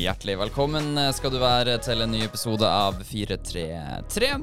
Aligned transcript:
Hjertelig 0.00 0.38
velkommen 0.40 0.96
skal 1.12 1.32
du 1.34 1.36
være 1.42 1.74
til 1.84 2.00
en 2.00 2.08
ny 2.14 2.22
episode 2.24 2.64
av 2.64 3.02
433. 3.04 3.66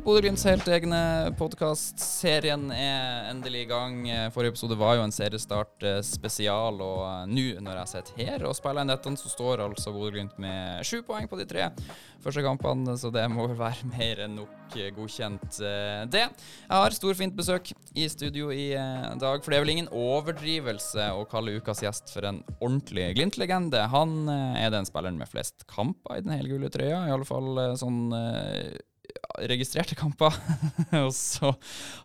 Bodø-Glimts 0.06 0.44
helt 0.46 0.68
egne 0.70 1.00
podkast. 1.39 1.98
Serien 1.98 2.68
er 2.76 3.32
endelig 3.32 3.64
i 3.64 3.70
gang. 3.71 3.96
Forrige 4.36 4.54
episode 4.54 4.78
var 4.78 5.00
jo 5.00 5.07
en 5.07 5.16
seriestart 5.16 5.82
eh, 5.82 5.98
spesial, 6.06 6.78
og 6.78 7.01
eh, 7.07 7.24
nå 7.32 7.48
når 7.65 7.79
jeg 7.79 7.92
sitter 7.96 8.21
her 8.21 8.46
og 8.46 8.54
spiller 8.60 8.86
inn 8.86 8.93
dette, 8.93 9.15
så 9.18 9.34
står 9.34 9.65
altså 9.65 9.96
Bodø-Glimt 9.96 10.38
med 10.43 10.86
sju 10.86 11.01
poeng 11.07 11.25
på 11.25 11.42
de 11.42 11.50
tre 11.50 11.71
første 12.24 12.44
kampene, 12.46 12.98
så 13.00 13.12
det 13.14 13.26
må 13.32 13.48
vel 13.48 13.57
være 13.60 13.89
mer 13.92 14.24
enn 14.26 14.38
nok 14.42 14.78
godkjent, 14.98 15.60
eh, 15.64 16.04
det. 16.12 16.26
Jeg 16.28 16.82
har 16.84 16.96
storfint 16.96 17.38
besøk 17.38 17.71
i 17.96 18.07
studio 18.12 18.52
i 18.52 18.70
dag, 18.74 19.40
for 19.42 19.52
det 19.52 19.60
er 19.60 19.64
vel 19.66 19.74
ingen 19.76 19.92
overdrivelse 19.96 21.10
å 21.16 21.24
kalle 21.30 21.57
ukas 21.62 21.82
gjest 21.86 22.12
for 22.14 22.28
en 22.28 22.42
ordentlig 22.60 23.14
Glimt-legende. 23.18 23.86
Han 23.93 24.28
er 24.30 24.74
den 24.74 24.88
spilleren 24.88 25.18
med 25.20 25.30
flest 25.32 25.66
kamper 25.70 26.18
i 26.18 26.26
den 26.26 26.36
hele 26.36 26.52
gule 26.52 26.70
trøya. 26.74 27.06
I 27.07 27.14
alle 27.16 27.28
fall 27.28 27.57
eh, 27.62 27.76
sånn 27.80 28.14
eh, 28.16 28.78
registrerte 29.50 29.98
kamper. 29.98 30.36
og 31.06 31.14
så 31.15 31.54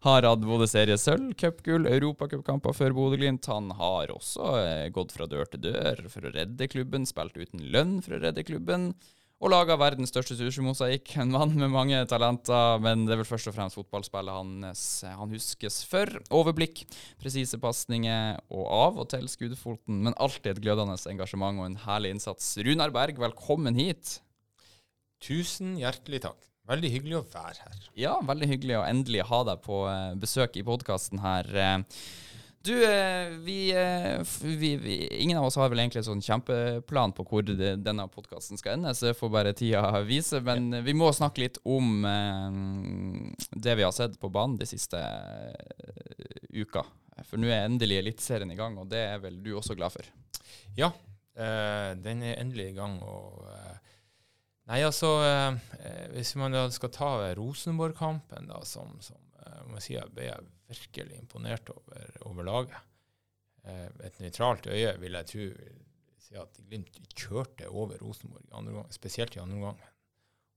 har 0.06 0.28
hatt 0.28 0.44
både 0.46 0.68
seriesølv, 0.70 1.32
cupgull, 1.40 1.88
europacupkamper 1.90 2.76
før 2.76 2.96
Bodø-Glimt. 2.98 3.48
Han 3.52 3.72
har 3.78 4.12
også 4.14 4.52
eh, 4.60 4.86
gått 4.94 5.16
fra 5.16 5.28
dør 5.30 5.50
til 5.52 5.66
dør 5.70 6.06
for 6.12 6.28
å 6.28 6.34
redde 6.34 6.70
klubben, 6.72 7.08
spilt 7.08 7.38
uten 7.38 7.66
lønn 7.74 7.98
for 8.04 8.18
å 8.18 8.22
redde 8.26 8.46
klubben 8.46 8.92
og 9.42 9.50
laga 9.50 9.74
verdens 9.74 10.12
største 10.12 10.36
sushimosaikk. 10.38 11.16
En 11.22 11.32
mann 11.34 11.54
med 11.58 11.72
mange 11.72 11.98
talenter, 12.10 12.78
men 12.82 13.02
det 13.08 13.16
er 13.16 13.22
vel 13.24 13.26
først 13.26 13.50
og 13.50 13.56
fremst 13.56 13.78
fotballspillet 13.78 14.36
hans 14.36 14.84
han 15.02 15.34
huskes 15.34 15.80
for. 15.90 16.10
Overblikk, 16.30 16.84
presise 17.22 17.58
pasninger 17.62 18.38
og 18.54 18.68
av 18.70 19.00
og 19.02 19.10
til 19.10 19.26
skuddfoten, 19.30 20.04
men 20.06 20.16
alltid 20.22 20.54
et 20.54 20.62
glødende 20.62 20.94
engasjement 21.10 21.58
og 21.58 21.66
en 21.72 21.80
herlig 21.88 22.14
innsats. 22.14 22.54
Runar 22.62 22.94
Berg, 22.94 23.18
velkommen 23.22 23.78
hit. 23.78 24.20
Tusen 25.22 25.74
hjertelig 25.80 26.22
takk. 26.28 26.38
Veldig 26.70 26.92
hyggelig 26.92 27.18
å 27.18 27.26
være 27.32 27.64
her. 27.64 27.86
Ja, 27.98 28.12
veldig 28.22 28.46
hyggelig 28.52 28.78
å 28.78 28.86
endelig 28.86 29.24
ha 29.26 29.42
deg 29.48 29.64
på 29.64 29.82
eh, 29.90 30.12
besøk 30.22 30.54
i 30.60 30.62
podkasten 30.66 31.18
her. 31.24 31.50
Eh, 32.62 32.68
du, 32.68 32.84
eh, 32.84 33.28
vi, 33.28 33.70
eh, 33.70 34.22
vi, 34.42 34.76
vi, 34.76 35.06
Ingen 35.22 35.38
av 35.38 35.44
oss 35.44 35.56
har 35.56 35.68
vel 35.68 35.78
egentlig 35.78 36.02
en 36.02 36.04
sånn 36.04 36.22
kjempeplan 36.22 37.12
på 37.12 37.24
hvor 37.24 37.42
det, 37.42 37.76
denne 37.82 38.08
podkasten 38.08 38.58
skal 38.58 38.76
ende, 38.76 38.94
så 38.94 39.06
det 39.06 39.18
får 39.18 39.30
bare 39.30 39.52
tida 39.52 40.02
vise. 40.02 40.40
Men 40.40 40.72
ja. 40.72 40.82
vi 40.82 40.94
må 40.94 41.12
snakke 41.12 41.42
litt 41.42 41.58
om 41.64 42.04
eh, 42.04 43.36
det 43.52 43.76
vi 43.76 43.82
har 43.82 43.92
sett 43.92 44.18
på 44.20 44.30
banen 44.30 44.58
de 44.58 44.66
siste 44.66 44.98
uh, 44.98 46.52
uka. 46.52 46.84
For 47.28 47.38
nå 47.38 47.48
er 47.48 47.66
endelig 47.66 47.98
Eliteserien 48.00 48.50
i 48.50 48.58
gang, 48.58 48.78
og 48.78 48.88
det 48.90 49.02
er 49.12 49.20
vel 49.22 49.40
du 49.42 49.54
også 49.56 49.76
glad 49.76 49.92
for? 49.94 50.06
Ja, 50.76 50.90
uh, 50.92 51.90
den 51.98 52.22
er 52.22 52.40
endelig 52.40 52.72
i 52.72 52.76
gang. 52.78 53.00
og... 53.02 53.46
Uh, 53.48 53.78
Nei, 54.70 54.78
altså 54.86 55.08
Hvis 56.14 56.36
man 56.38 56.54
da 56.54 56.60
skal 56.70 56.92
ta 56.94 57.08
Rosenborg-kampen, 57.34 58.46
da, 58.46 58.60
som, 58.64 58.94
som 59.02 59.18
må 59.68 59.80
si, 59.82 59.96
jeg 59.96 60.06
ble 60.14 60.28
virkelig 60.72 61.20
imponert 61.20 61.70
over, 61.74 62.18
over 62.28 62.48
laget. 62.48 62.76
Eh, 63.64 63.88
et 64.08 64.20
nøytralt 64.22 64.66
øye 64.72 64.92
vil 65.00 65.18
jeg 65.20 65.30
tro 65.30 65.46
si 66.22 66.36
at 66.38 66.60
Glimt 66.68 66.98
kjørte 67.18 67.68
over 67.70 67.98
Rosenborg, 68.02 68.46
andre 68.52 68.76
gang, 68.78 68.92
spesielt 68.94 69.36
i 69.36 69.42
andre 69.42 69.58
omgang. 69.58 69.80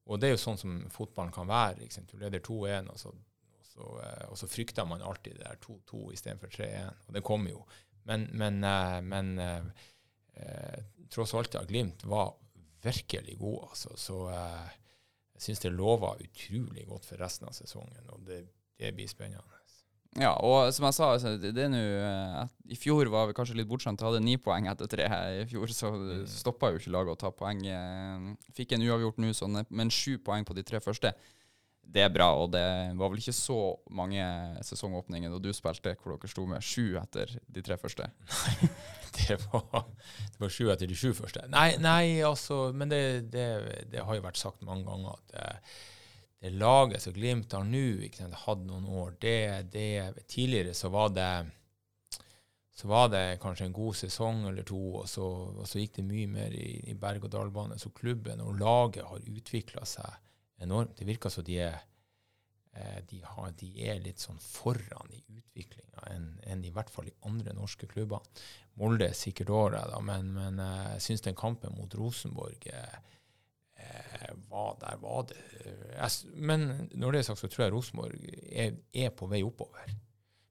Og 0.06 0.22
det 0.22 0.29
er 0.29 0.35
jo 0.35 0.41
sånn 0.44 0.59
som 0.62 0.75
fotballen 0.94 1.34
kan 1.34 1.50
være. 1.50 1.88
Du 2.06 2.17
leder 2.22 2.44
2-1, 2.45 2.91
og, 2.94 3.16
og, 3.81 3.95
eh, 4.06 4.25
og, 4.29 4.38
så 4.38 4.50
frykter 4.50 4.88
man 4.88 5.01
alltid 5.01 5.40
det 5.40 5.47
der 5.47 5.62
2-2 5.66 6.12
istedenfor 6.13 6.53
3-1. 6.53 7.06
Og 7.07 7.17
det 7.17 7.25
kommer 7.25 7.56
jo. 7.56 7.63
Men, 8.06 8.28
men, 8.38 8.61
eh, 8.63 9.00
men 9.01 9.40
eh, 9.41 10.81
tross 11.09 11.34
alt, 11.34 11.57
Glimt 11.67 12.06
var 12.06 12.35
virkelig 12.85 13.38
god. 13.41 13.67
Altså. 13.69 13.97
Så 13.97 14.19
eh, 14.29 14.75
jeg 15.35 15.47
syns 15.47 15.66
det 15.66 15.73
lover 15.73 16.22
utrolig 16.22 16.85
godt 16.88 17.09
for 17.09 17.22
resten 17.22 17.50
av 17.50 17.57
sesongen. 17.57 18.13
Og 18.13 18.25
det, 18.28 18.44
det 18.79 18.94
blir 18.95 19.09
spennende. 19.11 19.54
Ja, 20.16 20.31
og 20.48 20.70
som 20.72 20.86
jeg 20.88 20.96
sa, 20.96 21.09
altså, 21.18 21.34
det, 21.42 21.52
er 21.59 21.72
nå 21.72 21.80
uh, 22.00 22.46
I 22.72 22.78
fjor 22.80 23.09
var 23.12 23.28
vi 23.28 23.36
kanskje 23.36 23.58
litt 23.59 23.68
bortskjemt. 23.68 24.03
Hadde 24.06 24.22
ni 24.24 24.38
poeng 24.40 24.70
etter 24.72 24.88
tre 24.88 25.09
her 25.12 25.42
i 25.42 25.48
fjor, 25.50 25.72
så 25.76 25.92
mm. 25.92 26.28
stoppa 26.31 26.72
jo 26.72 26.80
ikke 26.80 26.94
laget 26.96 27.18
å 27.18 27.22
ta 27.26 27.31
poeng. 27.36 27.66
Uh, 27.68 28.52
fikk 28.56 28.78
en 28.78 28.86
uavgjort 28.88 29.20
nå, 29.20 29.34
sånn, 29.36 29.59
men 29.68 29.92
sju 29.92 30.16
poeng 30.24 30.48
på 30.48 30.56
de 30.56 30.64
tre 30.68 30.80
første. 30.84 31.12
Det 31.86 32.02
er 32.02 32.09
bra, 32.09 32.30
og 32.40 32.53
det 32.56 32.64
var 32.98 33.12
vel 33.12 33.20
ikke 33.22 33.36
så 33.36 33.58
mange 33.94 34.24
sesongåpninger 34.66 35.30
da 35.30 35.38
du 35.42 35.52
spilte 35.53 35.94
hvor 36.00 36.16
dere 36.16 36.32
sto 36.32 36.46
med 36.50 36.64
sju 36.66 36.96
etter 36.97 37.36
de 37.46 37.64
tre 37.66 37.78
første? 37.78 38.08
Nei, 38.56 38.70
det 39.20 39.38
var, 39.44 39.84
det 40.32 40.42
var 40.42 40.56
sju 40.56 40.72
etter 40.72 40.90
de 40.90 40.97
sju 40.97 41.12
første. 41.18 41.44
Nei, 41.52 41.76
nei 41.84 42.24
altså, 42.26 42.70
men 42.76 42.90
det, 42.92 43.03
det, 43.36 43.46
det, 43.92 44.02
har 44.02 44.18
jo 44.18 44.26
vært 44.26 44.40
sagt 44.40 44.66
mange 44.66 44.88
ganger 44.88 45.20
at 45.20 45.38
uh, 45.38 45.78
det 46.45 46.53
laget 46.61 47.01
som 47.01 47.13
Glimt 47.16 47.53
har 47.57 47.66
nå, 47.66 47.85
hatt 48.45 48.66
noen 48.67 48.85
år 48.85 49.16
det, 49.22 49.38
det, 49.73 50.25
Tidligere 50.29 50.75
så 50.78 50.91
var 50.94 51.09
det 51.16 51.29
så 52.75 52.89
var 52.91 53.07
det 53.09 53.39
kanskje 53.39 53.69
en 53.69 53.73
god 53.73 53.95
sesong 53.95 54.41
eller 54.50 54.66
to, 54.67 54.79
og 55.00 55.05
så, 55.07 55.23
og 55.61 55.67
så 55.67 55.79
gikk 55.79 55.94
det 55.95 56.03
mye 56.09 56.28
mer 56.28 56.55
i, 56.59 56.73
i 56.91 56.95
berg-og-dal-bane. 57.00 57.78
Så 57.79 57.94
klubben 57.95 58.41
og 58.44 58.57
laget 58.59 59.07
har 59.07 59.29
utvikla 59.31 59.85
seg 59.88 60.17
enormt. 60.59 60.97
Det 61.00 61.07
virker 61.07 61.31
som 61.31 61.45
de 61.47 61.55
er, 61.63 61.78
eh, 62.75 62.97
de, 63.07 63.22
har, 63.23 63.53
de 63.55 63.69
er 63.88 64.03
litt 64.03 64.19
sånn 64.19 64.44
foran 64.44 65.16
i 65.16 65.22
utviklinga 65.23 66.03
enn, 66.11 66.28
en 66.51 66.67
i 66.67 66.73
hvert 66.75 66.91
fall 66.91 67.07
i 67.07 67.16
andre 67.23 67.55
norske 67.55 67.88
klubber. 67.88 68.28
Molde 68.75 69.07
er 69.07 69.16
sikkert 69.16 69.55
året, 69.55 69.88
da, 69.94 70.03
men, 70.03 70.34
men 70.35 70.59
eh, 70.59 70.91
jeg 70.97 71.07
syns 71.07 71.23
den 71.29 71.39
kampen 71.39 71.79
mot 71.79 71.95
Rosenborg 71.95 72.67
eh, 72.75 73.15
var 74.50 74.78
der 74.81 74.97
var 75.01 75.28
det 75.29 75.38
jeg, 75.96 76.34
Men 76.35 76.90
når 76.94 77.12
det 77.12 77.19
er 77.19 77.28
sagt, 77.29 77.40
så 77.40 77.50
tror 77.51 77.66
jeg 77.66 77.73
Rosenborg 77.73 78.25
er, 78.51 78.75
er, 78.94 79.12
på 79.16 79.28
vei 79.31 79.41
oppover. 79.44 79.91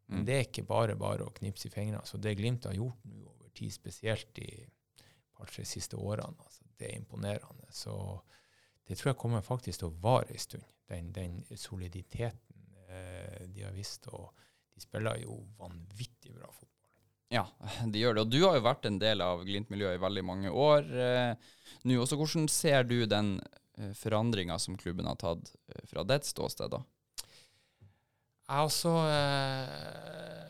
Men 0.06 0.22
mm. 0.22 0.27
det 0.27 0.34
er 0.34 0.47
ikke 0.47 0.67
bare 0.69 0.97
bare 1.00 1.27
å 1.27 1.34
knipse 1.34 1.69
i 1.69 1.72
fingrene. 1.72 2.05
Så 2.06 2.21
det 2.21 2.37
Glimt 2.39 2.69
har 2.69 2.77
gjort 2.77 3.05
nå 3.09 3.25
over 3.28 3.50
tid, 3.56 3.72
spesielt 3.72 4.31
de 4.37 4.49
par-tre 5.34 5.65
siste 5.67 5.97
årene, 5.97 6.37
altså, 6.39 6.65
det 6.78 6.91
er 6.91 6.99
imponerende. 6.99 7.69
Så 7.75 7.95
det 8.87 8.99
tror 8.99 9.12
jeg 9.12 9.21
kommer 9.21 9.45
faktisk 9.45 9.83
til 9.83 9.91
å 9.91 9.99
vare 10.05 10.34
en 10.34 10.43
stund. 10.43 10.66
Den, 10.91 11.12
den 11.16 11.39
soliditeten 11.56 12.77
eh, 12.89 13.47
de 13.49 13.65
har 13.65 13.72
vist. 13.77 14.09
Og 14.12 14.31
de 14.75 14.83
spiller 14.84 15.22
jo 15.22 15.39
vanvittig 15.59 16.34
bra 16.34 16.51
fotball. 16.51 16.74
Ja, 17.34 17.45
de 17.91 18.00
gjør 18.03 18.17
det. 18.17 18.25
Og 18.25 18.33
du 18.33 18.41
har 18.47 18.59
jo 18.59 18.67
vært 18.67 18.89
en 18.89 19.00
del 19.03 19.25
av 19.25 19.45
Glimt-miljøet 19.47 19.99
i 19.99 20.03
veldig 20.03 20.25
mange 20.27 20.55
år 20.55 20.89
eh, 20.95 21.53
nå 21.89 22.00
også. 22.03 22.19
Hvordan 22.21 22.49
ser 22.53 22.87
du 22.89 23.00
den 23.11 23.37
eh, 23.78 23.93
forandringa 23.99 24.59
som 24.62 24.78
klubben 24.81 25.09
har 25.11 25.19
tatt 25.21 25.55
eh, 25.72 25.83
fra 25.91 26.06
ditt 26.09 26.28
ståsted, 26.28 26.75
da? 26.75 26.83
Altså 28.55 28.93
eh, 29.09 30.45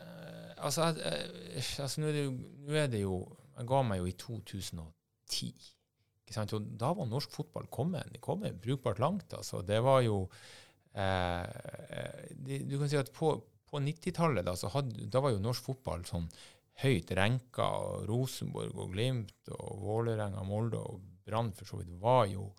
Altså, 0.65 0.87
eh, 0.97 1.63
altså 1.83 2.01
nå, 2.01 2.09
er 2.09 2.23
jo, 2.23 2.35
nå, 2.65 2.75
er 2.79 2.87
det 2.89 3.03
jo, 3.03 3.19
Jeg 3.55 3.67
ga 3.69 3.81
meg 3.87 4.01
jo 4.01 4.07
i 4.09 4.15
2010. 4.19 5.51
Ikke 6.25 6.35
sant? 6.35 6.53
Og 6.57 6.69
da 6.79 6.89
var 6.97 7.07
norsk 7.07 7.31
fotball 7.31 7.67
kommet, 7.71 8.17
kommet 8.23 8.57
brukbart 8.61 8.99
langt. 8.99 9.33
altså. 9.33 9.61
Det 9.61 9.77
var 9.85 10.01
jo 10.03 10.23
eh, 10.95 11.45
det, 12.33 12.63
Du 12.67 12.79
kan 12.79 12.89
si 12.91 12.97
at 12.99 13.13
på, 13.15 13.35
på 13.69 13.83
90-tallet 13.83 14.47
da, 14.47 14.55
da 14.55 15.21
var 15.23 15.35
jo 15.35 15.43
norsk 15.43 15.69
fotball 15.69 16.03
sånn 16.09 16.27
høyt 16.83 17.11
renka. 17.15 17.65
og 17.65 18.07
Rosenborg 18.09 18.75
og 18.75 18.91
Glimt 18.93 19.53
og 19.55 19.81
Vålerenga, 19.85 20.43
Molde 20.43 20.81
og 20.81 21.01
Brann 21.25 21.53
for 21.55 21.69
så 21.69 21.79
vidt 21.79 21.95
var 22.01 22.25
jo 22.29 22.51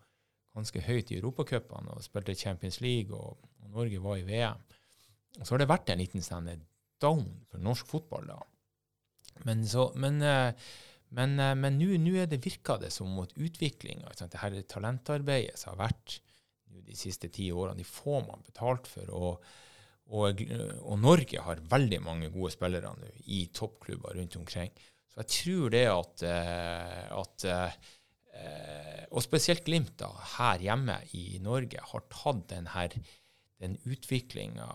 ganske 0.56 0.80
høyt 0.86 1.12
i 1.12 1.18
europacupene 1.20 1.92
og 1.92 2.04
spilte 2.04 2.34
Champions 2.34 2.80
League, 2.80 3.12
og, 3.12 3.36
og, 3.60 3.70
Norge 3.76 4.00
var 4.00 4.16
i 4.16 4.24
VM. 4.24 4.62
Og 5.36 5.44
så 5.44 5.52
har 5.52 5.60
det 5.60 5.68
vært 5.68 5.92
en 5.92 6.00
liten 6.00 6.24
stand 6.24 6.48
down 7.02 7.26
for 7.50 7.60
norsk 7.60 7.88
fotball, 7.90 8.30
da. 8.30 8.38
Men 9.44 9.66
så, 9.68 9.90
men, 10.00 10.22
eh, 10.24 10.54
men, 11.12 11.34
eh, 11.38 11.52
men 11.60 11.76
nå 11.76 12.14
er 12.16 12.30
det 12.30 12.92
som 12.94 13.18
at 13.20 13.36
utviklinga, 13.36 14.14
det 14.16 14.40
her 14.40 14.56
talentarbeidet 14.62 15.58
som 15.60 15.74
har 15.74 15.90
vært 15.90 16.20
de 16.86 16.96
siste 16.96 17.28
ti 17.32 17.50
årene, 17.52 17.76
de 17.76 17.84
får 17.84 18.24
man 18.26 18.44
betalt 18.46 18.88
for. 18.88 19.12
og 19.12 19.44
og, 20.14 20.42
og, 20.84 20.98
Norge 21.02 21.42
har 21.42 21.62
veldig 21.70 21.98
mange 22.04 22.30
gode 22.30 22.52
spillere 22.54 22.92
nå 22.94 23.10
i 23.34 23.46
toppklubber 23.54 24.14
rundt 24.14 24.36
omkring. 24.38 24.70
Så 25.10 25.24
jeg 25.24 25.32
tror 25.34 25.72
det 25.74 25.84
at, 25.90 26.24
eh, 26.28 27.04
at 27.16 27.46
eh, 27.50 27.78
Og 29.10 29.22
spesielt 29.24 29.64
Glimt 29.64 29.96
da, 29.98 30.10
her 30.36 30.62
hjemme 30.62 30.98
i 31.16 31.38
Norge 31.42 31.80
har 31.80 32.04
tatt 32.12 32.42
den, 32.52 32.66
her, 32.74 32.92
den 33.62 33.78
utviklinga 33.88 34.66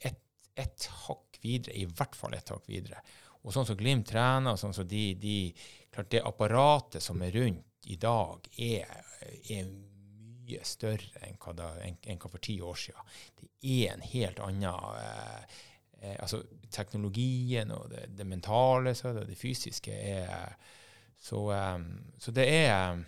et, 0.00 0.18
et 0.58 0.88
hakk 1.06 1.38
videre, 1.44 1.76
i 1.78 1.86
hvert 1.86 2.16
fall 2.18 2.34
et 2.34 2.50
hakk 2.50 2.66
videre. 2.68 3.00
Og 3.46 3.54
sånn 3.54 3.68
som 3.68 3.78
Glimt 3.78 4.08
trener, 4.10 4.58
sånn 4.58 4.74
som 4.74 4.88
de, 4.90 5.04
de, 5.22 5.38
klart 5.94 6.10
det 6.10 6.24
apparatet 6.26 7.04
som 7.04 7.22
er 7.22 7.36
rundt 7.38 7.86
i 7.86 7.96
dag, 8.02 8.48
er, 8.58 8.90
er 9.54 9.70
mye 10.46 10.64
større 10.66 11.24
enn 11.26 11.38
hva, 11.42 11.54
da, 11.56 11.70
enn, 11.84 11.98
enn 12.06 12.20
hva 12.22 12.30
for 12.30 12.42
ti 12.42 12.58
år 12.62 12.78
siden. 12.78 13.14
Det 13.40 13.50
er 13.82 13.94
en 13.94 14.04
helt 14.06 14.40
annen 14.44 14.66
eh, 15.02 15.58
eh, 16.00 16.16
altså 16.22 16.42
Teknologien 16.70 17.70
og 17.74 17.90
det, 17.90 18.06
det 18.18 18.26
mentale 18.28 18.94
så 18.94 19.14
det, 19.16 19.26
det 19.30 19.38
fysiske 19.38 19.92
er 19.92 20.56
så, 21.16 21.38
um, 21.48 21.86
så, 22.20 22.30
det 22.30 22.44
er 22.44 22.98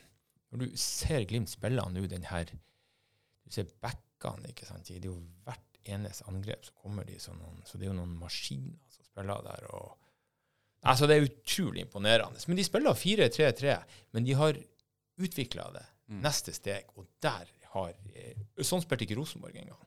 Når 0.50 0.62
du 0.62 0.76
ser 0.80 1.26
Glimt 1.28 1.50
spille 1.50 1.82
nå, 1.84 2.06
den 2.08 2.24
her 2.24 2.48
Du 2.48 3.52
ser 3.52 3.68
backene, 3.82 4.48
ikke 4.48 4.66
sant. 4.66 4.88
Det 4.88 4.96
er 4.96 5.10
jo 5.10 5.18
hvert 5.44 5.80
eneste 5.84 6.24
angrep 6.28 6.64
så 6.64 6.72
kommer 6.82 7.04
de 7.04 7.18
som 7.20 7.36
noen, 7.36 7.60
Så 7.64 7.78
det 7.78 7.86
er 7.86 7.92
jo 7.92 7.98
noen 8.00 8.16
maskiner 8.16 8.80
som 8.88 9.04
spiller 9.04 9.44
der. 9.44 9.68
og 9.76 9.96
Altså, 10.82 11.06
Det 11.06 11.16
er 11.16 11.28
utrolig 11.28 11.84
imponerende. 11.84 12.40
Men 12.48 12.56
de 12.56 12.64
spiller 12.64 12.94
4-3-3. 12.94 13.76
Men 14.12 14.24
de 14.24 14.34
har 14.34 14.58
utvikla 15.18 15.70
det 15.74 15.86
Mm. 16.08 16.22
neste 16.24 16.54
steg, 16.56 16.88
og 16.96 17.04
der 17.20 17.50
har 17.74 17.92
eh, 18.16 18.38
Sånn 18.64 18.80
spilte 18.80 19.04
ikke 19.04 19.18
Rosenborg 19.18 19.58
engang. 19.60 19.80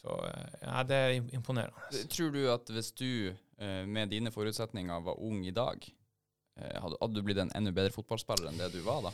Så 0.00 0.14
eh, 0.26 0.54
ja, 0.64 0.82
det 0.88 0.96
er 0.98 1.16
imponerende. 1.36 2.06
Tror 2.10 2.32
du 2.34 2.40
at 2.50 2.72
hvis 2.72 2.90
du 2.98 3.10
eh, 3.30 3.82
med 3.86 4.10
dine 4.10 4.32
forutsetninger 4.34 5.04
var 5.04 5.20
ung 5.22 5.44
i 5.46 5.54
dag, 5.54 5.84
eh, 6.58 6.78
hadde, 6.80 7.12
du 7.14 7.22
blitt 7.22 7.42
en 7.44 7.52
enda 7.54 7.74
bedre 7.74 7.94
fotballspiller 7.94 8.50
enn 8.50 8.60
det 8.62 8.72
du 8.74 8.80
var 8.86 9.04
da? 9.06 9.12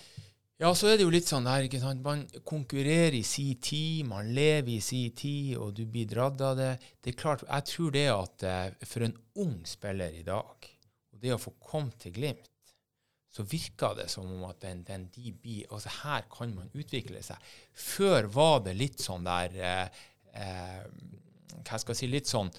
Ja, 0.59 0.73
så 0.75 0.89
er 0.91 0.97
det 0.99 1.05
jo 1.05 1.13
litt 1.15 1.29
sånn 1.29 1.47
der, 1.47 1.69
ikke 1.69 1.79
sant. 1.79 2.03
Man 2.03 2.25
konkurrerer 2.49 3.15
i 3.15 3.23
si 3.27 3.53
tid, 3.63 4.09
man 4.11 4.33
lever 4.35 4.73
i 4.75 4.81
si 4.83 5.05
tid, 5.15 5.53
og 5.59 5.77
du 5.77 5.85
blir 5.87 6.09
dratt 6.11 6.41
av 6.43 6.57
det. 6.59 6.73
Det 6.99 7.13
er 7.13 7.21
klart, 7.21 7.45
jeg 7.47 7.67
tror 7.69 7.93
det 7.95 8.07
at 8.15 8.47
eh, 8.49 8.87
for 8.89 9.07
en 9.07 9.15
ung 9.45 9.61
spiller 9.69 10.17
i 10.19 10.25
dag, 10.27 10.71
og 11.13 11.21
det 11.23 11.35
å 11.35 11.43
få 11.43 11.55
komme 11.63 11.95
til 11.99 12.17
Glimt, 12.17 12.51
så 13.39 13.47
virker 13.47 13.95
det 13.95 14.09
som 14.11 14.27
om 14.27 14.43
at 14.49 14.59
den, 14.65 14.83
den 14.87 15.07
de 15.15 15.31
blir 15.31 15.69
Altså, 15.71 15.93
her 16.03 16.25
kan 16.33 16.55
man 16.57 16.73
utvikle 16.75 17.23
seg. 17.23 17.39
Før 17.73 18.27
var 18.35 18.65
det 18.67 18.75
litt 18.75 19.05
sånn 19.05 19.29
der 19.29 19.55
eh, 19.63 20.03
eh, 20.43 20.83
Hva 21.63 21.79
skal 21.79 21.95
jeg 21.95 22.01
si 22.03 22.11
Litt 22.11 22.31
sånn 22.31 22.51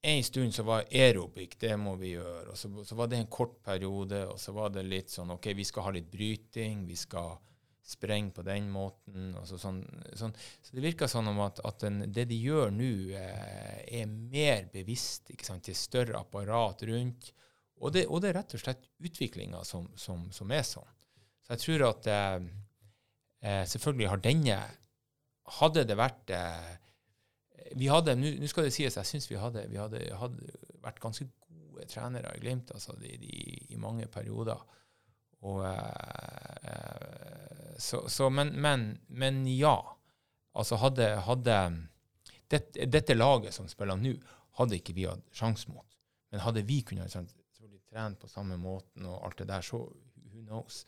en 0.00 0.22
stund 0.24 0.54
så 0.56 0.62
var 0.64 0.86
aerobic, 0.88 1.58
det 1.60 1.74
må 1.76 1.92
vi 2.00 2.14
gjøre. 2.14 2.54
Og 2.54 2.56
så, 2.56 2.70
så 2.88 2.96
var 2.96 3.10
det 3.12 3.18
en 3.20 3.26
kort 3.28 3.58
periode, 3.60 4.22
og 4.32 4.38
så 4.40 4.54
var 4.56 4.70
det 4.72 4.86
litt 4.88 5.12
sånn 5.12 5.34
OK, 5.34 5.50
vi 5.52 5.66
skal 5.68 5.84
ha 5.84 5.92
litt 5.92 6.08
bryting, 6.08 6.86
vi 6.88 6.96
skal 6.96 7.34
sprenge 7.90 8.32
på 8.32 8.44
den 8.46 8.70
måten. 8.72 9.34
og 9.36 9.44
så, 9.48 9.58
sånn, 9.60 9.82
sånn. 10.16 10.32
så 10.64 10.76
det 10.76 10.84
virker 10.86 11.10
sånn 11.10 11.28
at, 11.44 11.60
at 11.68 11.84
den, 11.84 12.04
det 12.08 12.24
de 12.30 12.38
gjør 12.38 12.72
nå, 12.72 12.92
eh, 13.18 13.76
er 14.00 14.08
mer 14.08 14.70
bevisst. 14.72 15.34
ikke 15.34 15.50
sant? 15.50 15.68
Det 15.68 15.76
større 15.76 16.20
apparat 16.20 16.86
rundt. 16.88 17.32
Og 17.80 17.92
det, 17.94 18.04
og 18.08 18.20
det 18.20 18.30
er 18.30 18.40
rett 18.40 18.54
og 18.56 18.60
slett 18.60 18.88
utviklinga 19.00 19.62
som, 19.64 19.86
som, 19.96 20.26
som 20.34 20.52
er 20.52 20.64
sånn. 20.66 20.88
Så 21.46 21.54
jeg 21.54 21.62
tror 21.64 21.86
at 21.88 22.08
eh, 22.12 22.36
eh, 23.40 23.64
selvfølgelig 23.68 24.12
har 24.12 24.22
denne 24.24 24.60
Hadde 25.50 25.82
det 25.82 25.96
vært 25.98 26.30
eh, 26.30 26.68
vi 27.74 27.88
hadde, 27.90 28.14
Nå 28.18 28.48
skal 28.50 28.66
det 28.66 28.74
sies, 28.74 28.96
jeg 28.96 29.08
syns 29.08 29.26
vi 29.30 29.38
hadde, 29.38 29.64
vi 29.70 29.78
hadde, 29.80 30.02
hadde 30.18 30.52
vært 30.82 31.00
ganske 31.02 31.26
gode 31.50 31.86
trenere 31.90 32.32
i 32.36 32.42
Glimt 32.42 32.70
altså 32.74 32.94
de, 32.98 33.14
de, 33.20 33.40
i 33.70 33.78
mange 33.80 34.06
perioder. 34.10 34.60
Og, 35.46 35.64
eh, 35.66 36.70
eh, 36.70 37.74
så, 37.78 38.04
så, 38.12 38.28
men, 38.30 38.52
men, 38.60 38.92
men 39.08 39.42
ja. 39.54 39.76
Altså 40.54 40.80
hadde, 40.82 41.12
hadde 41.26 41.56
det, 42.50 42.64
Dette 42.90 43.14
laget 43.14 43.54
som 43.54 43.68
spiller 43.70 43.98
nå, 43.98 44.16
hadde 44.58 44.80
ikke 44.80 44.96
vi 44.96 45.06
hatt 45.08 45.22
sjanse 45.34 45.70
mot. 45.70 45.86
Men 46.30 46.42
hadde 46.44 46.66
vi 46.66 46.80
kunnet 46.86 47.14
trene 47.90 48.18
på 48.18 48.30
samme 48.30 48.58
måten 48.60 49.06
og 49.10 49.24
alt 49.26 49.40
det 49.42 49.48
der, 49.50 49.64
så 49.66 49.82
who 50.30 50.44
knows. 50.46 50.84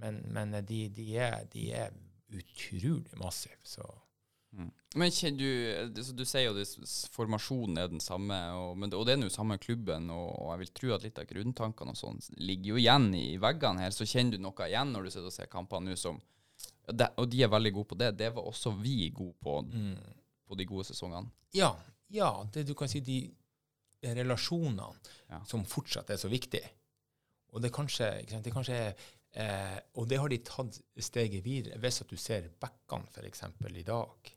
Men, 0.00 0.22
men 0.32 0.56
de, 0.64 0.86
de, 0.96 1.08
er, 1.20 1.44
de 1.52 1.70
er 1.76 1.90
utrolig 2.32 3.18
massive. 3.20 3.60
Så 3.64 3.84
Mm. 4.52 4.70
Men 4.94 5.10
du, 5.38 6.02
så 6.02 6.12
du 6.12 6.24
sier 6.26 6.48
jo 6.48 6.56
at 6.58 7.10
formasjonen 7.14 7.78
er 7.78 7.90
den 7.92 8.02
samme, 8.02 8.34
og, 8.58 8.72
men, 8.78 8.92
og 8.98 9.04
det 9.06 9.14
er 9.14 9.20
nå 9.20 9.28
samme 9.30 9.58
klubben, 9.62 10.08
og, 10.10 10.32
og 10.42 10.50
jeg 10.50 10.62
vil 10.62 10.72
tro 10.78 10.94
at 10.96 11.04
litt 11.06 11.20
av 11.22 11.28
grunntankene 11.30 11.94
og 11.94 12.00
sånn 12.00 12.18
ligger 12.42 12.74
jo 12.74 12.80
igjen 12.82 13.06
i 13.14 13.36
veggene 13.42 13.84
her. 13.84 13.94
Så 13.94 14.08
kjenner 14.10 14.34
du 14.34 14.42
noe 14.42 14.66
igjen 14.66 14.90
når 14.90 15.06
du 15.06 15.12
sitter 15.12 15.30
og 15.30 15.36
ser 15.36 15.52
kampene 15.52 15.92
nå 15.92 15.98
som 16.00 16.18
de, 16.90 17.06
og 17.22 17.28
de 17.30 17.44
er 17.44 17.52
veldig 17.52 17.72
gode 17.76 17.90
på 17.92 18.00
det. 18.00 18.10
Det 18.18 18.32
var 18.34 18.48
også 18.50 18.72
vi 18.80 19.12
gode 19.14 19.36
på 19.38 19.60
mm. 19.68 19.94
på 20.50 20.58
de 20.58 20.66
gode 20.66 20.88
sesongene. 20.88 21.30
Ja, 21.54 21.70
ja 22.10 22.32
det 22.50 22.66
du 22.66 22.74
kan 22.74 22.90
si 22.90 23.04
de 23.06 23.22
relasjonene 24.02 24.90
Ja. 25.30 25.40
som 25.46 25.64
fortsatt 25.64 26.10
er 26.10 26.16
så 26.16 26.28
viktige. 26.28 26.68
Og 27.52 27.62
det 27.62 27.72
kanskje, 27.74 28.10
sant, 28.30 28.44
det 28.44 28.52
kanskje 28.54 28.74
er 28.74 28.94
eh, 29.32 29.80
Og 29.94 30.08
det 30.08 30.18
har 30.18 30.28
de 30.28 30.38
tatt 30.38 30.80
steget 30.98 31.44
videre. 31.44 31.78
Hvis 31.78 32.00
at 32.02 32.08
du 32.08 32.16
ser 32.16 32.48
backene 32.60 33.06
f.eks. 33.10 33.42
i 33.76 33.82
dag, 33.82 34.30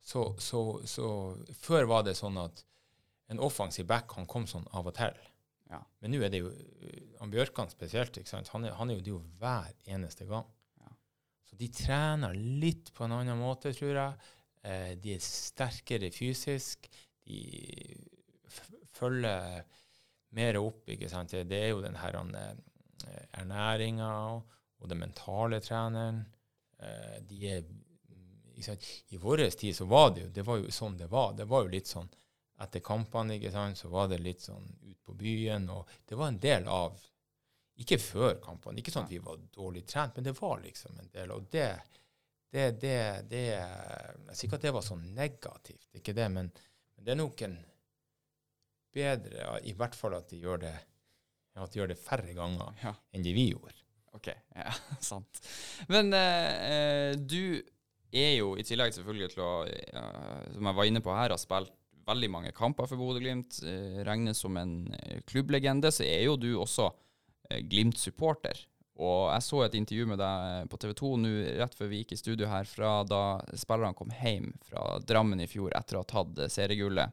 så, 0.00 0.34
så, 0.38 0.80
så 0.84 1.36
Før 1.60 1.84
var 1.84 2.02
det 2.04 2.16
sånn 2.16 2.36
at 2.38 2.64
en 3.32 3.40
offensiv 3.40 3.86
back 3.88 4.12
han 4.18 4.26
kom 4.26 4.46
sånn 4.46 4.66
av 4.72 4.86
og 4.86 4.94
til. 4.94 5.16
Ja. 5.70 5.80
Men 6.00 6.12
nå 6.12 6.20
er 6.22 6.32
det 6.32 6.42
jo 6.42 6.50
eh, 6.52 7.14
han 7.20 7.32
Bjørkan 7.32 7.70
spesielt. 7.72 8.18
Han 8.52 8.64
er, 8.64 8.74
han 8.76 8.90
er 8.90 8.98
jo 8.98 9.04
det 9.04 9.14
jo 9.14 9.20
hver 9.40 9.72
eneste 9.86 10.26
gang. 10.28 10.44
Ja. 10.82 10.92
Så 11.48 11.56
de 11.56 11.68
trener 11.72 12.34
litt 12.36 12.92
på 12.94 13.06
en 13.06 13.16
annen 13.16 13.40
måte, 13.40 13.72
tror 13.72 13.96
jeg. 13.96 14.32
Eh, 14.64 14.92
de 15.00 15.14
er 15.16 15.24
sterkere 15.24 16.12
fysisk. 16.12 16.88
De 17.24 17.40
f 18.94 19.00
følger 19.00 19.64
mer 20.34 20.58
opp. 20.58 20.88
ikke 20.88 21.08
sant? 21.10 21.34
Det 21.34 21.60
er 21.60 21.72
jo 21.72 21.82
den 21.82 21.96
her 21.98 22.16
eh, 22.16 23.24
ernæringa 23.40 24.10
og 24.80 24.88
den 24.88 25.02
mentale 25.02 25.60
treneren. 25.60 26.24
Eh, 26.78 27.18
de 27.28 27.40
er 27.50 27.64
ikke 28.54 28.68
sant? 28.68 28.90
I 29.14 29.18
vår 29.18 29.48
tid 29.50 29.76
så 29.76 29.86
var 29.90 30.12
det 30.14 30.26
jo 30.26 30.34
det 30.34 30.46
var 30.46 30.60
jo 30.62 30.70
sånn 30.70 30.98
det 30.98 31.10
var. 31.10 31.34
Det 31.38 31.48
var 31.50 31.64
jo 31.64 31.74
litt 31.74 31.90
sånn 31.90 32.10
etter 32.62 32.82
kampene 32.86 33.34
ikke 33.34 33.50
sant, 33.50 33.78
så 33.78 33.90
var 33.90 34.08
det 34.10 34.20
litt 34.22 34.44
sånn 34.44 34.66
ut 34.82 35.00
på 35.04 35.16
byen. 35.18 35.68
og 35.70 35.90
Det 36.06 36.18
var 36.18 36.30
en 36.30 36.40
del 36.40 36.70
av 36.70 37.02
Ikke 37.74 37.96
før 37.98 38.36
kampene, 38.38 38.78
ikke 38.78 38.92
sånn 38.94 39.08
at 39.08 39.10
vi 39.10 39.18
var 39.18 39.40
dårlig 39.50 39.80
trent, 39.90 40.14
men 40.14 40.24
det 40.28 40.36
var 40.38 40.60
liksom 40.62 40.94
en 40.94 41.08
del. 41.10 41.32
Og 41.34 41.48
det, 41.50 41.72
det, 42.54 42.68
det, 42.78 42.98
det 43.26 43.40
Jeg 43.50 44.36
sier 44.36 44.46
ikke 44.46 44.60
at 44.60 44.66
det 44.68 44.72
var 44.76 44.84
sånn 44.86 45.08
negativt, 45.16 45.88
ikke 45.98 46.14
det, 46.14 46.28
men, 46.30 46.52
men 46.94 47.06
det 47.08 47.16
er 47.16 47.18
nok 47.18 47.42
en 47.42 47.56
bedre, 48.94 49.58
i 49.66 49.74
hvert 49.76 49.96
fall 49.98 50.14
at 50.18 50.28
de 50.30 50.38
gjør 50.42 50.62
det, 50.64 50.74
at 51.58 51.70
de 51.74 51.80
gjør 51.80 51.92
det 51.92 51.98
færre 52.00 52.34
ganger 52.36 52.74
Ja. 52.82 52.94
enn 53.14 53.22
de 53.26 53.32
vi 53.36 53.48
gjorde. 53.52 53.76
OK. 54.14 54.28
Ja, 54.54 54.70
sant. 55.02 55.40
Men 55.90 56.12
eh, 56.14 57.14
du 57.18 57.58
er 58.14 58.36
jo, 58.38 58.52
i 58.56 58.62
tillegg 58.66 58.94
selvfølgelig 58.94 59.32
til 59.34 59.42
å, 59.42 59.52
ja, 59.66 60.04
som 60.54 60.68
jeg 60.70 60.78
var 60.78 60.86
inne 60.90 61.02
på 61.02 61.14
her, 61.16 61.34
har 61.34 61.40
spilt 61.42 61.72
veldig 62.06 62.28
mange 62.30 62.52
kamper 62.54 62.86
for 62.86 63.00
Bodø-Glimt, 63.00 63.58
eh, 63.66 63.98
regnes 64.06 64.38
som 64.44 64.54
en 64.60 64.76
eh, 65.00 65.18
klubblegende, 65.26 65.90
så 65.94 66.04
er 66.06 66.26
jo 66.28 66.36
du 66.38 66.50
også 66.60 66.90
eh, 67.50 67.62
Glimt-supporter. 67.66 68.60
Og 69.02 69.24
jeg 69.32 69.42
så 69.42 69.64
et 69.64 69.74
intervju 69.74 70.04
med 70.12 70.20
deg 70.22 70.68
på 70.70 70.78
TV 70.78 70.92
2 71.00 71.08
nå 71.24 71.30
rett 71.58 71.72
før 71.74 71.88
vi 71.90 72.02
gikk 72.04 72.12
i 72.14 72.18
studio 72.20 72.46
her, 72.46 72.68
fra 72.70 72.92
da 73.08 73.22
spillerne 73.58 73.96
kom 73.98 74.12
hjem 74.14 74.52
fra 74.68 75.00
Drammen 75.02 75.42
i 75.42 75.48
fjor 75.50 75.74
etter 75.74 75.98
å 75.98 76.04
ha 76.04 76.10
tatt 76.12 76.38
eh, 76.44 76.52
seriegullet. 76.52 77.10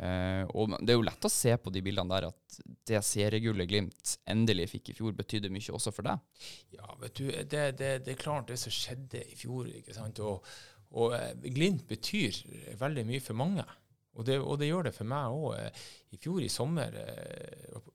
Eh, 0.00 0.44
og 0.56 0.74
det 0.80 0.94
er 0.94 0.98
jo 0.98 1.06
lett 1.06 1.28
å 1.28 1.32
se 1.32 1.54
på 1.60 1.72
de 1.74 1.82
bildene 1.84 2.14
der 2.14 2.28
at 2.30 2.58
det 2.88 3.02
seriegullet 3.06 3.68
Glimt 3.70 4.16
endelig 4.30 4.70
fikk 4.72 4.92
i 4.92 4.96
fjor, 4.96 5.14
betydde 5.18 5.52
mye 5.52 5.76
også 5.76 5.92
for 5.94 6.08
deg. 6.08 6.48
Ja, 6.74 6.88
vet 7.02 7.16
du, 7.20 7.26
det, 7.28 7.64
det, 7.80 7.92
det 8.06 8.14
er 8.14 8.20
klart 8.20 8.50
det 8.50 8.58
som 8.62 8.74
skjedde 8.74 9.24
i 9.26 9.38
fjor. 9.38 9.68
ikke 9.68 9.96
sant? 9.96 10.22
Og, 10.24 10.46
og 10.96 11.16
eh, 11.18 11.32
Glimt 11.52 11.86
betyr 11.90 12.42
veldig 12.80 13.06
mye 13.08 13.24
for 13.24 13.38
mange. 13.38 13.66
Og 14.12 14.26
det, 14.28 14.38
og 14.44 14.58
det 14.60 14.68
gjør 14.68 14.90
det 14.90 14.96
for 14.96 15.08
meg 15.08 15.32
òg. 15.32 15.82
I 16.12 16.20
fjor 16.20 16.42
i 16.44 16.50
sommer 16.52 16.96
eh, 17.00 17.92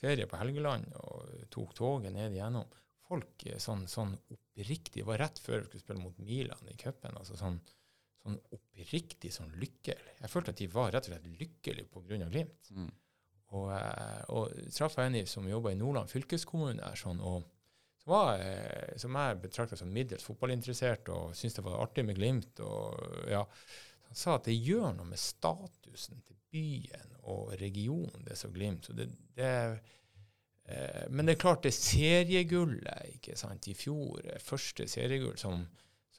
ferie 0.00 0.28
på 0.28 0.38
Helgeland 0.40 0.88
og 1.02 1.48
tok 1.52 1.74
toget 1.76 2.14
ned 2.14 2.36
igjennom. 2.36 2.68
Folk 3.10 3.44
eh, 3.46 3.58
sånn, 3.60 3.86
sånn 3.90 4.14
oppriktig 4.32 5.04
var 5.08 5.20
rett 5.24 5.40
før 5.42 5.64
vi 5.64 5.68
skulle 5.68 5.84
spille 5.84 6.04
mot 6.04 6.22
Milan 6.22 6.70
i 6.70 6.78
cupen. 6.80 7.16
Altså 7.18 7.36
sånn, 7.38 7.58
sånn 8.20 8.40
oppriktig 8.54 9.32
sånn 9.34 9.52
lykkelig. 9.60 10.16
Jeg 10.20 10.32
følte 10.32 10.54
at 10.54 10.60
de 10.60 10.68
var 10.72 10.90
rett 10.94 11.08
og 11.08 11.14
slett 11.14 11.30
lykkelige 11.40 11.88
pga. 11.92 12.18
Glimt. 12.30 12.72
Mm. 12.76 12.90
Og, 13.56 13.70
eh, 13.74 14.20
og 14.30 14.52
traff 14.70 14.98
jeg 14.98 15.10
en 15.10 15.30
som 15.30 15.48
jobba 15.48 15.72
i 15.72 15.78
Nordland 15.78 16.10
fylkeskommune 16.12 16.78
der, 16.78 16.98
sånn, 16.98 17.22
og 17.24 17.48
som, 18.00 18.12
var, 18.12 18.40
eh, 18.40 18.96
som 19.00 19.16
jeg 19.18 19.38
betrakta 19.42 19.76
som 19.76 19.92
middels 19.92 20.24
fotballinteressert 20.24 21.10
og 21.12 21.34
syntes 21.36 21.58
det 21.58 21.64
var 21.66 21.80
artig 21.82 22.04
med 22.06 22.18
Glimt. 22.18 22.60
og 22.60 23.30
ja, 23.30 23.44
Han 24.08 24.18
sa 24.18 24.36
at 24.36 24.48
det 24.48 24.56
gjør 24.56 24.94
noe 24.96 25.10
med 25.10 25.20
statusen 25.20 26.22
til 26.26 26.38
byen 26.50 27.16
og 27.30 27.54
regionen, 27.60 28.24
det 28.26 28.38
som 28.38 28.52
Glimt. 28.54 28.86
Så 28.86 28.96
det, 28.96 29.10
det, 29.36 29.50
eh, 30.64 31.04
men 31.10 31.26
det 31.26 31.36
er 31.36 31.42
klart, 31.42 31.64
det 31.66 31.74
seriegullet 31.76 33.16
ikke 33.16 33.36
sant, 33.38 33.68
i 33.68 33.76
fjor, 33.76 34.22
eh, 34.24 34.40
første 34.42 34.88
seriegull, 34.88 35.36
som, 35.38 35.66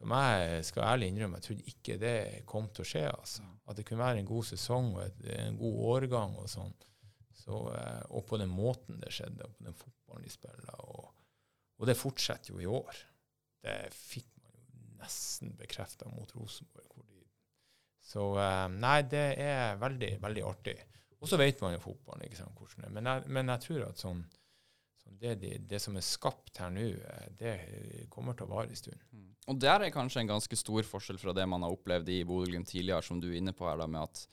som 0.01 0.13
jeg 0.17 0.63
skal 0.65 0.88
ærlig 0.88 1.12
innrømme, 1.12 1.38
jeg 1.38 1.46
trodde 1.46 1.70
ikke 1.70 1.98
det 2.01 2.15
kom 2.50 2.70
til 2.74 2.81
å 2.81 2.89
skje. 2.89 3.03
altså. 3.12 3.46
At 3.70 3.77
det 3.77 3.86
kunne 3.86 4.01
være 4.01 4.24
en 4.24 4.29
god 4.29 4.48
sesong 4.50 4.96
og 4.96 5.03
et, 5.03 5.20
en 5.38 5.60
god 5.60 5.81
årgang 5.91 6.34
og 6.41 6.50
sånn. 6.50 6.74
Så, 7.38 7.60
eh, 7.75 8.03
og 8.10 8.25
på 8.29 8.39
den 8.41 8.50
måten 8.53 9.01
det 9.01 9.13
skjedde, 9.13 9.46
og 9.46 9.58
på 9.58 9.67
den 9.67 9.77
fotballen 9.77 10.25
de 10.25 10.34
spiller. 10.34 10.81
Og, 10.88 11.08
og 11.77 11.89
det 11.89 11.98
fortsetter 11.98 12.53
jo 12.55 12.62
i 12.62 12.70
år. 12.70 13.01
Det 13.62 13.77
fikk 13.93 14.29
man 14.41 14.58
jo 14.58 14.98
nesten 15.01 15.53
bekrefta 15.58 16.10
mot 16.10 16.34
Rosenborg. 16.38 17.05
De, 17.05 17.24
så 18.12 18.25
eh, 18.41 18.67
nei, 18.74 18.98
det 19.10 19.25
er 19.41 19.81
veldig, 19.81 20.15
veldig 20.25 20.46
artig. 20.50 20.77
Og 21.22 21.29
så 21.29 21.38
vet 21.38 21.62
man 21.62 21.75
jo 21.75 21.84
fotballen, 21.84 22.25
ikke 22.25 22.41
sant, 22.41 22.58
hvordan 22.58 22.81
det 22.81 22.89
er. 22.89 22.96
Men 22.98 23.12
jeg, 23.12 23.34
men 23.38 23.53
jeg 23.53 23.65
tror 23.67 23.86
at 23.86 24.01
sånn, 24.01 24.25
sånn 25.03 25.22
det, 25.22 25.36
det, 25.43 25.53
det 25.70 25.81
som 25.81 25.98
er 25.98 26.05
skapt 26.05 26.58
her 26.62 26.74
nå, 26.74 26.89
eh, 26.89 27.29
det 27.38 27.53
kommer 28.13 28.38
til 28.38 28.50
å 28.50 28.55
vare 28.55 28.74
en 28.74 28.81
stund. 28.81 29.05
Og 29.51 29.60
der 29.60 29.84
er 29.84 29.91
kanskje 29.91 30.24
en 30.24 30.31
ganske 30.31 30.55
stor 30.55 30.86
forskjell 30.88 31.20
fra 31.20 31.34
det 31.36 31.43
man 31.50 31.65
har 31.65 31.74
opplevd 31.75 32.08
i 32.13 32.22
Bodø-Glimt 32.27 32.70
tidligere, 32.72 33.03
som 33.03 33.20
du 33.20 33.27
er 33.31 33.41
inne 33.41 33.53
på 33.55 33.67
her, 33.67 33.81
da, 33.81 33.88
med 33.91 34.08
at 34.08 34.24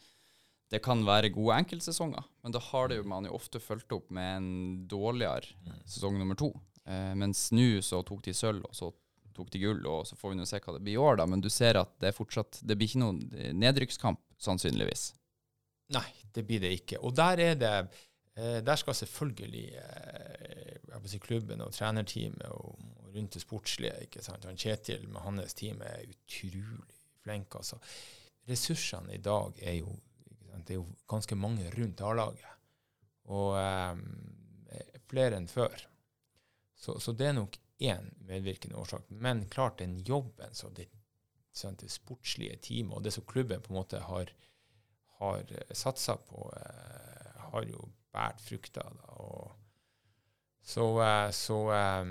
det 0.68 0.82
kan 0.84 1.00
være 1.06 1.32
gode 1.32 1.56
enkeltsesonger, 1.62 2.24
men 2.44 2.52
da 2.52 2.60
har 2.60 2.90
det 2.90 2.98
jo 2.98 3.06
man 3.08 3.24
jo 3.24 3.34
ofte 3.38 3.60
fulgt 3.60 3.94
opp 3.96 4.10
med 4.14 4.34
en 4.36 4.50
dårligere 4.88 5.48
sesong 5.88 6.18
nummer 6.20 6.36
to. 6.38 6.52
Eh, 6.84 7.14
mens 7.16 7.46
nå 7.56 7.80
så 7.84 8.02
tok 8.06 8.26
de 8.26 8.34
sølv, 8.36 8.66
og 8.68 8.76
så 8.76 8.90
tok 9.36 9.48
de 9.54 9.62
gull, 9.62 9.80
og 9.88 10.04
så 10.08 10.18
får 10.18 10.34
vi 10.34 10.38
nå 10.40 10.46
se 10.48 10.60
hva 10.60 10.74
det 10.76 10.82
blir 10.84 10.98
i 10.98 11.00
år, 11.00 11.20
da. 11.20 11.26
Men 11.30 11.42
du 11.44 11.48
ser 11.52 11.80
at 11.80 11.94
det 12.02 12.10
er 12.10 12.16
fortsatt 12.16 12.60
Det 12.66 12.76
blir 12.76 12.90
ikke 12.90 13.00
noen 13.00 13.22
nedrykkskamp, 13.56 14.20
sannsynligvis. 14.44 15.12
Nei, 15.96 16.08
det 16.36 16.44
blir 16.46 16.60
det 16.62 16.74
ikke. 16.82 17.00
Og 17.00 17.16
der 17.16 17.40
er 17.40 17.58
det 17.58 17.74
eh, 18.36 18.60
Der 18.60 18.76
skal 18.76 18.96
selvfølgelig 18.98 19.66
eh, 19.80 21.08
si 21.08 21.20
klubben 21.22 21.64
og 21.64 21.72
trenerteamet 21.72 22.44
og 22.52 22.76
rundt 23.18 23.36
det 23.36 23.44
sportslige 23.44 24.06
ikke 24.06 24.24
sant? 24.24 24.46
Han 24.48 24.58
Kjetil 24.58 25.08
med 25.10 25.22
hans 25.24 25.56
team 25.58 25.82
er 25.84 26.06
utrolig 26.06 26.64
flink. 27.24 27.58
Altså. 27.58 27.80
Ressursene 28.48 29.18
i 29.18 29.22
dag 29.22 29.60
er 29.60 29.80
jo 29.80 29.92
ikke 30.30 30.50
sant? 30.52 30.66
Det 30.66 30.76
er 30.76 30.80
jo 30.80 30.88
ganske 31.10 31.38
mange 31.38 31.70
rundt 31.76 32.04
A-laget. 32.06 32.56
Og 33.28 33.58
um, 33.60 34.04
flere 35.10 35.36
enn 35.36 35.48
før. 35.50 35.74
Så, 36.78 36.96
så 37.02 37.12
det 37.12 37.28
er 37.28 37.36
nok 37.36 37.58
én 37.84 38.08
medvirkende 38.26 38.78
årsak. 38.80 39.10
Men 39.10 39.46
klart 39.52 39.82
den 39.82 39.98
jobben 40.06 40.54
så 40.54 40.70
det, 40.74 40.88
det 41.80 41.90
sportslige 41.90 42.56
teamet 42.62 42.96
og 42.96 43.04
det 43.04 43.12
som 43.12 43.26
klubben 43.28 43.60
på 43.60 43.74
en 43.74 43.82
måte 43.82 44.00
har 44.06 44.32
har 45.18 45.44
satsa 45.70 46.16
på, 46.16 46.54
eh, 46.56 47.40
har 47.50 47.62
jo 47.62 47.88
båret 48.12 48.40
frukter. 48.40 48.86
Og 49.18 49.52
så, 50.68 50.88
eh, 51.04 51.30
så 51.32 51.60
eh, 51.72 52.10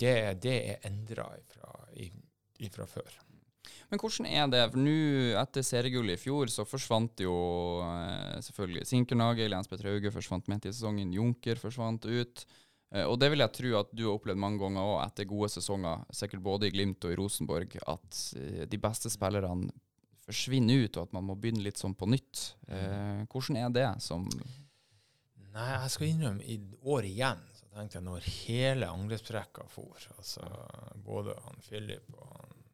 det, 0.00 0.16
det 0.42 0.56
er 0.72 0.88
endra 0.90 1.28
ifra 2.64 2.88
før. 2.90 3.20
Men 3.90 4.00
hvordan 4.00 4.26
er 4.26 4.50
det? 4.50 4.64
For 4.72 4.82
nå, 4.82 4.96
etter 5.38 5.66
seriegullet 5.66 6.18
i 6.18 6.22
fjor, 6.22 6.50
så 6.50 6.66
forsvant 6.66 7.22
jo 7.22 7.34
eh, 7.84 8.42
selvfølgelig 8.42 8.88
Sinkernagel, 8.90 9.54
Jens 9.54 9.70
Petter 9.70 9.92
Hauge 9.92 10.12
forsvant 10.14 10.50
midt 10.50 10.66
i 10.66 10.74
sesongen, 10.74 11.14
Junker 11.14 11.60
forsvant 11.60 12.08
ut. 12.08 12.44
Eh, 12.90 13.04
og 13.04 13.20
det 13.22 13.30
vil 13.30 13.44
jeg 13.44 13.56
tro 13.60 13.74
at 13.84 13.94
du 13.94 14.06
har 14.08 14.16
opplevd 14.16 14.42
mange 14.42 14.62
ganger 14.64 14.82
òg, 14.82 14.98
etter 15.04 15.30
gode 15.30 15.52
sesonger, 15.54 16.02
sikkert 16.16 16.42
både 16.42 16.68
i 16.70 16.74
Glimt 16.74 17.06
og 17.06 17.14
i 17.14 17.20
Rosenborg, 17.20 17.78
at 17.94 18.22
de 18.70 18.82
beste 18.82 19.12
spillerne 19.12 19.70
forsvinner 20.24 20.86
ut, 20.86 20.96
og 20.96 21.08
at 21.08 21.14
man 21.14 21.26
må 21.28 21.36
begynne 21.38 21.64
litt 21.64 21.80
sånn 21.80 21.94
på 21.94 22.08
nytt. 22.10 22.54
Eh, 22.66 23.24
hvordan 23.30 23.60
er 23.60 23.72
det 23.74 23.88
som 24.02 24.26
Nei, 25.54 25.68
jeg 25.70 25.90
skal 25.94 26.08
innrømme, 26.10 26.42
i 26.50 26.56
år 26.90 27.06
igjen 27.06 27.42
så 27.54 27.68
tenkte 27.70 28.00
jeg 28.00 28.06
når 28.08 28.24
hele 28.26 28.88
angrepsrekka 28.90 29.66
for, 29.70 30.06
altså 30.16 30.48
både 31.06 31.36
han 31.44 31.62
Philip 31.62 32.08
og 32.16 32.32
han 32.32 32.64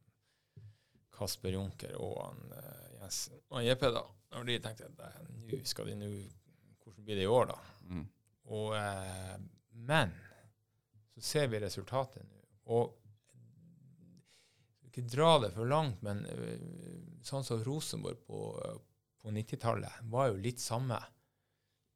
Kasper 1.13 1.53
Junker 1.53 1.99
og 2.01 2.15
han 2.23 2.55
uh, 2.55 2.87
Jens 3.03 3.19
og 3.51 3.67
JP, 3.67 3.85
da, 3.99 4.05
når 4.33 4.49
de 4.49 4.57
tenkte 4.65 4.89
at 4.89 5.29
nå 5.29 5.61
skal 5.69 5.91
de 5.91 5.99
nå 6.01 6.09
Hvordan 6.81 7.05
blir 7.05 7.21
det 7.21 7.27
i 7.27 7.31
år, 7.31 7.51
da? 7.53 7.59
mm. 7.91 8.07
Og, 8.51 8.73
uh, 8.73 9.37
men 9.87 10.17
så 11.15 11.23
ser 11.23 11.53
vi 11.53 11.61
resultatet 11.63 12.25
nå. 12.25 12.41
Og 12.73 12.97
ikke 14.89 15.05
dra 15.07 15.37
det 15.45 15.53
for 15.55 15.69
langt, 15.69 16.01
men 16.07 16.25
uh, 16.25 17.21
sånn 17.27 17.45
som 17.47 17.61
Rosenborg 17.67 18.25
på, 18.25 18.41
på 19.21 19.33
90-tallet 19.37 20.01
var 20.11 20.33
jo 20.33 20.41
litt 20.41 20.65
samme. 20.65 20.99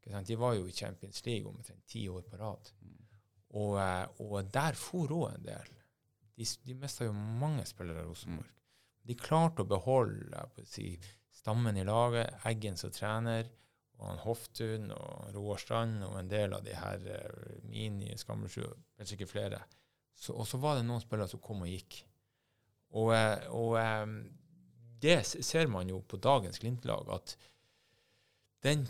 De 0.04 0.36
var 0.36 0.54
jo 0.54 0.66
i 0.68 0.72
Champions 0.72 1.24
League 1.26 1.48
omtrent 1.48 1.86
ti 1.88 2.08
år 2.08 2.26
på 2.28 2.36
rad. 2.40 2.70
Og, 3.54 3.78
eh, 3.80 4.06
og 4.24 4.50
der 4.52 4.76
for 4.78 5.12
òg 5.14 5.30
en 5.32 5.46
del. 5.46 5.72
De, 6.34 6.46
de 6.66 6.76
mista 6.78 7.06
jo 7.06 7.14
mange 7.14 7.64
spillere 7.68 8.02
av 8.02 8.10
Rosenborg. 8.10 8.50
De 9.04 9.16
klarte 9.20 9.62
å 9.62 9.68
beholde 9.68 10.64
si, 10.66 10.94
stammen 11.34 11.76
i 11.76 11.84
laget, 11.86 12.40
Eggen 12.48 12.78
som 12.80 12.92
trener, 12.92 13.50
og 14.00 14.08
han 14.08 14.22
Hoftun 14.24 14.88
og 14.94 15.34
Roar 15.36 15.60
Strand 15.60 16.02
og 16.06 16.16
en 16.18 16.30
del 16.30 16.56
av 16.56 16.64
de 16.66 16.74
her 16.74 17.04
uh, 17.04 17.58
Mini, 17.68 18.10
Skammersjø, 18.18 18.66
kanskje 18.96 19.18
ikke 19.18 19.30
flere. 19.30 19.60
Så, 20.18 20.34
og 20.34 20.48
så 20.48 20.58
var 20.62 20.78
det 20.78 20.86
noen 20.88 21.02
spillere 21.04 21.30
som 21.30 21.42
kom 21.44 21.62
og 21.66 21.70
gikk. 21.70 22.00
Og, 22.94 23.10
eh, 23.14 23.46
og 23.54 23.74
eh, 23.80 24.04
det 25.02 25.18
ser 25.26 25.70
man 25.70 25.90
jo 25.90 26.00
på 26.06 26.20
dagens 26.22 26.60
Glimt-lag, 26.62 27.10
at 27.10 27.34
den 28.64 28.86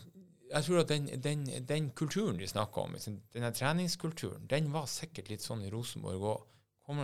jeg 0.54 0.64
tror 0.68 0.80
at 0.84 0.90
den, 0.90 1.06
den, 1.22 1.44
den 1.68 1.90
kulturen 1.98 2.38
de 2.38 2.46
snakker 2.48 2.86
om, 2.86 2.92
liksom, 2.96 3.20
denne 3.34 3.50
treningskulturen, 3.54 4.46
den 4.50 4.70
var 4.74 4.86
sikkert 4.90 5.28
litt 5.32 5.42
sånn 5.44 5.64
i 5.66 5.70
Rosenborg 5.72 6.28
òg. 6.32 6.44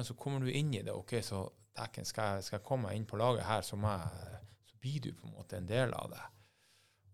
Så 0.04 0.14
kommer 0.14 0.44
du 0.44 0.50
inn 0.52 0.74
i 0.76 0.82
det. 0.84 0.92
ok, 0.92 1.16
så 1.24 1.44
dekken, 1.76 2.04
skal, 2.04 2.36
jeg- 2.36 2.44
skal 2.44 2.58
jeg 2.58 2.66
komme 2.66 2.88
meg 2.88 2.96
inn 3.00 3.06
på 3.08 3.16
laget 3.20 3.46
her, 3.48 3.62
så, 3.64 3.78
jeg, 3.80 4.42
så 4.68 4.76
blir 4.82 5.00
du 5.00 5.12
på 5.16 5.26
en 5.26 5.34
måte 5.38 5.56
en 5.56 5.66
del 5.66 5.94
av 5.96 6.10
det. 6.12 6.22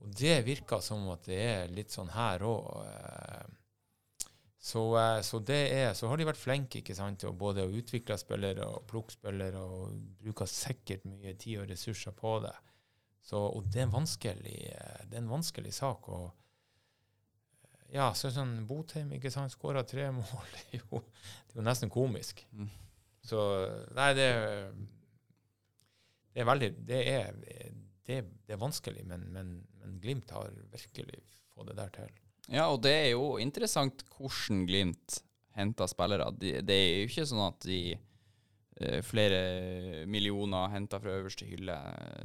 Og 0.05 0.11
det 0.19 0.35
virker 0.45 0.81
som 0.85 1.07
at 1.15 1.25
det 1.25 1.39
er 1.41 1.69
litt 1.73 1.95
sånn 1.95 2.11
her 2.13 2.43
òg. 2.45 2.67
Så, 4.67 4.83
eh, 4.99 5.21
så, 5.23 5.39
det 5.47 5.61
er, 5.73 5.93
så 5.95 6.09
har 6.11 6.19
de 6.19 6.27
vært 6.27 6.41
flinke 6.43 6.81
ikke 6.81 6.95
sant, 6.99 7.21
til 7.23 7.33
både 7.39 7.63
å 7.65 7.71
utvikle 7.79 8.17
spillere 8.19 8.67
og 8.67 8.87
plukke 8.91 9.15
spillere, 9.15 9.61
og 9.63 9.95
bruker 10.19 10.49
sikkert 10.51 11.05
mye 11.07 11.37
tid 11.39 11.61
og 11.63 11.71
ressurser 11.71 12.17
på 12.19 12.41
det. 12.43 12.55
Så, 13.27 13.41
og 13.43 13.67
det 13.75 13.83
er, 13.83 13.91
eh, 13.91 14.99
det 15.11 15.17
er 15.17 15.23
en 15.23 15.33
vanskelig 15.33 15.73
sak. 15.75 16.09
og 16.09 16.29
eh, 17.67 17.97
ja, 17.99 18.13
så 18.15 18.31
sånn 18.31 18.61
Botheim 18.69 19.11
ikke 19.17 19.33
sant, 19.35 19.55
skåra 19.55 19.83
tre 19.87 20.11
mål. 20.19 20.53
Det 20.53 20.79
er 20.79 20.85
jo, 20.85 21.03
det 21.03 21.57
er 21.57 21.63
jo 21.63 21.67
nesten 21.67 21.93
komisk. 21.93 22.45
Mm. 22.53 22.71
Så 23.27 23.41
nei, 23.97 24.13
det, 24.15 24.29
det 26.31 26.43
er 26.43 26.47
veldig 26.47 26.69
Det 26.87 27.01
er, 27.11 27.41
det, 28.07 28.21
det 28.47 28.55
er 28.55 28.63
vanskelig, 28.63 29.03
men, 29.11 29.27
men, 29.35 29.57
men 29.81 29.99
Glimt 30.03 30.31
har 30.31 30.53
virkelig 30.71 31.25
fått 31.51 31.73
det 31.73 31.79
der 31.81 31.91
til. 31.97 32.13
Ja, 32.47 32.69
og 32.71 32.85
det 32.87 32.93
er 32.95 33.09
jo 33.17 33.41
interessant 33.43 34.05
hvordan 34.15 34.67
Glimt 34.69 35.19
henter 35.57 35.91
spillere. 35.91 36.29
De, 36.39 36.61
det 36.63 36.77
er 36.77 36.93
jo 37.01 37.09
ikke 37.11 37.27
sånn 37.27 37.43
at 37.49 37.67
de 37.67 37.81
flere 39.07 40.05
millioner 40.05 40.69
henta 40.69 40.99
fra 41.01 41.15
øverste 41.17 41.47
hylle. 41.49 41.77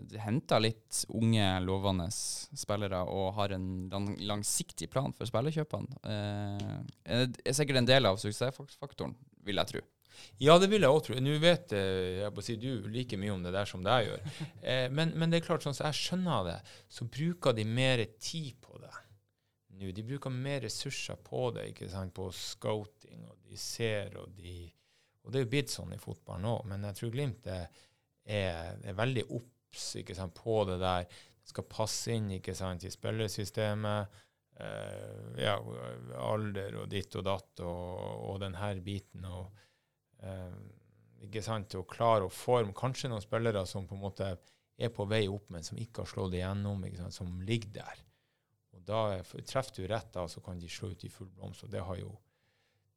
De 0.09 0.19
henter 0.19 0.59
litt 0.59 1.05
unge, 1.15 1.45
lovende 1.63 2.09
spillere 2.11 2.99
og 3.07 3.31
har 3.37 3.55
en 3.55 3.69
lang, 3.91 4.09
langsiktig 4.27 4.89
plan 4.91 5.15
for 5.15 5.29
spillerkjøpene. 5.29 6.01
Eh, 6.03 7.23
det 7.31 7.45
er 7.45 7.57
sikkert 7.57 7.81
en 7.81 7.89
del 7.89 8.09
av 8.09 8.19
suksessfaktoren, 8.21 9.15
vil 9.47 9.61
jeg 9.61 9.71
tro. 9.71 9.83
Ja, 10.41 10.57
det 10.59 10.67
vil 10.69 10.83
jeg 10.83 10.91
òg 10.91 11.05
tro. 11.05 11.17
Nå 11.23 11.37
vet 11.41 11.71
eh, 11.77 12.21
jeg 12.21 12.33
på 12.35 12.43
å 12.43 12.45
si, 12.45 12.57
du 12.59 12.89
like 12.91 13.17
mye 13.19 13.33
om 13.33 13.45
det 13.45 13.53
der 13.55 13.69
som 13.69 13.85
det 13.85 13.99
jeg 13.99 14.11
gjør. 14.11 14.27
Eh, 14.61 14.87
men, 14.93 15.15
men 15.17 15.31
det 15.31 15.39
er 15.39 15.47
klart, 15.47 15.63
sånn 15.65 15.73
som 15.73 15.87
jeg 15.87 15.97
skjønner 15.97 16.43
det, 16.45 16.57
så 16.91 17.07
bruker 17.09 17.55
de 17.57 17.65
mer 17.65 18.03
tid 18.21 18.53
på 18.61 18.77
det 18.77 18.91
nå. 19.81 19.89
De 19.95 20.03
bruker 20.05 20.33
mer 20.33 20.61
ressurser 20.61 21.17
på 21.25 21.47
det, 21.55 21.71
ikke 21.71 21.89
sant, 21.89 22.13
på 22.13 22.27
scouting, 22.35 23.25
og 23.25 23.39
de 23.49 23.57
ser, 23.57 24.13
og 24.21 24.29
de 24.37 24.69
Og 25.21 25.31
det 25.31 25.39
er 25.39 25.45
jo 25.45 25.51
blitt 25.53 25.73
sånn 25.73 25.93
i 25.93 26.01
fotballen 26.01 26.49
òg, 26.49 26.65
men 26.71 26.87
jeg 26.89 26.97
tror 26.97 27.13
Glimt 27.13 27.47
er, 27.51 27.67
er, 28.25 28.79
er 28.81 28.97
veldig 28.97 29.27
obs 29.37 29.85
på 30.35 30.57
det 30.67 30.79
der. 30.81 31.05
Det 31.41 31.53
skal 31.53 31.67
passe 31.69 32.13
inn 32.15 32.31
sant, 32.57 32.83
i 32.83 32.91
spillersystemet. 32.91 34.19
Uh, 34.61 35.31
ja, 35.41 35.55
alder 36.21 36.75
og 36.83 36.89
ditt 36.91 37.15
og 37.17 37.23
datt 37.25 37.61
og, 37.65 38.25
og 38.29 38.41
den 38.43 38.57
her 38.59 38.81
biten. 38.83 39.25
og 39.25 39.47
uh, 40.25 40.57
ikke 41.25 41.43
sant, 41.45 41.75
og 41.77 41.89
klare 41.89 42.27
å 42.27 42.33
forme 42.33 42.75
kanskje 42.77 43.09
noen 43.09 43.23
spillere 43.23 43.63
som 43.69 43.87
på 43.87 43.95
en 43.95 44.03
måte 44.03 44.27
er 44.81 44.93
på 44.93 45.05
vei 45.09 45.27
opp, 45.29 45.49
men 45.53 45.65
som 45.65 45.77
ikke 45.77 46.03
har 46.03 46.09
slått 46.09 46.37
igjennom, 46.37 46.81
ikke 46.87 47.03
sant, 47.03 47.15
som 47.15 47.41
ligger 47.45 47.75
der. 47.81 48.03
Og 48.73 48.83
da 48.87 49.01
er- 49.17 49.45
treffer 49.45 49.75
du 49.77 49.87
rett 49.87 50.11
da, 50.13 50.27
så 50.27 50.41
kan 50.41 50.59
de 50.59 50.69
slå 50.69 50.91
ut 50.91 51.05
i 51.05 51.09
full 51.13 51.29
blomst. 51.29 51.63
og 51.63 51.71
det, 51.73 51.83
jo, 51.99 52.11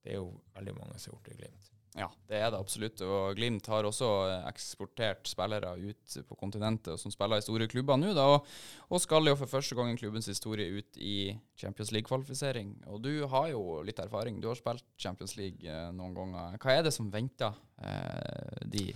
det 0.02 0.12
er 0.12 0.20
jo 0.22 0.30
veldig 0.56 0.76
mange 0.78 0.98
som 0.98 1.12
har 1.12 1.18
gjort 1.18 1.30
det 1.30 1.34
i 1.34 1.40
Glimt. 1.42 1.73
Ja, 1.94 2.08
det 2.26 2.40
er 2.42 2.48
det 2.50 2.58
absolutt. 2.58 2.98
Og 3.06 3.36
Glimt 3.38 3.68
har 3.70 3.86
også 3.86 4.08
eh, 4.26 4.48
eksportert 4.50 5.28
spillere 5.30 5.76
ut 5.78 6.16
på 6.26 6.38
kontinentet 6.40 6.98
som 6.98 7.12
spiller 7.14 7.38
i 7.38 7.46
store 7.46 7.68
klubber 7.70 8.00
nå, 8.00 8.10
da, 8.16 8.24
og, 8.34 8.48
og 8.90 9.02
skal 9.02 9.30
jo 9.30 9.36
for 9.38 9.52
første 9.52 9.78
gang 9.78 9.92
i 9.92 10.00
klubbens 10.00 10.26
historie 10.26 10.74
ut 10.74 10.98
i 10.98 11.36
Champions 11.60 11.94
League-kvalifisering. 11.94 12.74
Og 12.90 12.98
du 13.06 13.12
har 13.30 13.48
jo 13.52 13.78
litt 13.86 14.02
erfaring. 14.02 14.42
Du 14.42 14.50
har 14.50 14.58
spilt 14.58 14.86
Champions 14.98 15.36
League 15.38 15.62
eh, 15.70 15.90
noen 15.94 16.18
ganger. 16.18 16.58
Hva 16.58 16.74
er 16.74 16.86
det 16.88 16.96
som 16.96 17.12
venter 17.14 17.54
eh, 17.78 18.62
de 18.66 18.88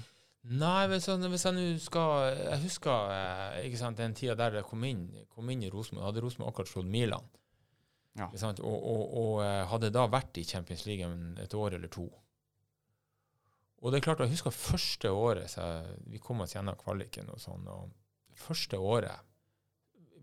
Nei, 0.49 0.87
hvis 0.88 1.05
jeg, 1.11 1.28
hvis 1.28 1.43
jeg 1.45 1.55
nå 1.57 1.64
skal 1.83 2.28
Jeg 2.38 2.61
husker 2.62 3.11
eh, 3.12 3.57
ikke 3.69 3.81
sant, 3.81 3.99
den 4.00 4.14
tida 4.17 4.37
der 4.38 4.61
jeg 4.61 4.67
kom 4.69 4.85
inn, 4.87 5.02
kom 5.35 5.50
inn 5.52 5.67
i 5.67 5.71
Rosenborg. 5.71 6.07
Hadde 6.09 6.23
Rosenborg 6.25 6.55
akkurat 6.55 6.71
slått 6.71 6.88
Milan. 6.90 7.26
Ja. 8.19 8.31
Og, 8.33 8.62
og, 8.64 9.02
og 9.21 9.35
eh, 9.45 9.67
hadde 9.71 9.93
da 9.95 10.09
vært 10.11 10.40
i 10.40 10.47
Champions 10.49 10.87
League 10.88 11.07
et 11.45 11.55
år 11.55 11.76
eller 11.78 11.93
to. 11.93 12.09
Og 13.78 13.92
det 13.92 14.00
er 14.00 14.06
klart, 14.08 14.23
jeg 14.25 14.35
husker 14.35 14.54
første 14.54 15.11
året 15.14 15.52
så 15.52 15.64
vi 16.11 16.18
kom 16.23 16.42
oss 16.42 16.56
gjennom 16.56 16.78
kvaliken 16.80 17.30
og 17.30 17.40
sånn. 17.42 17.66
og 17.70 17.92
Første 18.38 18.78
året 18.78 19.26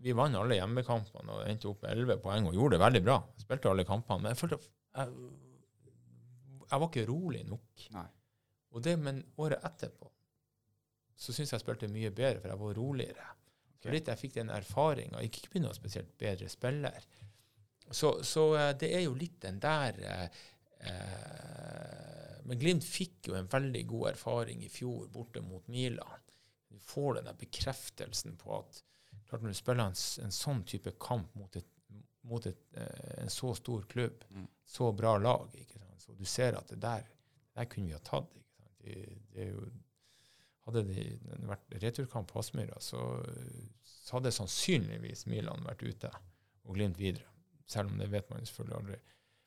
Vi 0.04 0.12
vant 0.16 0.36
alle 0.36 0.58
hjemmekampene 0.58 1.38
og 1.38 1.46
endte 1.48 1.70
opp 1.70 1.82
med 1.84 1.96
11 1.96 2.20
poeng 2.24 2.50
og 2.50 2.56
gjorde 2.56 2.76
det 2.76 2.82
veldig 2.84 3.02
bra. 3.06 3.16
Spilte 3.40 3.72
alle 3.72 3.86
kampene. 3.88 4.22
Men 4.22 4.34
jeg 4.34 4.40
følte, 4.42 4.58
jeg, 4.98 5.14
jeg 6.66 6.82
var 6.82 6.90
ikke 6.90 7.08
rolig 7.08 7.42
nok. 7.48 7.86
Nei. 7.96 8.06
Og 8.76 8.84
det, 8.84 8.98
men 9.00 9.24
året 9.40 9.64
etterpå 9.64 10.10
så 11.16 11.32
syns 11.32 11.48
jeg 11.48 11.56
jeg 11.56 11.64
spilte 11.64 11.88
mye 11.88 12.10
bedre, 12.12 12.42
for 12.42 12.52
jeg 12.52 12.60
var 12.60 12.76
roligere. 12.76 13.28
Okay. 13.76 13.92
Litt 13.94 14.10
jeg 14.10 14.20
fikk 14.20 14.34
den 14.36 14.52
erfaringa. 14.52 15.22
Ikke, 15.24 15.48
bli 15.52 15.62
noe 15.64 15.76
spesielt 15.76 16.12
bedre 16.20 16.48
spiller. 16.52 17.06
Så, 17.88 18.18
så 18.26 18.50
eh, 18.58 18.72
det 18.78 18.90
er 18.98 19.06
jo 19.06 19.14
litt 19.16 19.38
den 19.44 19.60
der 19.62 20.00
eh, 20.04 20.40
eh, 20.90 22.15
Men 22.46 22.60
Glimt 22.62 22.84
fikk 22.86 23.30
jo 23.30 23.36
en 23.38 23.48
veldig 23.50 23.82
god 23.90 24.10
erfaring 24.12 24.62
i 24.64 24.70
fjor 24.72 25.08
borte 25.12 25.42
mot 25.42 25.66
Milan. 25.72 26.22
Du 26.70 26.78
får 26.82 27.18
den 27.18 27.28
der 27.30 27.38
bekreftelsen 27.40 28.36
på 28.40 28.58
at 28.58 28.82
klart 29.26 29.42
når 29.42 29.54
du 29.54 29.58
spiller 29.58 29.88
en, 29.90 29.96
en 30.26 30.34
sånn 30.34 30.62
type 30.68 30.92
kamp 31.02 31.32
mot, 31.34 31.56
et, 31.58 31.66
mot 32.26 32.46
et, 32.46 32.60
eh, 32.78 33.22
en 33.24 33.32
så 33.32 33.54
stor 33.58 33.86
klubb, 33.90 34.24
Mm. 34.30 34.46
så 34.66 34.92
bra 34.92 35.16
lag, 35.18 35.50
ikke 35.54 35.78
sant? 35.80 36.00
så 36.02 36.14
du 36.14 36.24
ser 36.24 36.54
at 36.58 36.68
det 36.70 36.78
der, 36.82 37.06
der 37.54 37.66
kunne 37.70 37.90
vi 37.90 37.96
ha 37.96 38.02
tatt. 38.06 38.30
Ikke 38.38 38.60
sant? 38.60 38.76
Det, 38.84 38.94
det 39.34 39.48
jo, 39.50 39.64
hadde 40.66 40.82
det 40.86 41.06
vært 41.46 41.76
returkamp 41.82 42.30
på 42.30 42.38
Aspmyra, 42.42 42.78
så, 42.82 43.00
så 43.82 44.18
hadde 44.18 44.32
sannsynligvis 44.34 45.26
Milan 45.30 45.62
vært 45.66 45.82
ute 45.86 46.10
og 46.66 46.74
Glimt 46.74 46.98
videre. 46.98 47.26
Selv 47.66 47.90
om 47.90 47.98
det 47.98 48.10
vet 48.10 48.28
man 48.30 48.46
selvfølgelig 48.46 48.78
aldri. 48.78 48.98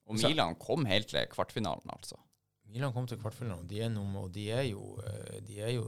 Og 0.10 0.18
Milan 0.20 0.56
kom 0.60 0.86
helt 0.90 1.08
til 1.12 1.28
kvartfinalen, 1.32 1.92
altså. 1.94 2.18
Milan 2.70 2.94
kom 2.94 3.08
til 3.10 3.20
kvartfinalen, 3.22 3.64
og 3.66 3.70
de 3.70 3.82
er, 3.82 3.90
noe, 3.94 4.26
og 4.26 4.34
de 4.36 4.46
er, 4.54 4.68
jo, 4.70 4.84
eh, 5.06 5.40
de 5.46 5.60
er 5.66 5.74
jo 5.74 5.88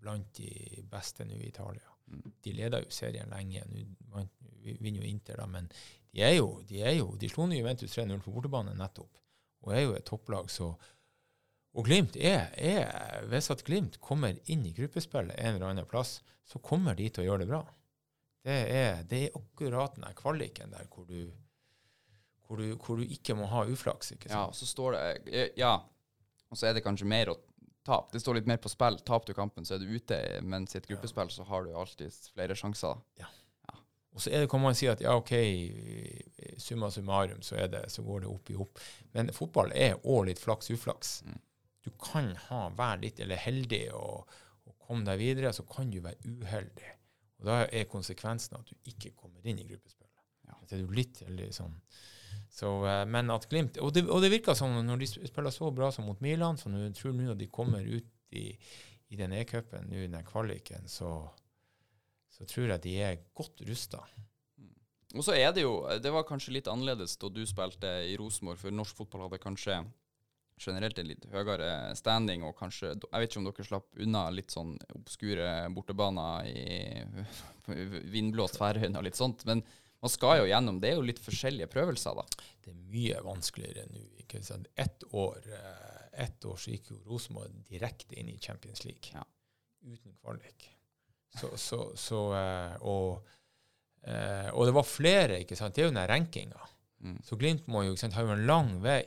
blant 0.00 0.28
de 0.36 0.50
beste 0.90 1.24
nå 1.24 1.38
i 1.38 1.48
Italia. 1.48 1.86
Mm. 2.10 2.28
De 2.44 2.52
leder 2.56 2.84
jo 2.84 2.92
serien 2.94 3.32
lenge. 3.32 3.64
Nå 4.10 4.26
vi 4.60 4.74
vinner 4.80 5.00
jo 5.00 5.08
Inter, 5.08 5.40
da, 5.40 5.46
men 5.48 5.68
de 6.12 6.24
er 6.26 6.34
jo, 6.36 6.48
de 6.68 6.82
er 6.84 6.96
jo, 6.98 7.14
de 7.16 7.28
slo 7.30 7.46
nå 7.48 7.56
Juventus 7.56 7.94
3-0 7.96 8.20
på 8.24 8.32
bortebane 8.34 8.74
nettopp, 8.76 9.20
og 9.64 9.74
er 9.74 9.84
jo 9.86 9.94
et 9.96 10.04
topplag. 10.08 10.50
så 10.52 10.74
og 11.70 11.86
Glimt 11.86 12.16
er, 12.18 12.48
er 12.58 13.26
Hvis 13.30 13.50
at 13.52 13.62
Glimt 13.64 14.00
kommer 14.02 14.34
inn 14.50 14.64
i 14.66 14.72
gruppespillet 14.74 15.38
en 15.38 15.54
eller 15.54 15.68
annen 15.68 15.86
plass, 15.86 16.18
så 16.44 16.58
kommer 16.58 16.98
de 16.98 17.06
til 17.08 17.22
å 17.24 17.28
gjøre 17.28 17.44
det 17.44 17.50
bra. 17.52 17.60
Det 18.42 18.56
er, 18.74 19.04
det 19.06 19.20
er 19.26 19.36
akkurat 19.38 19.94
den 20.00 20.16
kvaliken 20.18 20.72
der 20.74 20.88
hvor 20.90 21.06
du, 21.06 21.30
hvor, 22.46 22.58
du, 22.58 22.74
hvor 22.80 22.98
du 22.98 23.04
ikke 23.04 23.36
må 23.38 23.46
ha 23.52 23.66
uflaks. 23.68 24.12
ikke 24.16 24.32
Ja, 24.32 24.40
sant? 24.40 24.50
og 24.50 24.58
så 24.58 24.66
står 24.66 24.96
det 24.96 25.04
eh, 25.30 25.50
Ja, 25.60 25.76
og 26.50 26.58
så 26.58 26.68
er 26.68 26.76
det 26.76 26.84
kanskje 26.84 27.08
mer 27.08 27.32
å 27.32 27.38
tape. 27.86 28.12
Det 28.12 28.20
står 28.22 28.40
litt 28.40 28.48
mer 28.50 28.60
på 28.62 28.70
spill. 28.72 28.98
Taper 29.06 29.30
du 29.30 29.36
kampen, 29.38 29.66
så 29.66 29.76
er 29.76 29.84
du 29.84 29.90
ute, 29.90 30.18
mens 30.42 30.74
i 30.74 30.80
et 30.80 30.88
gruppespill 30.90 31.30
så 31.32 31.46
har 31.48 31.64
du 31.64 31.76
alltid 31.76 32.14
flere 32.34 32.56
sjanser. 32.58 32.98
Og 34.10 34.22
så 34.22 34.30
det, 34.30 34.48
kan 34.50 34.62
man 34.62 34.74
si 34.74 34.88
at 34.90 35.02
ja, 35.04 35.14
OK, 35.18 35.32
summa 36.58 36.90
summarum, 36.90 37.42
så, 37.46 37.60
det, 37.70 37.84
så 37.94 38.02
går 38.02 38.24
det 38.24 38.30
opp 38.30 38.50
i 38.50 38.56
opp. 38.58 38.80
Men 39.14 39.30
fotball 39.34 39.70
er 39.76 40.00
òg 40.02 40.26
litt 40.26 40.42
flaks-uflaks. 40.42 41.20
Mm. 41.28 41.38
Du 41.86 41.90
kan 42.02 42.32
ha, 42.48 42.64
være 42.76 43.04
litt 43.06 43.20
eller 43.22 43.40
heldig 43.40 43.84
og, 43.96 44.32
og 44.66 44.74
komme 44.88 45.06
deg 45.06 45.20
videre, 45.22 45.52
så 45.56 45.64
kan 45.68 45.92
du 45.92 46.00
være 46.02 46.18
uheldig. 46.26 46.90
Og 47.40 47.48
da 47.48 47.62
er 47.70 47.88
konsekvensen 47.88 48.58
at 48.58 48.68
du 48.68 48.90
ikke 48.90 49.14
kommer 49.16 49.46
inn 49.46 49.62
i 49.62 49.68
gruppespillet. 49.68 50.24
Ja. 50.50 50.58
Så 50.66 50.76
er 50.76 50.82
du 50.82 50.96
litt 50.96 51.22
heldig 51.24 51.52
sånn. 51.56 51.78
Så, 52.50 52.70
eh, 52.86 53.04
men 53.06 53.30
at 53.30 53.46
Glimt 53.50 53.78
Og 53.78 53.92
det, 53.94 54.04
og 54.10 54.22
det 54.24 54.32
virker 54.32 54.56
som 54.58 54.74
når 54.84 55.02
de 55.02 55.08
spiller 55.10 55.54
så 55.54 55.70
bra 55.74 55.90
som 55.94 56.08
mot 56.10 56.20
Milan, 56.24 56.58
så 56.58 56.70
nå 56.72 56.82
tror 56.98 57.14
nå 57.14 57.30
at 57.32 57.38
de 57.38 57.46
kommer 57.50 57.84
ut 57.86 58.34
i, 58.34 58.50
i 59.10 59.18
den 59.18 59.34
E-cupen, 59.38 59.86
nå 59.90 60.02
i 60.04 60.10
den 60.10 60.26
kvaliken, 60.26 60.88
så, 60.90 61.12
så 62.30 62.46
tror 62.50 62.74
jeg 62.74 62.84
de 62.86 62.96
er 63.02 63.22
godt 63.34 63.62
rusta. 63.68 64.02
Og 65.10 65.24
så 65.26 65.34
er 65.34 65.50
det 65.54 65.64
jo 65.64 65.72
Det 66.02 66.12
var 66.14 66.26
kanskje 66.26 66.54
litt 66.54 66.68
annerledes 66.70 67.16
da 67.18 67.30
du 67.32 67.42
spilte 67.46 67.90
i 68.06 68.14
Rosenborg, 68.18 68.60
for 68.60 68.74
norsk 68.74 69.00
fotball 69.02 69.26
hadde 69.26 69.42
kanskje 69.42 69.80
generelt 70.60 70.98
en 71.00 71.08
litt 71.08 71.24
høyere 71.32 71.96
standing, 71.96 72.44
og 72.44 72.58
kanskje 72.58 72.92
Jeg 72.92 73.22
vet 73.22 73.30
ikke 73.30 73.40
om 73.40 73.46
dere 73.48 73.66
slapp 73.66 74.02
unna 74.04 74.24
litt 74.34 74.54
sånn 74.54 74.74
obskure 74.98 75.48
bortebaner 75.74 76.50
i 76.50 76.66
vindblåst 78.14 78.60
Færøyene 78.60 79.00
og 79.00 79.06
litt 79.06 79.18
sånt, 79.18 79.46
men 79.48 79.64
man 80.00 80.12
skal 80.12 80.38
jo 80.40 80.48
gjennom 80.48 80.78
Det 80.80 80.90
er 80.90 80.96
jo 80.96 81.04
litt 81.04 81.20
forskjellige 81.20 81.68
prøvelser, 81.72 82.16
da. 82.16 82.46
Det 82.64 82.72
er 82.72 82.82
mye 82.92 83.20
vanskeligere 83.24 83.84
nå. 83.90 84.04
ikke 84.22 84.40
sant? 84.46 84.68
Ett 84.80 85.04
år, 85.12 85.42
et 85.44 86.40
ett 86.40 86.44
år 86.44 86.56
så 86.56 86.72
gikk 86.74 86.90
jo 86.92 86.98
Rosenborg 87.08 87.52
direkte 87.68 88.18
inn 88.18 88.28
i 88.28 88.38
Champions 88.38 88.84
League. 88.84 89.12
Ja. 89.14 89.24
Uten 89.86 90.16
kvalik. 90.20 90.68
Så, 91.40 91.52
så, 91.56 91.80
så 91.96 92.20
eh, 92.34 92.74
og, 92.82 93.28
eh, 94.02 94.50
og 94.50 94.66
det 94.66 94.74
var 94.76 94.88
flere, 94.88 95.40
ikke 95.40 95.58
sant. 95.58 95.76
Det 95.76 95.84
er 95.84 95.88
jo 95.88 95.94
den 95.94 96.08
rankinga. 96.10 96.66
Mm. 97.00 97.18
Så 97.24 97.38
Glimt 97.40 97.68
må 97.70 97.84
jo, 97.86 97.94
ikke 97.94 98.04
sant, 98.04 98.18
har 98.18 98.26
jo 98.26 98.34
en 98.34 98.46
lang 98.48 98.74
vei. 98.84 99.04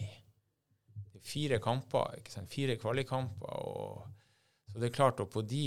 Det 1.12 1.20
er 1.20 1.28
fire 1.28 1.60
kamper, 1.64 2.18
ikke 2.22 2.34
sant? 2.34 2.52
fire 2.54 2.78
kvalikkamper. 2.82 3.60
Og, 3.68 4.08
så 4.72 4.82
det 4.82 4.90
er 4.90 4.96
klart, 4.96 5.22
og 5.22 5.30
på 5.34 5.44
de 5.46 5.66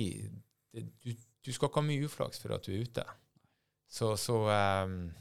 det, 0.72 0.86
du, 1.04 1.12
du 1.14 1.52
skal 1.52 1.68
ikke 1.68 1.82
ha 1.82 1.86
mye 1.86 2.08
uflaks 2.08 2.42
for 2.42 2.56
at 2.56 2.66
du 2.66 2.74
er 2.74 2.88
ute. 2.88 3.04
Så, 3.88 4.16
så 4.18 4.37
um, 4.85 5.12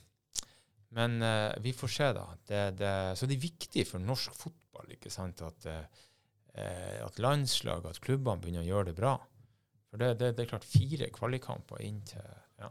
Men 0.95 1.21
uh, 1.21 1.54
vi 1.62 1.73
får 1.75 1.88
se, 1.91 2.08
da. 2.17 2.25
Det, 2.47 2.63
det, 2.80 2.91
så 3.19 3.28
det 3.28 3.36
er 3.38 3.43
viktig 3.47 3.86
for 3.88 3.99
norsk 4.04 4.34
fotball 4.39 4.91
ikke 4.95 5.12
sant, 5.12 5.41
at, 5.43 5.65
uh, 5.67 7.06
at 7.06 7.19
landslag, 7.19 7.86
at 7.89 7.99
klubbene 8.04 8.41
begynner 8.41 8.63
å 8.63 8.69
gjøre 8.69 8.89
det 8.91 8.95
bra. 8.99 9.15
For 9.91 9.99
det, 10.01 10.13
det, 10.19 10.34
det 10.38 10.45
er 10.45 10.51
klart 10.54 10.67
fire 10.67 11.10
kvalikkamper 11.15 11.82
inn 11.84 12.01
til 12.08 12.23
ja. 12.60 12.69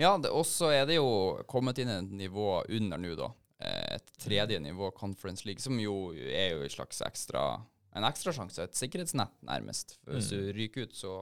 Ja, 0.00 0.14
og 0.16 0.26
også 0.42 0.70
er 0.74 0.86
det 0.88 0.98
jo 0.98 1.08
kommet 1.48 1.78
inn 1.80 1.88
et 1.92 2.10
nivå 2.12 2.62
under 2.68 3.00
nå, 3.00 3.14
da. 3.16 3.30
Eh, 3.64 3.94
Et 3.96 4.10
tredje 4.20 4.58
nivå, 4.60 4.90
Conference 4.96 5.46
League, 5.48 5.62
som 5.64 5.78
jo 5.80 6.12
er 6.16 6.56
jo 6.56 6.64
en 6.66 6.72
slags 6.72 7.00
ekstra 7.06 7.46
en 7.96 8.04
ekstrasjanse, 8.04 8.60
et 8.66 8.76
sikkerhetsnett, 8.76 9.32
nærmest. 9.48 9.94
For 10.04 10.18
Hvis 10.18 10.28
Mm. 10.32 10.36
du 10.36 10.52
ryker 10.58 10.82
ut, 10.84 10.92
så 10.98 11.12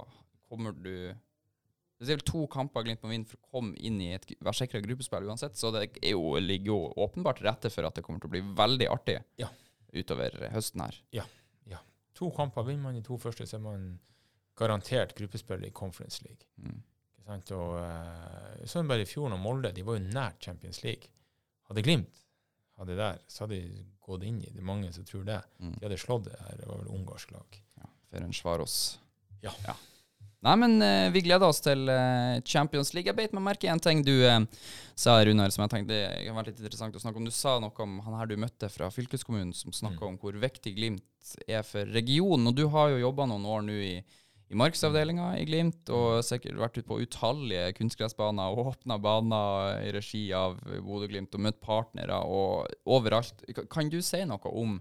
kommer 0.48 0.72
du 0.74 1.14
Det 1.98 2.10
er 2.10 2.18
vel 2.18 2.26
to 2.26 2.40
kamper 2.50 2.84
Glimt 2.84 3.04
må 3.04 3.12
vinne 3.12 3.28
for 3.28 3.38
å 3.38 3.50
komme 3.54 3.76
inn 3.78 4.00
i 4.02 4.10
et 4.16 4.26
være 4.42 4.58
sikra 4.58 4.80
gruppespill 4.84 5.28
uansett, 5.30 5.56
så 5.56 5.70
det 5.74 5.84
er 6.02 6.10
jo, 6.12 6.34
ligger 6.42 6.72
jo 6.72 6.78
åpenbart 7.06 7.38
til 7.40 7.48
rette 7.48 7.70
for 7.72 7.86
at 7.86 7.96
det 7.96 8.04
kommer 8.06 8.20
til 8.22 8.32
å 8.32 8.34
bli 8.34 8.42
veldig 8.58 8.88
artig 8.92 9.20
Ja. 9.40 9.48
utover 9.94 10.34
høsten 10.52 10.82
her. 10.84 10.98
Ja. 11.14 11.24
ja. 11.70 11.78
To 12.18 12.32
kamper 12.34 12.66
vinner 12.66 12.88
man, 12.90 12.98
i 12.98 13.04
to 13.06 13.18
første 13.22 13.46
så 13.46 13.60
er 13.60 13.64
man 13.64 13.86
garantert 14.58 15.14
gruppespill 15.18 15.64
i 15.66 15.72
Conference 15.74 16.22
League. 16.26 16.50
Mm. 16.58 16.82
Ikke 17.14 17.28
sant? 17.30 17.54
Og 17.56 17.78
uh, 17.78 18.66
sånn 18.70 18.90
bare 18.90 19.06
i 19.06 19.08
fjor 19.08 19.30
når 19.32 19.42
Molde 19.42 19.72
de 19.74 19.86
var 19.86 19.98
jo 19.98 20.04
nært 20.10 20.42
Champions 20.50 20.82
League. 20.84 21.10
Hadde 21.70 21.86
Glimt 21.86 22.24
hadde 22.78 22.96
der, 22.98 23.18
så 23.30 23.44
hadde 23.44 23.60
de 23.62 23.84
gått 24.02 24.24
inn 24.26 24.40
i 24.42 24.50
det. 24.50 24.62
mange 24.62 24.92
som 24.92 25.06
tror 25.06 25.24
det. 25.28 25.40
Mm. 25.62 25.74
De 25.78 25.86
hadde 25.86 25.98
slått 26.00 26.28
det 26.28 26.38
her. 26.40 26.56
Det 26.58 26.68
var 26.68 26.82
vel 26.82 26.92
ungarsk 26.96 27.34
lag. 27.34 27.58
Ja, 27.80 27.90
Ferencvaros. 28.10 28.78
Ja. 29.44 29.52
Nei, 30.44 30.54
men 30.60 30.74
uh, 30.82 31.08
vi 31.08 31.22
gleder 31.24 31.48
oss 31.48 31.62
til 31.64 31.86
uh, 31.88 32.36
Champions 32.44 32.90
League. 32.92 33.08
Jeg 33.08 33.16
beit 33.16 33.32
meg 33.32 33.46
merke 33.46 33.64
i 33.64 33.70
en 33.72 33.80
ting 33.80 34.02
du 34.04 34.12
uh, 34.28 34.42
sa, 34.92 35.14
Runar, 35.24 35.54
som 35.54 35.64
jeg 35.64 35.72
tenkte 35.72 35.96
det 35.96 36.26
kan 36.26 36.36
være 36.36 36.52
litt 36.52 36.60
interessant 36.60 36.98
å 36.98 37.00
snakke 37.00 37.22
om. 37.22 37.24
Du 37.24 37.32
sa 37.32 37.54
noe 37.62 37.72
om 37.86 37.94
han 38.04 38.18
her 38.18 38.28
du 38.28 38.36
møtte 38.42 38.68
fra 38.68 38.90
fylkeskommunen, 38.92 39.54
som 39.56 39.72
snakka 39.72 40.04
Mm. 40.04 40.10
om 40.10 40.20
hvor 40.20 40.36
viktig 40.36 40.74
Glimt 40.76 41.32
er 41.48 41.64
for 41.64 41.88
regionen. 41.96 42.50
Og 42.50 42.60
du 42.60 42.66
har 42.68 42.92
jo 42.92 43.00
jobba 43.06 43.24
noen 43.30 43.48
år 43.48 43.64
nå 43.64 43.80
i, 43.88 43.94
i 44.52 44.60
markedsavdelinga 44.60 45.30
i 45.40 45.48
Glimt, 45.48 45.88
og 45.88 46.20
sikkert 46.28 46.60
vært 46.60 46.76
ute 46.76 46.88
på 46.92 47.00
utallige 47.00 47.72
kunstgressbaner 47.80 48.52
og 48.52 48.74
åpna 48.74 49.00
baner 49.00 49.80
i 49.80 49.94
regi 49.96 50.26
av 50.36 50.58
Bodø-Glimt, 50.60 51.32
og 51.32 51.46
møtt 51.48 51.62
partnere 51.64 52.20
og 52.28 52.68
overalt. 52.84 53.46
Kan 53.72 53.88
du 53.88 54.02
si 54.04 54.20
noe 54.28 54.52
om, 54.52 54.76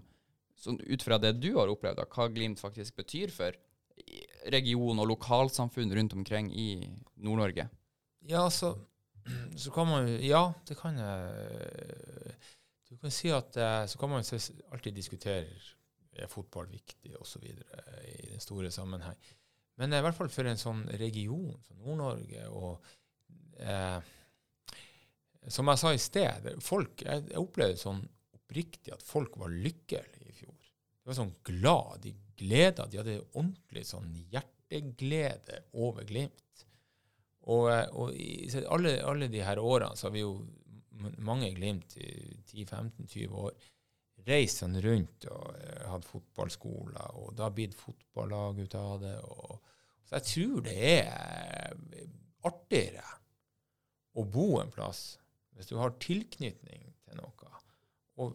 sånn 0.60 0.76
ut 0.84 1.08
fra 1.08 1.16
det 1.16 1.38
du 1.40 1.54
har 1.56 1.72
opplevd, 1.72 2.02
da, 2.02 2.10
hva 2.12 2.28
Glimt 2.28 2.60
faktisk 2.60 3.00
betyr 3.00 3.32
for 3.32 3.56
region 4.52 5.00
og 5.00 5.08
lokalsamfunn 5.08 5.94
rundt 5.96 6.16
omkring 6.16 6.50
i 6.52 6.68
Nord-Norge? 7.16 7.68
Ja, 8.28 8.48
så, 8.50 8.74
så 9.62 9.70
kan 9.70 9.88
man 9.88 10.08
Ja, 10.24 10.52
det 10.68 10.76
kan 10.78 10.98
jeg 10.98 12.34
Du 12.90 12.96
kan 13.00 13.12
si 13.12 13.30
at 13.32 13.56
eh, 13.56 13.86
Så 13.86 13.98
kan 13.98 14.10
man 14.10 14.24
alltid 14.24 14.94
diskutere 14.94 15.46
er 16.14 16.30
fotball 16.30 16.68
viktig 16.70 17.16
osv. 17.18 17.42
i 17.42 18.28
den 18.30 18.38
store 18.38 18.70
sammenheng. 18.70 19.18
Men 19.80 19.92
eh, 19.92 19.98
i 19.98 20.04
hvert 20.06 20.14
fall 20.14 20.30
for 20.30 20.46
en 20.46 20.60
sånn 20.60 20.84
region 21.00 21.56
som 21.66 21.80
Nord-Norge 21.82 22.44
og 22.54 22.84
eh, 23.58 23.98
Som 25.50 25.72
jeg 25.72 25.80
sa 25.82 25.90
i 25.92 26.00
sted, 26.00 26.52
folk, 26.62 27.02
jeg, 27.02 27.26
jeg 27.32 27.42
opplevde 27.42 27.80
sånn 27.80 28.04
oppriktig 28.34 28.94
at 28.94 29.02
folk 29.04 29.34
var 29.40 29.52
lykkelige 29.52 30.30
i 30.30 30.36
fjor. 30.36 30.54
De 30.54 31.10
var 31.10 31.18
sånn 31.18 31.34
glad, 31.44 31.98
de 32.04 32.14
gleda, 32.38 32.88
de 32.90 33.00
hadde 33.00 33.20
ordentlig 33.32 33.84
sånn 33.88 34.10
hjerteglede 34.32 35.64
over 35.80 36.06
Glimt. 36.08 36.64
Og, 37.44 37.68
og 37.92 38.14
i 38.16 38.48
alle, 38.72 38.96
alle 39.04 39.28
de 39.32 39.42
her 39.44 39.60
årene 39.60 39.98
så 39.98 40.08
har 40.08 40.14
vi 40.14 40.24
jo 40.24 40.38
mange 41.24 41.50
Glimt 41.56 41.96
i 42.00 42.10
10-15-20 42.48 43.38
år 43.42 43.54
reist 44.24 44.62
sånn 44.62 44.78
rundt 44.80 45.26
og 45.28 45.56
eh, 45.58 45.84
hatt 45.90 46.06
fotballskoler, 46.08 47.16
og 47.20 47.34
det 47.36 47.44
har 47.44 47.54
blitt 47.56 47.76
fotballag 47.76 48.62
ut 48.62 48.76
av 48.78 48.94
det. 49.02 49.16
Og, 49.20 49.58
så 50.08 50.18
jeg 50.18 50.28
tror 50.30 50.64
det 50.64 50.76
er 50.94 51.74
eh, 51.98 52.06
artigere 52.48 53.04
å 54.14 54.24
bo 54.30 54.48
en 54.60 54.72
plass 54.72 55.04
hvis 55.54 55.68
du 55.70 55.76
har 55.78 55.94
tilknytning 56.02 56.88
til 57.04 57.20
noe, 57.20 57.50
og 58.18 58.34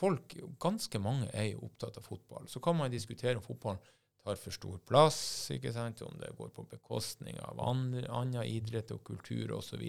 folk, 0.00 0.36
ganske 0.62 1.00
mange, 1.02 1.28
er 1.36 1.52
jo 1.52 1.66
opptatt 1.68 1.98
av 2.00 2.06
fotball. 2.06 2.48
Så 2.48 2.62
kan 2.64 2.78
man 2.78 2.92
diskutere 2.92 3.36
om 3.38 3.44
fotballen 3.44 3.82
tar 4.20 4.36
for 4.36 4.52
stor 4.52 4.80
plass, 4.84 5.20
ikke 5.54 5.72
sant? 5.72 6.02
om 6.04 6.16
det 6.20 6.32
går 6.36 6.50
på 6.56 6.66
bekostning 6.68 7.38
av 7.40 7.60
andre, 7.64 8.04
annen 8.12 8.44
idrett 8.44 8.92
og 8.92 9.02
kultur 9.06 9.56
osv. 9.56 9.84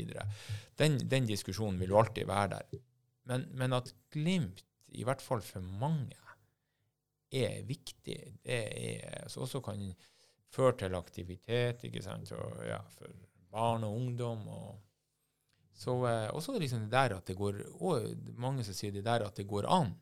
Den, 0.80 0.98
den 1.12 1.28
diskusjonen 1.28 1.80
vil 1.82 1.92
jo 1.92 2.00
alltid 2.00 2.30
være 2.30 2.54
der. 2.56 2.84
Men, 3.28 3.48
men, 3.60 3.76
at 3.76 3.92
Glimt, 4.12 4.64
i 4.92 5.06
hvert 5.08 5.24
fall 5.24 5.44
for 5.46 5.64
mange, 5.82 6.18
er 7.32 7.62
viktig, 7.64 8.18
det 8.44 8.58
er, 8.76 9.28
så 9.32 9.46
også 9.46 9.62
kan 9.64 9.84
føre 10.52 10.74
til 10.82 10.96
aktivitet 10.98 11.86
ikke 11.88 12.04
sant? 12.04 12.32
Og, 12.36 12.58
ja, 12.68 12.82
for 12.92 13.12
barn 13.52 13.86
og 13.88 13.96
ungdom. 13.96 14.48
og 14.52 14.91
så 15.74 15.96
eh, 16.08 16.30
også 16.36 16.58
liksom 16.60 16.86
det 16.86 16.94
der 16.94 17.18
at 17.18 17.28
det 17.28 17.38
går 17.40 17.62
og 17.80 18.08
Mange 18.40 18.66
som 18.68 18.76
sier 18.78 18.94
det 18.94 19.06
der 19.06 19.26
at 19.26 19.38
det 19.38 19.48
går 19.50 19.68
an. 19.72 19.94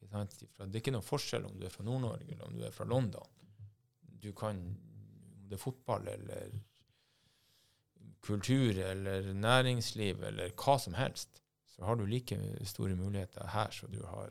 Det 0.00 0.66
er 0.68 0.76
ikke 0.78 0.92
noen 0.94 1.06
forskjell 1.06 1.46
om 1.48 1.56
du 1.58 1.64
er 1.66 1.72
fra 1.72 1.84
Nord-Norge 1.86 2.28
eller 2.28 2.44
om 2.46 2.58
du 2.58 2.64
er 2.66 2.74
fra 2.74 2.86
London. 2.86 3.30
Du 4.22 4.30
kan, 4.36 4.60
om 4.60 5.48
det 5.48 5.56
er 5.56 5.62
fotball 5.62 6.06
eller 6.12 6.52
kultur 8.24 8.78
eller 8.80 9.32
næringsliv 9.34 10.22
eller 10.24 10.52
hva 10.56 10.76
som 10.80 10.94
helst, 10.96 11.42
så 11.74 11.84
har 11.88 11.98
du 11.98 12.06
like 12.06 12.38
store 12.68 12.94
muligheter 12.96 13.48
her 13.52 13.72
som 13.74 13.92
du 13.92 14.04
har 14.06 14.30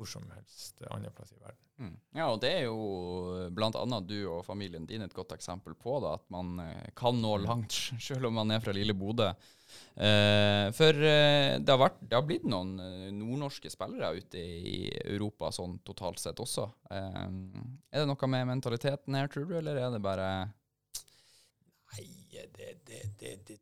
hvor 0.00 0.08
som 0.08 0.24
helst 0.32 0.80
andre 0.88 1.12
plass 1.12 1.34
i 1.34 1.38
verden. 1.40 1.60
Mm. 1.80 1.96
Ja, 2.16 2.26
og 2.32 2.40
det 2.40 2.50
er 2.56 2.66
jo 2.66 3.48
bl.a. 3.52 4.00
du 4.04 4.16
og 4.32 4.44
familien 4.44 4.86
din 4.88 5.04
et 5.04 5.14
godt 5.16 5.34
eksempel 5.36 5.76
på, 5.76 5.98
da, 6.04 6.14
at 6.16 6.26
man 6.32 6.58
eh, 6.64 6.90
kan 6.96 7.16
nå 7.20 7.34
mm. 7.36 7.44
langt 7.44 7.76
selv 8.08 8.30
om 8.30 8.38
man 8.40 8.52
er 8.52 8.62
fra 8.64 8.74
lille 8.76 8.96
Bodø. 8.96 9.30
Eh, 9.94 10.66
for 10.76 11.04
eh, 11.06 11.56
det, 11.60 11.70
har 11.70 11.80
vært, 11.80 12.00
det, 12.02 12.16
har 12.16 12.26
blitt 12.26 12.48
noen 12.48 12.74
eh, 12.84 13.06
nordnorske 13.14 13.72
spillere 13.72 14.12
ute 14.18 14.40
i 14.40 14.90
Europa 15.04 15.52
sånn 15.54 15.78
totalt 15.86 16.20
sett 16.22 16.40
også. 16.42 16.66
Eh, 16.90 17.22
er 17.92 18.02
det 18.02 18.08
noe 18.08 18.32
med 18.32 18.48
mentaliteten 18.54 19.20
her, 19.20 19.30
tror 19.32 19.48
du, 19.48 19.56
eller 19.60 19.80
er 19.80 19.92
det 19.94 20.02
bare 20.04 20.30
Nei, 21.90 22.06
det, 22.30 22.76
det, 23.18 23.56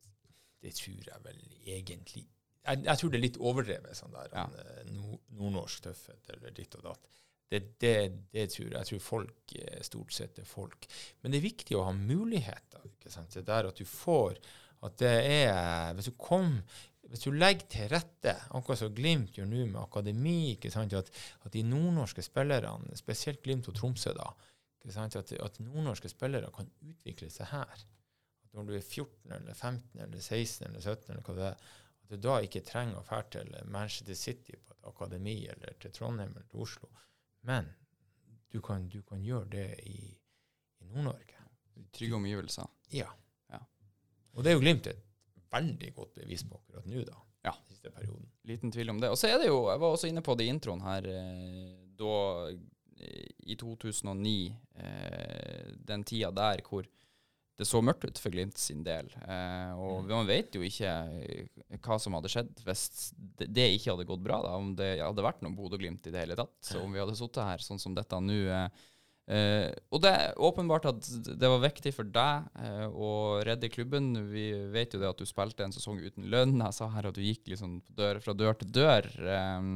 det 0.61 0.75
tror 0.77 1.07
jeg 1.07 1.23
vel 1.25 1.39
egentlig 1.65 2.27
jeg, 2.69 2.85
jeg, 2.85 3.01
tror 3.01 3.13
det 3.13 3.19
er 3.19 3.25
litt 3.25 3.41
overdrevet, 3.41 3.97
sånn 3.97 4.15
der 4.15 4.35
ja. 4.35 4.45
Eh, 4.63 4.93
nordnorsk 5.39 5.89
tøffhet 5.89 6.35
eller 6.35 6.55
ditt 6.57 6.77
og 6.79 6.85
datt. 6.91 7.09
Det, 7.49 7.63
det, 7.81 7.95
det, 8.35 8.45
tror 8.53 8.67
jeg. 8.67 8.75
Jeg 8.77 8.91
tror 8.91 9.05
folk 9.05 9.55
eh, 9.57 9.81
stort 9.87 10.13
sett 10.13 10.41
er 10.43 10.49
folk. 10.49 10.89
Men 11.23 11.33
det 11.33 11.41
er 11.41 11.49
viktig 11.49 11.79
å 11.79 11.87
ha 11.87 11.95
muligheter. 11.97 12.85
ikke 12.91 13.13
sant? 13.13 13.33
Det 13.33 13.47
der 13.49 13.71
at 13.71 13.81
du 13.81 13.89
får 13.89 14.37
at 14.87 15.01
det 15.01 15.17
er 15.43 15.97
Hvis 15.97 16.07
du 16.07 16.15
kom 16.15 16.61
hvis 17.09 17.25
du 17.25 17.33
legger 17.33 17.65
til 17.73 17.89
rette, 17.89 18.35
akkurat 18.53 18.83
som 18.83 18.93
Glimt 18.95 19.39
gjør 19.39 19.47
nå 19.49 19.63
med 19.71 19.81
akademi, 19.81 20.53
ikke 20.53 20.69
sant, 20.73 20.93
at, 20.93 21.09
at 21.41 21.55
de 21.55 21.63
nordnorske 21.65 22.21
spillerne, 22.21 22.97
spesielt 23.01 23.41
Glimt 23.45 23.71
og 23.71 23.79
Tromsø, 23.79 24.13
da, 24.17 24.27
ikke 24.83 24.93
sant, 24.93 25.17
at, 25.17 25.33
at 25.33 25.57
nordnorske 25.63 26.11
spillere 26.13 26.53
kan 26.53 26.69
utvikle 26.85 27.31
seg 27.33 27.49
her. 27.55 27.85
At 28.45 28.53
når 28.57 28.69
du 28.69 28.75
er 28.77 28.85
14 28.85 29.35
eller 29.39 29.57
15 29.57 30.05
eller 30.05 30.21
16 30.21 30.69
eller 30.69 30.85
17, 30.85 31.09
eller 31.15 31.25
hva 31.25 31.37
det 31.39 31.49
er, 31.49 31.73
at 32.09 32.15
du 32.15 32.23
da 32.25 32.39
ikke 32.45 32.65
trenger 32.65 33.01
å 33.01 33.05
dra 33.05 33.21
til 33.29 33.51
Manchester 33.69 34.17
City 34.17 34.57
på 34.57 34.73
et 34.73 34.89
akademi 34.89 35.43
eller 35.53 35.77
til 35.83 35.93
Trondheim 35.93 36.33
eller 36.33 36.49
til 36.49 36.65
Oslo. 36.65 36.89
Men 37.49 37.69
du 38.49 38.63
kan, 38.65 38.89
du 38.89 39.03
kan 39.05 39.21
gjøre 39.21 39.51
det 39.53 39.69
i, 39.85 39.99
i 40.81 40.89
Nord-Norge. 40.89 41.37
Trygge 41.93 42.17
omgivelser. 42.17 42.71
Ja. 42.97 43.11
ja. 43.53 43.61
Og 44.33 44.45
det 44.45 44.53
er 44.53 44.57
jo 44.57 44.65
Glimt 44.65 44.89
et 44.89 45.05
veldig 45.53 45.93
godt 45.97 46.17
bevis 46.17 46.47
på 46.49 46.57
akkurat 46.57 46.89
nå, 46.89 47.05
da. 47.05 47.21
Ja. 47.45 47.55
Siste 47.69 47.93
perioden. 47.93 48.27
Liten 48.49 48.73
tvil 48.73 48.91
om 48.95 49.01
det. 49.03 49.13
Og 49.13 49.21
så 49.21 49.29
er 49.29 49.39
det 49.43 49.53
jo, 49.53 49.61
jeg 49.69 49.85
var 49.85 49.95
også 49.95 50.09
inne 50.09 50.25
på 50.25 50.35
det 50.39 50.49
i 50.49 50.53
introen 50.53 50.83
her, 50.85 51.07
eh, 51.13 51.77
da 52.01 52.17
i 53.39 53.55
2009, 53.55 54.57
eh, 54.75 55.69
den 55.87 56.05
tida 56.05 56.33
der 56.35 56.65
hvor 56.67 56.89
det 57.59 57.67
så 57.67 57.81
mørkt 57.83 58.07
ut 58.07 58.21
for 58.23 58.35
Glimt 58.35 58.59
sin 58.61 58.85
del. 58.87 59.09
Eh, 59.25 59.73
og 59.75 60.05
mm. 60.05 60.13
man 60.13 60.29
vet 60.29 60.55
jo 60.55 60.63
ikke 60.63 60.93
eh, 61.19 61.49
hva 61.83 61.97
som 61.99 62.15
hadde 62.15 62.31
skjedd 62.31 62.53
hvis 62.63 62.85
det, 63.17 63.67
ikke 63.75 63.97
hadde 63.97 64.07
gått 64.07 64.23
bra. 64.23 64.39
Da, 64.45 64.55
om 64.61 64.77
det 64.79 64.93
hadde 65.03 65.25
vært 65.27 65.43
noen 65.43 65.57
Bodø-Glimt 65.59 66.07
i 66.07 66.15
det 66.15 66.23
hele 66.23 66.39
tatt. 66.39 66.55
Så 66.65 66.85
om 66.85 66.95
vi 66.95 67.03
hadde 67.03 67.17
sittet 67.19 67.43
her 67.43 67.65
sånn 67.65 67.83
som 67.83 67.97
dette 67.99 68.21
nå. 68.23 68.39
Eh, 68.55 68.87
eh, 69.35 69.67
og 69.91 70.05
det 70.07 70.15
er 70.15 70.39
åpenbart 70.49 70.87
at 70.93 71.11
det 71.27 71.51
var 71.51 71.65
viktig 71.67 71.95
for 71.97 72.15
deg 72.15 72.47
eh, 72.63 72.87
å 72.87 73.11
redde 73.49 73.73
klubben. 73.75 74.13
Vi 74.31 74.47
vet 74.71 74.95
jo 74.95 75.03
det 75.03 75.11
at 75.11 75.19
du 75.19 75.27
spilte 75.27 75.67
en 75.67 75.75
sesong 75.75 75.99
uten 75.99 76.31
lønn. 76.31 76.61
Jeg 76.63 76.79
sa 76.79 76.91
her 76.95 77.11
at 77.11 77.19
du 77.19 77.27
gikk 77.27 77.51
liksom 77.51 77.81
dør, 77.91 78.23
fra 78.23 78.39
dør 78.39 78.63
til 78.63 78.71
dør. 78.79 79.11
Eh, 79.19 79.71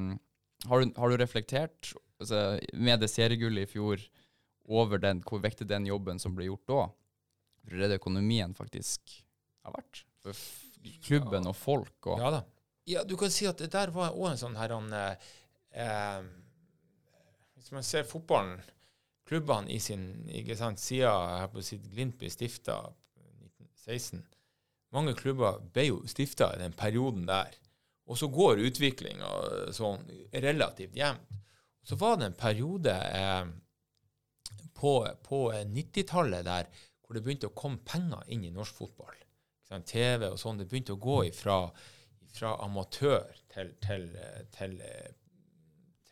har, 0.71 0.79
du, 0.79 0.95
har, 0.95 1.11
du, 1.11 1.19
reflektert 1.19 1.97
altså, 2.23 2.61
med 2.79 3.03
det 3.03 3.11
seriegullet 3.11 3.67
i 3.67 3.75
fjor 3.75 4.07
over 4.71 5.03
den, 5.03 5.27
hvor 5.27 5.43
viktig 5.43 5.67
den 5.67 5.91
jobben 5.91 6.23
som 6.23 6.39
ble 6.39 6.47
gjort 6.47 6.69
da? 6.71 6.83
Redde 7.71 7.99
økonomien 8.01 8.55
faktisk 8.57 9.19
har 9.63 9.77
vært. 9.77 10.03
For 10.23 10.39
klubben 11.05 11.47
og 11.51 11.57
folk 11.57 12.11
og 12.11 12.23
Ja 12.23 12.31
da. 12.39 12.43
Ja, 12.89 13.05
du 13.07 13.15
kan 13.19 13.31
si 13.31 13.47
at 13.47 13.61
det 13.63 13.71
der 13.71 13.93
var 13.95 14.17
òg 14.17 14.33
en 14.33 14.41
sånn 14.41 14.59
her 14.59 14.75
han, 14.75 14.89
eh, 14.93 16.23
Hvis 17.55 17.71
man 17.71 17.87
ser 17.87 18.09
fotballen, 18.09 18.59
klubbene 19.25 19.71
i 19.71 19.79
sin 19.79 20.27
ikke 20.27 20.57
sant, 20.59 20.83
siden 20.83 21.63
sitt 21.63 21.87
Glimt 21.93 22.19
ble 22.19 22.31
stifta 22.31 22.81
i 23.17 23.29
1916 23.47 24.25
Mange 24.93 25.15
klubber 25.15 25.61
ble 25.73 25.87
jo 25.87 26.01
stifta 26.11 26.51
i 26.53 26.59
den 26.61 26.75
perioden 26.77 27.25
der. 27.25 27.55
Og 28.05 28.19
så 28.19 28.29
går 28.29 28.61
utviklinga 28.67 29.29
sånn 29.73 30.03
relativt 30.35 30.99
jevnt. 30.99 31.31
Så 31.83 31.97
var 31.97 32.19
det 32.19 32.27
en 32.29 32.37
periode 32.37 32.93
eh, 32.93 33.47
på, 34.77 34.93
på 35.25 35.39
90-tallet 35.53 36.45
der 36.45 36.69
hvor 37.13 37.21
det 37.21 37.27
begynte 37.27 37.51
å 37.51 37.57
komme 37.57 37.83
penger 37.85 38.25
inn 38.33 38.47
i 38.49 38.55
norsk 38.55 38.79
fotball. 38.81 39.19
TV 39.89 40.31
og 40.31 40.39
sånn. 40.41 40.59
Det 40.61 40.69
begynte 40.69 40.95
å 40.97 41.01
gå 41.01 41.19
ifra, 41.29 41.57
fra 42.33 42.55
amatør 42.65 43.29
til, 43.53 43.75
til, 43.85 44.07
til, 44.53 44.79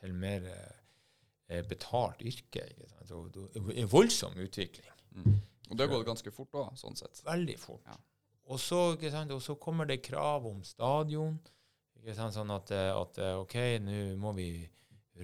til 0.00 0.14
mer 0.16 0.44
eh, 0.48 1.62
betalt 1.68 2.20
yrke. 2.24 2.66
En 3.08 3.88
voldsom 3.88 4.36
utvikling. 4.40 4.92
Mm. 5.16 5.40
Og 5.70 5.76
det 5.76 5.86
har 5.86 5.92
gått 5.92 6.08
ganske 6.08 6.32
fort 6.34 6.60
òg, 6.60 6.76
sånn 6.80 6.96
sett. 7.00 7.22
Veldig 7.24 7.56
fort. 7.60 7.84
Ja. 7.88 7.96
Og, 8.50 8.60
så, 8.60 8.80
og, 8.96 9.40
så, 9.44 9.56
kommer 9.60 9.88
det 9.88 10.02
krav 10.04 10.48
om 10.48 10.60
stadion. 10.66 11.38
Sånn 12.16 12.52
at, 12.52 12.72
at, 12.72 13.20
OK, 13.40 13.56
nå 13.84 13.98
må 14.20 14.32
vi 14.36 14.50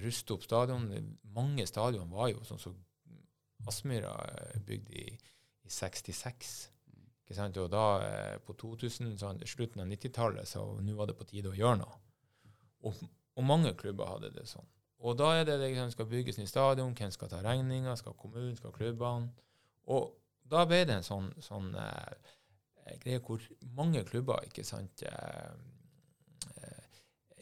ruste 0.01 0.37
opp 0.37 0.45
stadion. 0.45 0.89
Mange 1.37 1.65
stadion 1.69 2.09
var 2.13 2.31
jo 2.33 2.45
sånn 2.47 2.61
som 2.61 2.77
Aspmyra 3.67 4.13
bygd 4.63 4.93
i 4.95 5.07
i 5.67 5.73
66. 5.73 6.55
Ikke 7.27 7.35
sant? 7.35 7.57
Og 7.59 7.69
da, 7.71 7.85
eh, 8.07 8.37
på 8.39 8.55
2000, 8.55 9.17
sånn, 9.19 9.41
slutten 9.43 9.83
av 9.83 9.89
90-tallet, 9.91 10.47
så 10.47 10.63
nå 10.79 10.95
var 10.95 11.09
det 11.09 11.17
på 11.19 11.27
tide 11.27 11.51
å 11.51 11.57
gjøre 11.57 11.81
noe. 11.81 11.97
Og, 12.87 13.01
og, 13.35 13.43
mange 13.43 13.73
klubber 13.75 14.07
hadde 14.07 14.31
det 14.31 14.45
sånn. 14.47 14.67
Og 15.03 15.17
da 15.19 15.33
er 15.35 15.43
det 15.45 15.57
det 15.59 15.73
liksom, 15.73 15.91
skal 15.93 16.07
bygges 16.09 16.39
nytt 16.39 16.49
stadion, 16.49 16.95
hvem 16.95 17.11
skal 17.11 17.29
ta 17.29 17.41
regninga, 17.43 17.97
skal 17.99 18.15
kommunen, 18.17 18.55
skal 18.57 18.71
klubbene? 18.73 19.27
Og 19.91 20.13
da 20.47 20.63
ble 20.67 20.85
det 20.87 20.95
en 20.97 21.05
sånn, 21.05 21.27
sånn 21.43 21.73
eh, 21.75 22.31
greie 23.03 23.19
hvor 23.23 23.43
mange 23.75 24.05
klubber 24.07 24.47
ikke 24.47 24.63
sant, 24.67 25.03
eh, 25.03 25.51
eh 26.61 26.85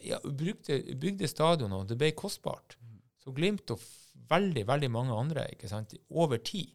ja, 0.09 0.19
brukte, 0.25 0.81
bygde 1.01 1.29
stadion, 1.29 1.73
og 1.73 1.88
det 1.89 1.97
ble 1.97 2.11
kostbart. 2.17 2.75
Så 3.21 3.33
Glimt 3.33 3.71
og 3.73 3.81
veldig, 4.29 4.65
veldig 4.67 4.89
mange 4.91 5.13
andre 5.13 5.45
ikke 5.53 5.69
sant, 5.69 5.95
over 6.09 6.41
tid 6.41 6.73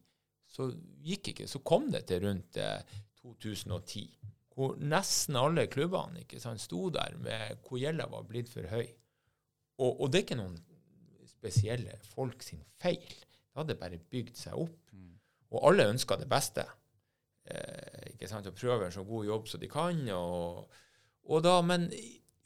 så 0.61 0.69
gikk 1.07 1.33
ikke. 1.33 1.49
Så 1.49 1.63
kom 1.65 1.89
det 1.93 2.05
til 2.11 2.25
rundt 2.27 2.59
eh, 2.61 2.99
2010, 3.23 4.05
hvor 4.55 4.77
nesten 4.81 5.39
alle 5.41 5.67
klubbene 5.73 6.25
ikke 6.25 6.41
sant, 6.43 6.61
sto 6.61 6.89
der 6.93 7.17
med 7.23 7.63
hvor 7.65 7.81
gjelda 7.81 8.09
var 8.13 8.27
blitt 8.29 8.51
for 8.53 8.67
høy. 8.69 8.87
Og, 9.81 9.95
og, 9.95 10.07
det 10.11 10.21
er 10.21 10.27
ikke 10.27 10.41
noen 10.41 10.59
spesielle 11.29 11.97
folk 12.11 12.45
sin 12.45 12.61
feil. 12.83 13.09
Det 13.09 13.63
hadde 13.63 13.79
bare 13.81 14.01
bygd 14.13 14.37
seg 14.37 14.59
opp. 14.61 14.93
Mm. 14.93 15.15
Og 15.51 15.67
alle 15.71 15.89
ønska 15.95 16.19
det 16.21 16.29
beste. 16.31 16.67
Eh, 17.49 18.13
ikke 18.13 18.29
sant, 18.29 18.47
Og 18.47 18.57
prøver 18.59 18.93
så 18.93 19.05
god 19.07 19.29
jobb 19.31 19.49
som 19.49 19.63
de 19.63 19.71
kan. 19.71 20.03
Og, 20.17 20.81
og 21.33 21.45
da, 21.47 21.57
men 21.65 21.89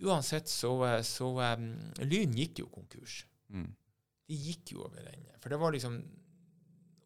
uansett 0.04 0.50
så, 0.50 0.76
så 1.06 1.32
um, 1.56 1.72
Lyn 2.06 2.36
gikk 2.38 2.62
jo 2.62 2.70
konkurs. 2.70 3.24
Mm. 3.50 3.72
De 4.30 4.38
gikk 4.46 4.76
jo 4.76 4.86
over 4.86 5.02
ende. 5.10 5.34
For 5.42 5.52
det 5.52 5.60
var 5.60 5.74
liksom 5.74 5.98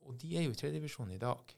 og 0.08 0.18
de 0.20 0.34
er 0.36 0.46
jo 0.46 0.54
i 0.54 0.58
tredjedivisjon 0.58 1.10
i 1.12 1.20
dag. 1.20 1.54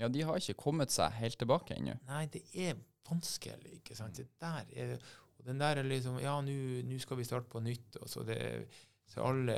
Ja, 0.00 0.08
de 0.12 0.24
har 0.28 0.38
ikke 0.38 0.60
kommet 0.60 0.92
seg 0.92 1.14
helt 1.18 1.38
tilbake 1.40 1.76
ennå. 1.76 1.96
Nei, 2.08 2.26
det 2.32 2.44
er 2.52 2.76
vanskelig. 3.08 3.78
ikke 3.80 3.96
sant? 3.96 4.18
Det 4.18 4.28
der 4.40 4.68
er, 4.76 4.96
og 5.38 5.46
den 5.48 5.60
der 5.60 5.80
er 5.80 5.88
liksom 5.88 6.18
Ja, 6.20 6.36
nå 6.44 6.98
skal 7.02 7.20
vi 7.20 7.24
starte 7.24 7.50
på 7.52 7.62
nytt. 7.64 7.96
og 8.00 8.10
Så, 8.10 8.22
det, 8.28 8.68
så 9.08 9.24
alle 9.24 9.56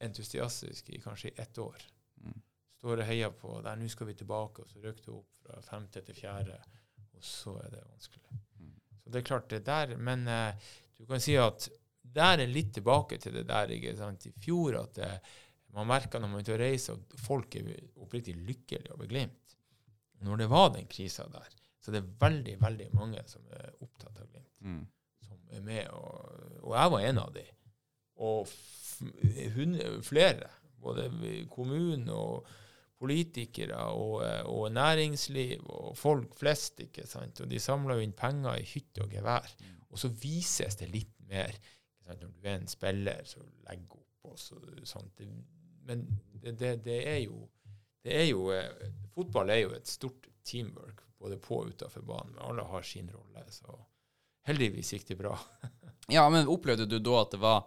entusiastiske 0.00 0.94
i 0.96 1.00
kanskje 1.00 1.32
ett 1.36 1.58
år. 1.58 1.80
Mm. 2.24 2.40
Står 2.78 3.02
og 3.02 3.08
heier 3.08 3.32
på 3.36 3.60
der, 3.64 3.76
nå 3.76 3.88
skal 3.88 4.06
vi 4.06 4.14
tilbake, 4.14 4.62
og 4.62 4.70
så 4.70 4.80
røk 4.84 5.02
det 5.04 5.14
opp 5.14 5.28
fra 5.44 5.60
femte 5.64 6.04
til 6.04 6.16
fjerde. 6.16 6.60
Og 7.16 7.24
så 7.24 7.56
er 7.64 7.74
det 7.74 7.84
vanskelig. 7.84 8.40
Mm. 8.60 8.72
Så 9.02 9.10
det 9.10 9.20
er 9.20 9.28
klart, 9.32 9.50
det 9.50 9.66
der 9.66 9.96
Men 9.96 10.28
uh, 10.28 10.72
du 10.98 11.06
kan 11.06 11.20
si 11.20 11.36
at 11.40 11.68
der 12.02 12.40
er 12.40 12.50
litt 12.50 12.74
tilbake 12.74 13.18
til 13.18 13.34
det 13.38 13.46
der 13.48 13.70
ikke 13.70 13.96
sant, 13.96 14.26
i 14.26 14.32
fjor, 14.32 14.80
at 14.82 14.94
det, 14.96 15.10
man 15.74 15.86
merker 15.90 16.20
når 16.20 16.28
man 16.32 16.40
er 16.40 16.46
ute 16.46 16.54
og 16.56 16.60
reiser, 16.62 16.98
at 16.98 17.20
folk 17.20 17.54
er 17.60 17.68
oppriktig 18.02 18.34
lykkelige 18.36 18.92
over 18.94 19.06
Glimt. 19.10 19.56
Når 20.26 20.36
det 20.42 20.48
var 20.50 20.68
den 20.74 20.88
krisa 20.90 21.24
der, 21.32 21.46
så 21.80 21.92
det 21.94 22.02
er 22.02 22.08
veldig, 22.20 22.56
veldig 22.60 22.88
mange 22.92 23.22
som 23.30 23.46
er 23.56 23.70
opptatt 23.80 24.18
av 24.20 24.26
Glimt, 24.32 24.50
Mm. 24.60 24.82
som 25.24 25.38
er 25.56 25.60
med. 25.64 25.86
Og, 25.96 26.64
og 26.66 26.74
jeg 26.76 26.90
var 26.92 27.00
en 27.08 27.18
av 27.22 27.30
de. 27.34 27.44
Og 28.20 28.48
hundre, 29.54 30.02
flere. 30.04 30.50
Både 30.80 31.06
kommunen 31.52 32.08
og 32.12 32.46
politikere 33.00 33.78
og, 33.96 34.20
og 34.48 34.72
næringsliv 34.72 35.64
og 35.72 35.96
folk 35.96 36.34
flest. 36.36 36.80
ikke 36.84 37.06
sant? 37.08 37.40
Og 37.40 37.48
de 37.50 37.60
samla 37.60 37.96
inn 38.02 38.12
penger 38.12 38.60
i 38.60 38.66
hytte 38.74 39.04
og 39.06 39.14
gevær. 39.16 39.48
Og 39.90 39.98
så 39.98 40.08
vises 40.22 40.76
det 40.76 40.90
litt 40.92 41.16
mer 41.30 41.48
ikke 41.54 42.04
sant? 42.10 42.20
når 42.22 42.28
du 42.36 42.44
er 42.48 42.58
en 42.58 42.68
spiller 42.70 43.24
som 43.24 43.46
legger 43.68 43.96
opp 43.96 44.30
og 44.30 44.36
så, 44.38 44.58
sånt. 44.84 45.14
Det, 45.16 45.26
men 45.86 46.06
det, 46.42 46.76
det, 46.84 46.98
er 47.08 47.18
jo 47.24 47.48
det 48.04 48.14
er 48.16 48.28
jo, 48.30 48.46
eh, 48.54 48.90
Fotball 49.14 49.50
er 49.52 49.64
jo 49.64 49.74
et 49.76 49.88
stort 49.90 50.28
teamwork, 50.46 51.02
både 51.20 51.36
på 51.42 51.58
og 51.60 51.72
utenfor 51.74 52.04
banen. 52.06 52.32
Men 52.36 52.46
alle 52.48 52.64
har 52.64 52.86
sin 52.86 53.10
rolle. 53.12 53.42
Så 53.52 53.74
heldigvis 54.48 54.94
gikk 54.94 55.08
det 55.12 55.18
bra. 55.20 55.36
Ja, 56.10 56.24
men 56.32 56.48
opplevde 56.50 56.88
du 56.90 56.96
da 56.98 57.20
at 57.20 57.30
det 57.30 57.38
var 57.38 57.60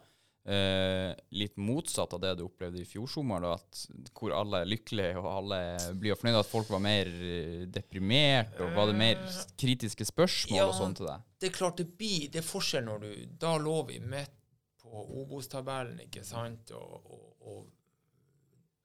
eh, 0.51 1.13
litt 1.37 1.53
motsatt 1.61 2.11
av 2.17 2.19
det 2.19 2.33
du 2.35 2.41
opplevde 2.43 2.81
i 2.81 2.87
fjor 2.89 3.07
sommer, 3.07 3.39
da, 3.39 3.53
at, 3.55 3.83
hvor 4.17 4.33
alle 4.35 4.59
er 4.65 4.67
lykkelige 4.67 5.21
og 5.21 5.27
alle 5.29 5.59
blir 6.01 6.17
fornøyde, 6.19 6.41
at 6.41 6.49
folk 6.49 6.67
var 6.73 6.81
mer 6.83 7.07
eh, 7.07 7.61
deprimert, 7.71 8.57
og 8.59 8.73
var 8.75 8.89
det 8.91 8.97
mer 8.99 9.21
kritiske 9.61 10.09
spørsmål 10.09 10.59
Ja. 10.59 10.65
og 10.67 10.75
sånn 10.75 10.97
til 10.97 11.07
deg? 11.07 11.23
Det 11.39 11.51
er 11.51 11.55
klart 11.55 11.79
det 11.79 11.87
blir 11.95 12.27
Det 12.33 12.41
er 12.41 12.47
forskjell 12.49 12.85
når 12.87 13.05
du 13.05 13.09
Da 13.45 13.53
lå 13.61 13.77
vi 13.87 14.01
midt 14.03 14.35
på 14.83 15.05
Obos-tabellen, 15.21 16.01
ikke 16.09 16.25
sant, 16.27 16.73
og, 16.75 17.07
og, 17.07 17.23
og 17.47 17.63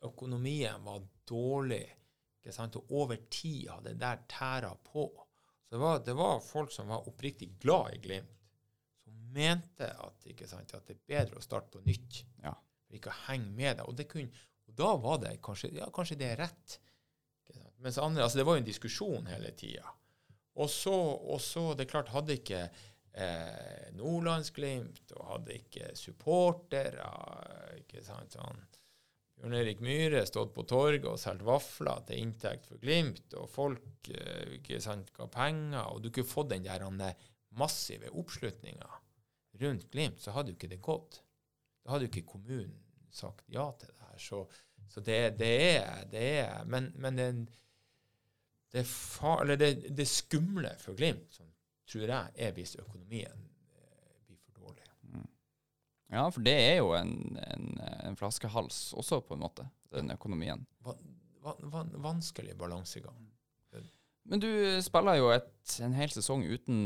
økonomien 0.04 0.84
var 0.84 1.02
dårlig, 1.28 1.84
ikke 2.38 2.54
sant, 2.54 2.78
og 2.78 2.92
over 3.00 3.20
tid 3.30 3.68
hadde 3.72 3.92
det 3.92 4.00
der 4.02 4.22
tæra 4.30 4.72
på. 4.84 5.08
Så 5.68 5.76
det 5.76 5.82
var, 5.82 6.02
det 6.06 6.16
var 6.16 6.40
folk 6.44 6.72
som 6.72 6.88
var 6.88 7.08
oppriktig 7.08 7.50
glad 7.60 7.94
i 7.96 8.02
Glimt, 8.04 8.34
som 9.04 9.16
mente 9.34 9.90
at, 9.90 10.28
sant, 10.48 10.74
at 10.74 10.86
det 10.88 10.96
er 10.96 11.06
bedre 11.12 11.40
å 11.40 11.44
starte 11.44 11.74
på 11.74 11.84
nytt. 11.84 12.22
Ja. 12.44 12.54
For 12.88 12.96
ikke 12.96 13.12
å 13.12 13.22
henge 13.26 13.50
med 13.52 13.80
deg. 13.80 13.88
Og, 13.88 13.96
det 13.98 14.08
kunne, 14.08 14.44
og 14.68 14.76
da 14.78 14.92
var 15.02 15.18
det 15.24 15.34
kanskje 15.44 15.74
Ja, 15.76 15.90
kanskje 15.92 16.16
det 16.20 16.30
er 16.32 16.40
rett. 16.46 16.78
Ikke 17.42 17.58
sant? 17.58 17.74
Mens 17.84 18.00
andre, 18.00 18.24
altså 18.24 18.40
Det 18.40 18.46
var 18.48 18.56
jo 18.56 18.62
en 18.62 18.70
diskusjon 18.70 19.28
hele 19.28 19.52
tida. 19.58 19.92
Og 20.58 20.70
så, 20.72 20.94
og 20.94 21.40
så, 21.44 21.72
det 21.76 21.84
er 21.84 21.92
klart, 21.92 22.10
hadde 22.10 22.38
ikke 22.38 22.62
eh, 22.64 23.90
Nordlandsglimt 23.98 25.12
og 25.18 25.28
hadde 25.34 25.58
ikke 25.60 25.92
supportere 25.98 27.12
ikke 27.78 28.02
sant, 28.06 28.34
sånn, 28.34 28.64
Bjørn 29.38 29.54
Erik 29.54 29.82
Myhre 29.84 30.24
stått 30.26 30.50
på 30.54 30.64
torget 30.66 31.04
og 31.06 31.18
solgt 31.22 31.44
vafler 31.46 32.00
til 32.08 32.24
inntekt 32.24 32.66
for 32.66 32.80
Glimt, 32.82 33.36
og 33.38 33.46
folk 33.52 34.10
eh, 34.10 34.56
ikke 34.56 34.80
sant, 34.82 35.12
ga 35.14 35.28
penger, 35.30 35.84
og 35.92 36.02
du 36.02 36.10
kunne 36.10 36.26
fått 36.26 36.50
den 36.50 36.66
der 36.66 36.82
eh, 36.82 37.28
massive 37.58 38.10
oppslutninga 38.18 38.88
rundt 39.62 39.86
Glimt, 39.92 40.18
så 40.22 40.34
hadde 40.34 40.52
jo 40.52 40.58
ikke 40.58 40.72
det 40.72 40.80
gått. 40.82 41.20
Da 41.84 41.94
hadde 41.94 42.08
jo 42.08 42.12
ikke 42.12 42.32
kommunen 42.34 42.74
sagt 43.14 43.46
ja 43.54 43.68
til 43.78 43.92
det 43.92 44.08
her. 44.08 44.18
Så, 44.22 44.42
så 44.90 45.02
det, 45.06 45.20
det 45.38 45.52
er 45.78 46.02
det 46.10 46.26
er, 46.42 46.64
Men, 46.66 46.90
men 46.96 47.16
det, 47.18 47.28
det, 48.74 48.84
far, 48.90 49.46
det, 49.54 49.70
det 49.96 50.08
skumle 50.10 50.74
for 50.82 50.98
Glimt, 50.98 51.30
som 51.38 51.46
tror 51.88 52.10
jeg 52.10 52.34
er 52.34 52.58
hvis 52.58 52.74
økonomien 52.82 53.46
eh, 53.78 54.18
blir 54.26 54.42
for 54.42 54.58
dårlig. 54.58 54.84
Ja, 56.08 56.24
for 56.32 56.44
det 56.44 56.54
er 56.56 56.78
jo 56.80 56.94
en, 56.96 57.36
en, 57.52 57.72
en 58.08 58.16
flaskehals 58.16 58.94
også, 58.96 59.20
på 59.24 59.36
en 59.36 59.44
måte, 59.44 59.66
den 59.92 60.12
økonomien. 60.14 60.64
Van, 60.86 61.02
van, 61.44 61.66
va, 61.72 61.84
vanskelig 62.08 62.56
balansegang. 62.58 63.28
Men 64.28 64.42
du 64.42 64.48
spiller 64.84 65.16
jo 65.16 65.30
et, 65.32 65.48
en 65.80 65.94
hel 65.96 66.10
sesong 66.12 66.42
uten 66.44 66.80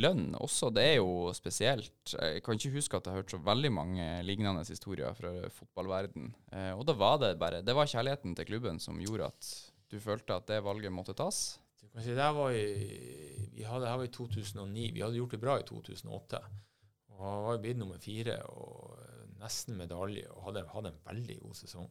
lønn 0.00 0.30
også. 0.40 0.70
Det 0.72 0.84
er 0.94 0.94
jo 0.96 1.28
spesielt. 1.36 1.92
Jeg 2.14 2.40
kan 2.44 2.56
ikke 2.56 2.72
huske 2.78 2.96
at 2.96 3.04
jeg 3.04 3.12
har 3.12 3.20
hørt 3.20 3.34
så 3.34 3.40
veldig 3.44 3.70
mange 3.76 4.06
lignende 4.24 4.64
historier 4.64 5.12
fra 5.18 5.34
fotballverden. 5.58 6.30
Eh, 6.56 6.72
og 6.72 6.86
da 6.88 6.96
var 6.96 7.18
det 7.20 7.34
bare 7.40 7.60
Det 7.66 7.76
var 7.76 7.90
kjærligheten 7.90 8.36
til 8.38 8.48
klubben 8.48 8.80
som 8.80 9.00
gjorde 9.02 9.28
at 9.28 9.50
du 9.92 10.00
følte 10.00 10.40
at 10.40 10.48
det 10.48 10.64
valget 10.64 10.94
måtte 10.94 11.14
tas? 11.14 11.58
Du 11.82 11.86
kan 11.92 12.02
si 12.02 12.16
det 12.16 12.30
var 12.38 12.56
i, 12.56 12.64
vi 13.52 13.68
hadde, 13.68 13.90
her 13.90 14.00
var 14.00 14.08
i 14.08 14.14
2009. 14.16 14.88
Vi 14.96 15.04
hadde 15.04 15.20
gjort 15.20 15.36
det 15.36 15.42
bra 15.44 15.60
i 15.60 15.68
2008. 15.68 16.40
Og 17.16 17.46
var 17.46 17.56
jo 17.56 17.62
blitt 17.64 17.78
nummer 17.80 18.00
fire 18.02 18.40
og 18.52 18.96
nesten 19.40 19.78
medalje 19.78 20.26
og 20.32 20.48
hadde, 20.48 20.66
hadde 20.72 20.92
en 20.92 21.00
veldig 21.06 21.38
god 21.42 21.56
sesong. 21.58 21.88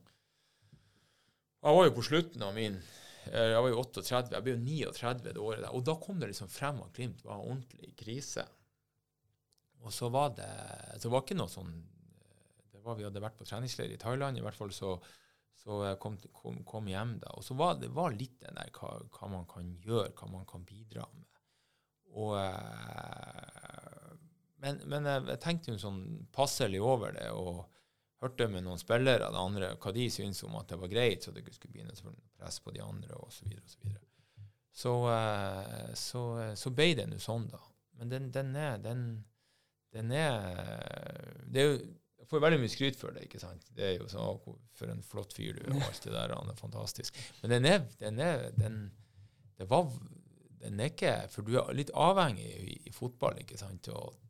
Jeg 1.65 1.77
var 1.77 1.87
jo 1.87 1.95
på 1.97 2.05
slutten 2.05 2.43
av 2.45 2.53
min 2.53 2.75
eh, 2.77 3.47
Jeg 3.49 3.61
var 3.63 3.71
jo 3.71 3.81
38, 3.81 4.35
jeg 4.35 4.45
ble 4.45 4.53
jo 4.53 4.61
39 4.93 5.23
det 5.25 5.41
året 5.41 5.63
der. 5.63 5.73
Og 5.73 5.85
da 5.87 5.97
kom 6.01 6.21
det 6.21 6.29
liksom 6.29 6.51
frem 6.51 6.81
at 6.83 6.93
Glimt 6.93 7.25
var 7.25 7.41
ordentlig 7.41 7.89
i 7.89 7.97
krise. 7.97 8.45
Og 9.81 9.93
så 9.93 10.09
var 10.13 10.35
det 10.37 10.49
Så 11.01 11.09
var 11.13 11.25
ikke 11.25 11.37
noe 11.37 11.51
sånn 11.51 11.73
det 11.73 12.83
var, 12.83 12.99
Vi 12.99 13.07
hadde 13.07 13.23
vært 13.23 13.37
på 13.39 13.47
treningsleir 13.49 13.95
i 13.95 14.01
Thailand, 14.01 14.37
i 14.37 14.45
hvert 14.45 14.57
fall 14.57 14.73
så 14.75 14.97
så 15.65 15.95
kom, 15.97 16.17
kom, 16.35 16.59
kom 16.67 16.85
hjem 16.91 17.15
da. 17.23 17.31
Og 17.39 17.41
så 17.41 17.55
var 17.57 17.79
det 17.81 17.87
var 17.95 18.13
litt 18.13 18.35
den 18.43 18.53
der 18.53 18.69
hva, 18.75 18.99
hva 19.15 19.29
man 19.31 19.47
kan 19.49 19.71
gjøre, 19.81 20.11
hva 20.13 20.27
man 20.29 20.43
kan 20.45 20.65
bidra 20.67 21.07
med. 21.15 21.39
Og 22.21 22.35
eh, 22.37 23.84
Men, 24.65 24.81
men 24.89 25.07
jeg, 25.09 25.39
tenkte 25.43 25.73
jo 25.73 25.81
sånn 25.81 26.01
passelig 26.33 26.81
over 26.81 27.13
det, 27.13 27.27
og 27.37 27.65
hørte 28.23 28.47
med 28.49 28.65
noen 28.65 28.81
spillere 28.81 29.29
det 29.29 29.41
andre, 29.41 29.69
hva 29.81 29.93
de 29.93 30.07
syntes 30.09 30.41
om 30.47 30.55
at 30.57 30.71
det 30.71 30.79
var 30.81 30.91
greit, 30.91 31.25
så 31.25 31.33
det 31.33 31.43
ikke 31.43 31.57
skulle 31.59 31.75
bli 31.75 31.85
noe 31.85 31.93
presse 31.93 32.15
press 32.39 32.59
på 32.65 32.73
de 32.73 32.81
andre, 32.81 33.19
osv. 33.21 33.45
Så, 33.45 33.59
og 33.61 33.69
så, 33.69 33.83
videre. 33.83 34.01
så, 34.81 34.95
eh, 35.13 35.91
så, 36.01 36.23
så 36.57 36.73
ble 36.73 36.89
det 36.97 37.05
nå 37.11 37.21
sånn, 37.21 37.45
da. 37.51 37.61
Men 37.99 38.11
den, 38.11 38.31
den 38.33 38.49
er 38.59 38.81
den, 38.83 39.05
den 39.95 40.09
er 40.11 40.49
Det 41.47 41.61
er 41.61 41.69
jo 41.69 41.77
jeg 42.25 42.31
får 42.31 42.41
veldig 42.41 42.57
mye 42.57 42.73
skryt 42.73 42.95
for 42.97 43.13
det. 43.13 43.27
ikke 43.27 43.37
sant? 43.37 43.67
Det 43.77 43.83
er 43.85 43.91
jo 43.99 44.07
sånn, 44.09 44.25
«Å, 44.25 44.53
For 44.73 44.89
en 44.89 45.03
flott 45.05 45.35
fyr 45.37 45.59
du 45.59 45.61
er, 45.61 45.75
og 45.75 45.83
alt 45.85 46.07
det 46.07 46.13
der. 46.15 46.33
Han 46.33 46.49
er 46.49 46.57
fantastisk. 46.57 47.19
Men 47.43 47.53
den 47.53 47.67
er, 47.69 47.83
den 47.99 48.17
er 48.23 48.47
den, 48.57 48.79
det 49.59 49.67
var, 49.69 49.91
den 50.63 50.81
er 50.81 50.89
ikke 50.89 51.13
For 51.29 51.45
du 51.45 51.59
er 51.61 51.69
litt 51.77 51.93
avhengig 51.93 52.47
i, 52.49 52.79
i 52.89 52.93
fotball, 52.95 53.37
ikke 53.43 53.59
sant? 53.61 53.91
Og, 53.93 54.17
eh, 54.17 54.24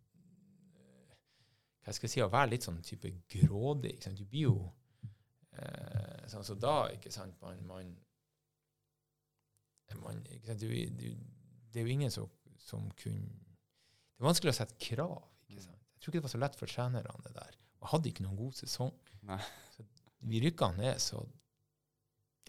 hva 1.86 1.94
skal 1.94 2.08
jeg 2.08 2.14
si, 2.16 2.22
å 2.26 2.32
være 2.34 2.50
litt 2.56 2.66
sånn 2.66 2.80
type 2.86 3.12
grådig. 3.30 3.92
ikke 3.96 4.08
sant? 4.10 4.18
Du 4.18 4.26
blir 4.26 4.48
jo 4.48 4.56
eh, 5.54 6.24
sånn 6.32 6.44
Så 6.48 6.56
da, 6.58 6.88
ikke 6.96 7.12
sant, 7.14 7.38
man, 7.46 7.60
man, 7.70 7.92
man 10.02 10.22
ikke 10.34 10.50
sant? 10.50 10.64
Du, 10.66 10.72
du, 10.98 11.06
Det 11.72 11.82
er 11.82 11.86
jo 11.88 11.94
ingen 11.94 12.12
som, 12.14 12.30
som 12.62 12.88
kunne 13.00 13.30
Det 14.16 14.24
er 14.24 14.28
vanskelig 14.30 14.54
å 14.56 14.58
sette 14.58 14.78
krav. 14.82 15.18
ikke 15.52 15.62
sant? 15.68 15.82
Jeg 15.96 16.02
tror 16.02 16.12
ikke 16.14 16.20
det 16.22 16.28
var 16.28 16.34
så 16.36 16.42
lett 16.44 16.58
for 16.60 16.72
trenerne, 16.72 17.16
det 17.26 17.34
der. 17.36 17.56
Og 17.84 17.90
hadde 17.94 18.10
ikke 18.12 18.24
noen 18.26 18.38
god 18.40 18.56
sesong. 18.58 18.92
Nei. 19.28 19.40
Så 19.76 19.84
vi 20.26 20.40
rykka 20.42 20.72
ned, 20.78 20.98
så 21.04 21.20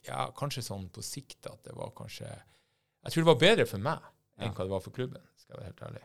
ja, 0.06 0.28
kanskje 0.38 0.62
sånn 0.62 0.86
på 0.94 1.02
sikt 1.02 1.48
at 1.50 1.64
det 1.66 1.72
var 1.76 1.90
kanskje 1.98 2.28
Jeg 2.30 3.12
tror 3.12 3.24
det 3.24 3.30
var 3.32 3.40
bedre 3.42 3.64
for 3.68 3.82
meg 3.82 4.04
enn 4.38 4.50
Ja. 4.50 4.52
hva 4.54 4.64
det 4.66 4.72
var 4.72 4.82
for 4.84 4.94
klubben, 4.94 5.22
skal 5.40 5.56
jeg 5.56 5.58
være 5.60 5.70
helt 5.72 5.82
ærlig. 5.88 6.04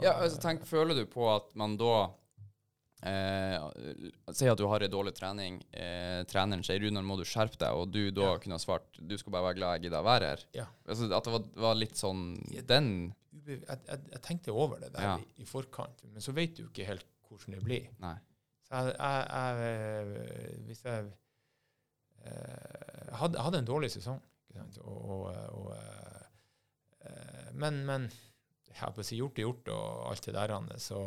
Ja. 0.00 0.14
Altså 0.22 0.38
eh, 0.38 0.42
tenk, 0.46 0.64
Føler 0.66 0.94
du 0.96 1.04
på 1.10 1.26
at 1.34 1.50
man 1.58 1.76
da 1.76 1.92
eh, 3.04 3.56
Si 4.32 4.46
at 4.48 4.58
du 4.58 4.66
har 4.70 4.80
en 4.86 4.90
dårlig 4.92 5.12
trening. 5.18 5.58
Eh, 5.74 6.22
treneren 6.30 6.62
sier 6.64 6.80
Runar, 6.80 7.04
må 7.04 7.16
du 7.20 7.24
skjerpe 7.28 7.58
deg, 7.60 7.76
og 7.76 7.90
du 7.92 8.10
da 8.14 8.30
Ja. 8.32 8.38
kunne 8.40 8.56
ha 8.56 8.62
svart 8.62 8.98
du 9.00 9.16
skal 9.18 9.32
bare 9.34 9.50
være 9.50 9.58
glad 9.60 9.74
jeg 9.76 9.82
gidder 9.88 10.00
å 10.00 10.08
være 10.08 10.30
her. 10.32 10.44
Ja. 10.56 10.66
Altså, 10.86 11.10
at 11.12 11.24
det 11.28 11.32
var, 11.36 11.48
var 11.68 11.74
litt 11.80 11.96
sånn 12.00 12.22
den 12.68 12.88
jeg, 13.44 13.62
jeg, 13.66 14.00
jeg 14.12 14.20
tenkte 14.22 14.52
over 14.54 14.78
det 14.80 14.92
der 14.94 15.02
Ja. 15.02 15.16
i, 15.18 15.42
i 15.42 15.44
forkant, 15.48 16.04
men 16.08 16.20
så 16.22 16.32
vet 16.36 16.54
du 16.56 16.66
ikke 16.68 16.86
helt 16.86 17.06
hvordan 17.28 17.56
det 17.56 17.62
blir. 17.64 17.88
Nei. 18.00 18.16
Så 18.68 18.80
jeg, 18.92 18.96
jeg, 18.96 20.60
Hvis 20.68 20.82
jeg 20.84 21.06
eh, 22.24 23.14
hadde, 23.18 23.40
hadde 23.42 23.58
en 23.62 23.68
dårlig 23.68 23.90
sesong, 23.92 24.20
ikke 24.50 24.60
sant? 24.62 24.78
Og, 24.84 24.98
og, 25.10 25.22
og, 25.58 25.72
eh, 27.04 27.48
men, 27.58 27.82
men 27.88 28.06
jeg 28.72 28.80
har 28.80 28.94
på 28.94 29.02
å 29.02 29.06
si 29.06 29.20
gjort 29.20 29.38
er 29.38 29.46
gjort, 29.46 29.68
og 29.74 30.08
alt 30.10 30.26
det 30.26 30.34
der. 30.36 30.54
Så, 30.80 31.02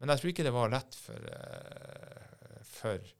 men 0.00 0.12
jeg 0.12 0.22
tror 0.22 0.32
ikke 0.32 0.46
det 0.46 0.54
var 0.54 0.72
lett 0.72 0.98
for, 0.98 1.32
eh, 1.38 2.60
for 2.68 3.16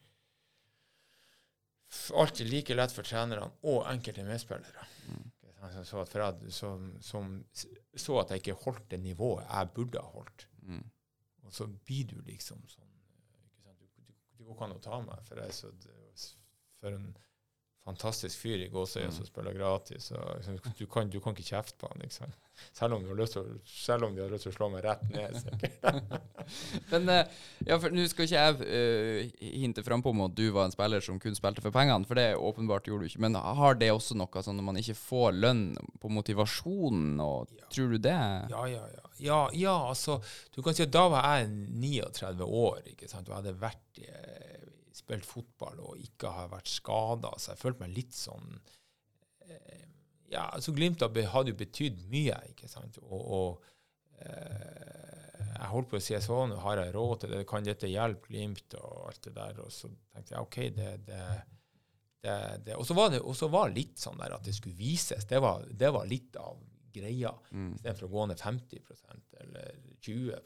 Alltid 2.14 2.46
like 2.46 2.74
lett 2.76 2.92
for 2.94 3.02
trenerne 3.02 3.48
og 3.66 3.80
enkelte 3.90 4.22
medspillere. 4.22 4.84
Mm. 5.10 5.24
Altså, 5.66 5.80
Så, 5.84 6.02
at 6.04 6.12
jeg, 6.14 6.52
som, 6.54 6.84
som 7.02 7.32
så 7.98 8.20
at 8.20 8.30
jeg 8.30 8.44
ikke 8.44 8.60
holdt 8.62 8.84
det 8.92 9.00
nivået 9.02 9.42
jeg 9.42 9.72
burde 9.74 9.98
ha 9.98 10.12
holdt. 10.14 10.46
Mm. 10.62 10.84
Og 11.42 11.56
så 11.56 11.66
blir 11.66 12.06
du 12.12 12.20
liksom 12.28 12.62
sånn 12.70 12.86
sant? 12.86 13.74
Du, 13.74 13.88
du, 14.06 14.14
du 14.38 14.44
går 14.44 14.54
ikke 14.54 14.68
an 14.68 14.76
ta 14.84 15.00
meg, 15.02 15.26
for 15.26 15.42
jeg 15.42 15.56
så 15.58 15.72
for 16.80 16.96
en 16.96 17.10
fantastisk 17.90 18.38
fyr 18.44 18.64
i 18.66 18.70
gåsøya 18.72 19.10
Mm. 19.10 19.16
som 19.18 19.26
spiller 19.26 19.52
gratis. 19.58 20.10
Liksom, 20.14 20.60
du, 20.78 20.86
kan, 20.86 21.10
du 21.10 21.18
kan 21.20 21.34
ikke 21.36 21.50
kjefte 21.54 21.76
på 21.80 21.90
han. 21.90 22.00
Liksom. 22.06 22.32
Selv, 22.76 22.92
om 22.98 23.02
du 23.02 23.08
har 23.08 23.16
lyst 23.16 23.32
til, 23.38 23.46
selv 23.64 24.04
om 24.04 24.14
de 24.16 24.20
har 24.20 24.28
lyst 24.28 24.44
til 24.44 24.52
å 24.52 24.56
slå 24.58 24.66
meg 24.68 24.82
rett 24.84 25.04
ned. 25.08 25.36
sikkert. 25.40 26.26
Men 26.90 27.08
eh, 27.08 27.30
ja, 27.68 27.78
for 27.80 27.94
nå 27.94 28.04
skal 28.10 28.26
ikke 28.26 28.42
jeg 28.42 28.58
uh, 28.60 29.46
hinte 29.62 29.84
frampå 29.86 30.12
om 30.12 30.20
at 30.26 30.34
du 30.36 30.44
var 30.52 30.68
en 30.68 30.74
spiller 30.74 31.00
som 31.04 31.16
kun 31.22 31.36
spilte 31.38 31.64
for 31.64 31.72
pengene, 31.72 32.04
for 32.08 32.20
det 32.20 32.34
åpenbart 32.36 32.90
gjorde 32.90 33.06
du 33.06 33.10
ikke. 33.14 33.22
Men 33.24 33.38
har 33.40 33.78
det 33.80 33.88
også 33.94 34.16
noe 34.20 34.44
sånn 34.44 34.60
når 34.60 34.68
man 34.68 34.80
ikke 34.82 34.98
får 34.98 35.38
lønn 35.40 35.64
på 36.02 36.12
motivasjonen, 36.12 37.16
og 37.24 37.48
Ja. 37.56 37.64
tror 37.72 37.90
du 37.96 37.98
det? 37.98 38.18
Ja, 38.52 38.66
ja, 38.68 38.84
ja. 38.98 39.08
ja, 39.18 39.40
ja 39.56 39.76
altså, 39.88 40.20
du 40.54 40.60
kan 40.62 40.74
si 40.76 40.84
at 40.84 40.92
da 40.92 41.06
var 41.08 41.24
jeg 41.40 41.48
39 41.48 42.44
år, 42.44 42.82
ikke 42.92 43.08
sant? 43.08 43.28
og 43.28 43.36
jeg 43.36 43.40
hadde 43.42 43.60
vært, 43.60 44.04
eh, 44.04 44.49
spilt 44.96 45.26
fotball 45.28 45.80
og 45.84 45.98
ikke 46.02 46.32
har 46.34 46.48
vært 46.52 46.70
skada, 46.70 47.30
så 47.38 47.52
jeg 47.52 47.60
følte 47.62 47.84
meg 47.84 47.96
litt 47.96 48.16
sånn 48.16 48.58
eh, 49.46 49.86
Ja, 50.30 50.48
altså 50.54 50.72
Glimt 50.76 51.02
hadde 51.02 51.50
jo 51.50 51.58
betydd 51.58 52.04
mye, 52.10 52.36
ikke 52.52 52.68
sant? 52.70 52.98
Og, 53.02 53.20
og 53.20 53.64
eh, 54.22 55.38
jeg 55.60 55.70
holdt 55.72 55.90
på 55.90 55.98
å 55.98 56.02
si 56.02 56.16
sånn, 56.24 56.54
har 56.64 56.80
jeg 56.82 56.94
råd 56.94 57.14
til 57.22 57.32
det, 57.34 57.46
kan 57.48 57.66
dette 57.66 57.90
hjelpe 57.90 58.30
Glimt 58.30 58.76
og 58.80 59.08
alt 59.10 59.22
det 59.26 59.34
der? 59.36 59.58
Og 59.64 59.72
så 59.74 59.90
tenkte 60.12 60.34
jeg 60.36 60.44
OK, 60.46 60.60
det, 60.76 60.92
det 61.08 61.24
det, 62.20 62.36
det, 62.66 62.74
og 62.76 62.84
så 62.84 62.92
var 62.92 63.08
det 63.14 63.22
også 63.24 63.46
var 63.48 63.70
litt 63.72 63.96
sånn 63.96 64.18
der 64.20 64.34
at 64.36 64.44
det 64.44 64.52
skulle 64.52 64.76
vises. 64.76 65.24
Det 65.24 65.38
var, 65.40 65.62
det 65.64 65.88
var 65.94 66.04
litt 66.08 66.36
av 66.36 66.58
greia 66.92 67.30
Mm. 67.54 67.70
istedenfor 67.78 68.06
å 68.08 68.10
gå 68.12 68.24
ned 68.28 68.40
50% 68.42 69.36
eller 69.40 69.78
20 70.02 70.26
Ja, 70.34 70.40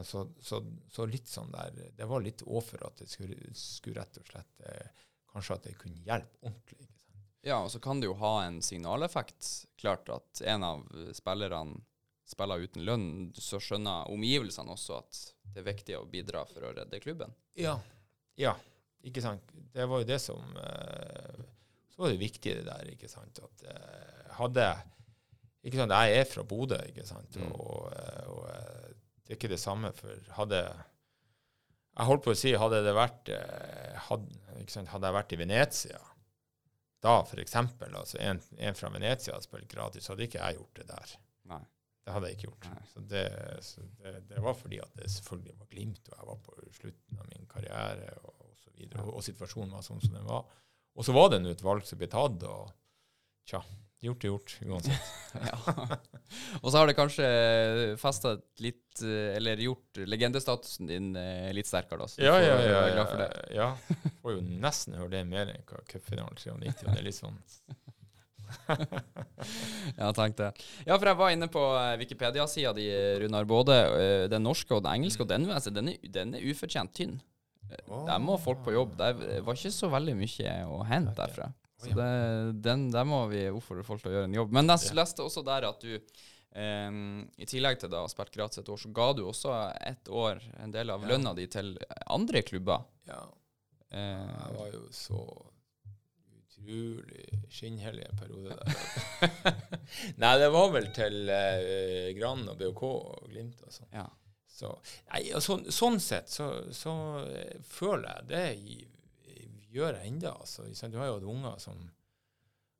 så, 0.00 0.22
så, 0.40 0.62
så 0.88 1.04
litt 1.04 1.28
sånn 1.28 1.50
der 1.52 1.74
Det 1.96 2.06
var 2.08 2.22
litt 2.24 2.40
overfor 2.46 2.86
at 2.86 3.02
det 3.02 3.10
skulle, 3.12 3.36
skulle 3.52 4.00
rett 4.00 4.16
og 4.16 4.30
slett 4.30 4.62
eh, 4.64 5.02
Kanskje 5.32 5.56
at 5.58 5.66
det 5.66 5.74
kunne 5.80 6.00
hjelpe 6.06 6.40
ordentlig. 6.46 6.78
ikke 6.86 7.00
sant? 7.02 7.28
Ja, 7.44 7.58
og 7.64 7.70
så 7.72 7.80
kan 7.82 8.00
det 8.00 8.08
jo 8.08 8.16
ha 8.20 8.32
en 8.44 8.58
signaleffekt. 8.64 9.48
Klart 9.80 10.08
at 10.12 10.42
en 10.44 10.64
av 10.66 10.82
spillerne 11.16 11.80
spiller 12.28 12.64
uten 12.64 12.84
lønn, 12.84 13.06
så 13.36 13.60
skjønner 13.60 14.10
omgivelsene 14.12 14.72
også 14.72 14.98
at 15.00 15.22
det 15.52 15.62
er 15.62 15.68
viktig 15.68 15.96
å 15.98 16.04
bidra 16.08 16.44
for 16.48 16.68
å 16.68 16.74
redde 16.76 17.00
klubben. 17.02 17.32
Ja. 17.58 17.78
ja. 18.40 18.54
Ikke 19.08 19.24
sant. 19.24 19.48
Det 19.74 19.88
var 19.88 20.02
jo 20.02 20.08
det 20.08 20.20
som 20.22 20.56
eh, 20.62 21.40
Så 21.90 22.04
var 22.04 22.12
det 22.12 22.20
viktig 22.20 22.54
det 22.60 22.66
der, 22.68 22.92
ikke 22.92 23.10
sant. 23.10 23.40
At 23.42 23.64
eh, 23.72 24.34
hadde 24.38 24.68
Ikke 25.66 25.80
sant, 25.80 25.96
jeg 25.96 26.20
er 26.20 26.28
fra 26.28 26.44
Bodø, 26.46 26.78
ikke 26.92 27.06
sant. 27.08 27.36
Mm. 27.40 27.50
Og, 27.56 27.88
eh, 27.96 28.28
og 28.30 28.46
eh, 28.52 28.91
det 29.22 29.34
er 29.34 29.38
ikke 29.38 29.52
det 29.52 29.60
samme 29.62 29.92
for 29.94 30.32
Hadde 30.36 30.62
Jeg 30.62 32.08
holdt 32.08 32.24
på 32.24 32.32
å 32.32 32.38
si, 32.38 32.54
hadde 32.58 32.80
det 32.84 32.94
vært 32.96 33.30
eh, 33.34 34.00
hadde, 34.08 34.64
sant, 34.72 34.90
hadde 34.90 35.10
jeg 35.10 35.18
vært 35.18 35.36
i 35.36 35.40
Venezia 35.42 36.00
da, 37.02 37.16
for 37.26 37.40
eksempel, 37.42 37.94
altså 37.98 38.18
en, 38.22 38.38
en 38.62 38.76
fra 38.78 38.90
Venezia 38.94 39.34
hadde 39.34 39.48
spilt 39.48 39.70
gratis, 39.70 40.06
hadde 40.10 40.22
ikke 40.28 40.38
jeg 40.38 40.58
gjort 40.60 40.76
det 40.78 40.84
der. 40.86 41.14
Nei. 41.50 41.62
Det 42.02 42.14
hadde 42.14 42.28
jeg 42.28 42.36
ikke 42.36 42.48
gjort. 42.48 42.68
Så, 42.92 43.02
det, 43.10 43.22
så 43.66 43.86
det, 43.98 44.12
det 44.30 44.42
var 44.42 44.54
fordi 44.58 44.78
at 44.82 44.94
det 44.98 45.10
selvfølgelig 45.10 45.56
var 45.58 45.70
Glimt, 45.72 46.10
og 46.10 46.14
jeg 46.14 46.28
var 46.28 46.38
på 46.46 46.54
slutten 46.78 47.18
av 47.18 47.28
min 47.30 47.48
karriere, 47.50 48.08
og, 48.22 48.36
og 48.46 48.54
så 48.58 48.70
videre, 48.78 49.02
og, 49.02 49.16
og 49.18 49.26
situasjonen 49.26 49.74
var 49.74 49.86
sånn 49.86 50.02
som 50.04 50.14
den 50.14 50.28
var. 50.30 50.46
Og 50.94 51.06
så 51.06 51.14
var 51.16 51.32
det 51.32 51.40
nå 51.42 51.50
et 51.50 51.64
valg 51.66 51.86
som 51.88 51.98
ble 51.98 52.10
tatt, 52.12 52.46
og 52.46 52.70
tja, 53.50 53.62
gjort 54.02 54.24
er 54.24 54.32
gjort, 54.32 54.54
uansett. 54.66 55.10
Ja. 55.52 55.56
Og 56.62 56.68
så 56.72 56.78
har 56.80 56.88
det 56.88 56.94
kanskje 56.96 57.26
festa 58.00 58.34
litt 58.64 59.00
eh, 59.04 59.36
Eller 59.38 59.60
gjort 59.64 60.00
legendestatusen 60.08 60.88
din 60.88 61.10
eh, 61.16 61.50
litt 61.56 61.68
sterkere, 61.68 62.02
da. 62.02 62.08
Så 62.10 62.20
Ja, 62.24 62.34
ja, 62.40 62.56
ja. 62.60 62.82
glad 62.94 63.08
for 63.10 63.22
ja, 63.22 63.28
det. 63.28 63.46
ja. 63.56 63.68
Får 64.22 64.36
jo 64.36 64.42
nesten 64.64 64.96
høre 65.00 65.12
det 65.14 65.22
mer 65.28 65.52
enn 65.52 65.64
hva 65.68 65.80
cupfinalen 65.88 66.36
93, 66.36 66.84
og 66.86 66.92
det 66.92 66.98
er 67.00 67.06
litt 67.08 67.18
sånn 67.18 67.38
Ja, 70.00 70.10
tenk 70.16 70.36
det. 70.40 70.50
Ja, 70.86 70.96
for 70.98 71.08
jeg 71.08 71.18
var 71.22 71.32
inne 71.34 71.48
på 71.52 71.62
eh, 71.78 71.94
Wikipedia-sida 72.02 72.74
di, 72.76 72.88
Runar. 73.22 73.46
Både 73.48 73.78
den 74.32 74.44
norske 74.44 74.76
og 74.76 74.84
den 74.84 74.98
engelske, 74.98 75.24
og 75.24 75.30
den, 75.32 75.48
altså, 75.52 75.72
den, 75.74 75.92
er, 75.94 76.02
den 76.12 76.34
er 76.36 76.44
ufortjent 76.52 76.92
tynn. 76.96 77.18
Der 77.72 78.18
må 78.20 78.36
folk 78.40 78.60
på 78.66 78.74
jobb. 78.74 78.98
Der 79.00 79.16
var 79.46 79.56
ikke 79.56 79.72
så 79.72 79.88
veldig 79.92 80.14
mye 80.18 80.56
å 80.68 80.82
hente 80.88 81.14
derfra. 81.16 81.48
Så 81.82 81.96
det, 81.98 82.62
den, 82.62 82.84
der 82.94 83.04
må 83.08 83.24
vi 83.32 83.46
oppfordre 83.50 83.84
folk 83.84 84.02
til 84.04 84.12
å 84.12 84.14
gjøre 84.16 84.28
en 84.30 84.36
jobb. 84.40 84.52
Men 84.54 84.70
jeg 84.74 84.94
leste 84.98 85.24
også 85.26 85.44
der 85.46 85.68
at 85.72 85.80
du 85.82 85.98
Um, 86.52 87.22
i 87.40 87.46
tillegg 87.48 87.78
til 87.80 87.88
da 87.88 88.02
å 88.02 88.04
ha 88.04 88.08
spilt 88.12 88.28
gratis 88.34 88.58
et 88.60 88.66
år, 88.68 88.76
så 88.76 88.90
ga 88.92 89.06
du 89.16 89.22
også 89.24 89.54
et 89.88 90.08
år 90.12 90.36
en 90.60 90.74
del 90.74 90.90
av 90.92 91.00
Ja. 91.00 91.08
lønna 91.08 91.30
di 91.38 91.46
til 91.48 91.70
andre 92.12 92.42
klubber. 92.44 92.82
Ja. 93.08 93.22
Uh, 93.88 93.96
Jeg 93.96 94.58
var 94.58 94.68
jo 94.74 94.82
så 94.92 95.22
utrolig 96.28 97.24
skinnhellig 97.52 98.04
en 98.04 98.18
periode 98.20 98.56
der. 98.60 99.56
Nei, 100.20 100.34
det 100.42 100.50
var 100.52 100.68
vel 100.74 100.90
til 100.92 101.16
uh, 101.32 102.12
Gran 102.20 102.44
og 102.52 102.58
BHK 102.60 102.82
og 102.90 103.30
Glimt 103.32 103.64
og 103.66 103.72
sånn. 103.78 103.88
ja. 103.96 104.04
Så, 104.52 104.68
nei, 105.08 105.22
og 105.32 105.40
sånn, 105.40 105.62
sånn 105.72 105.94
sett 106.04 106.28
så, 106.28 106.50
så 106.76 106.92
eh, 107.24 107.54
føler 107.64 108.04
jeg 108.20 108.26
det 108.28 108.42
i- 108.60 108.88
gjør 109.72 109.98
jeg 109.98 110.12
enda. 110.12 110.34
Altså. 110.40 110.66
Du 110.88 110.98
har 111.00 111.10
jo 111.10 111.18
hatt 111.18 111.28
unger 111.34 111.58
som 111.62 111.82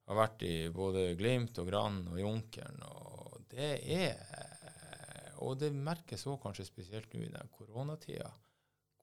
har 0.08 0.18
vært 0.18 0.44
i 0.46 0.54
både 0.74 1.12
Glimt 1.18 1.58
og 1.62 1.68
Gran 1.70 2.00
og 2.10 2.18
Junkeren, 2.20 2.82
og 2.88 3.44
det 3.52 3.74
er 3.98 4.48
Og 5.42 5.56
det 5.58 5.72
merkes 5.74 6.22
òg 6.30 6.36
kanskje 6.38 6.68
spesielt 6.68 7.14
nå 7.14 7.24
i 7.24 7.32
den 7.32 7.48
koronatida, 7.50 8.28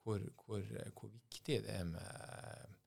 hvor, 0.03 0.21
hvor, 0.39 0.61
hvor 0.95 1.09
viktig 1.11 1.57
det 1.65 1.73
er 1.73 1.83
med 1.83 2.77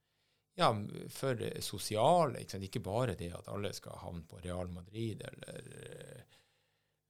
ja, 0.57 0.71
for 1.13 1.37
det 1.37 1.63
sosiale. 1.65 2.41
Ikke, 2.41 2.55
sant? 2.55 2.65
ikke 2.65 2.81
bare 2.85 3.17
det 3.19 3.29
at 3.37 3.51
alle 3.53 3.73
skal 3.77 4.01
havne 4.01 4.25
på 4.29 4.41
Real 4.41 4.73
Madrid 4.73 5.21
eller 5.29 5.69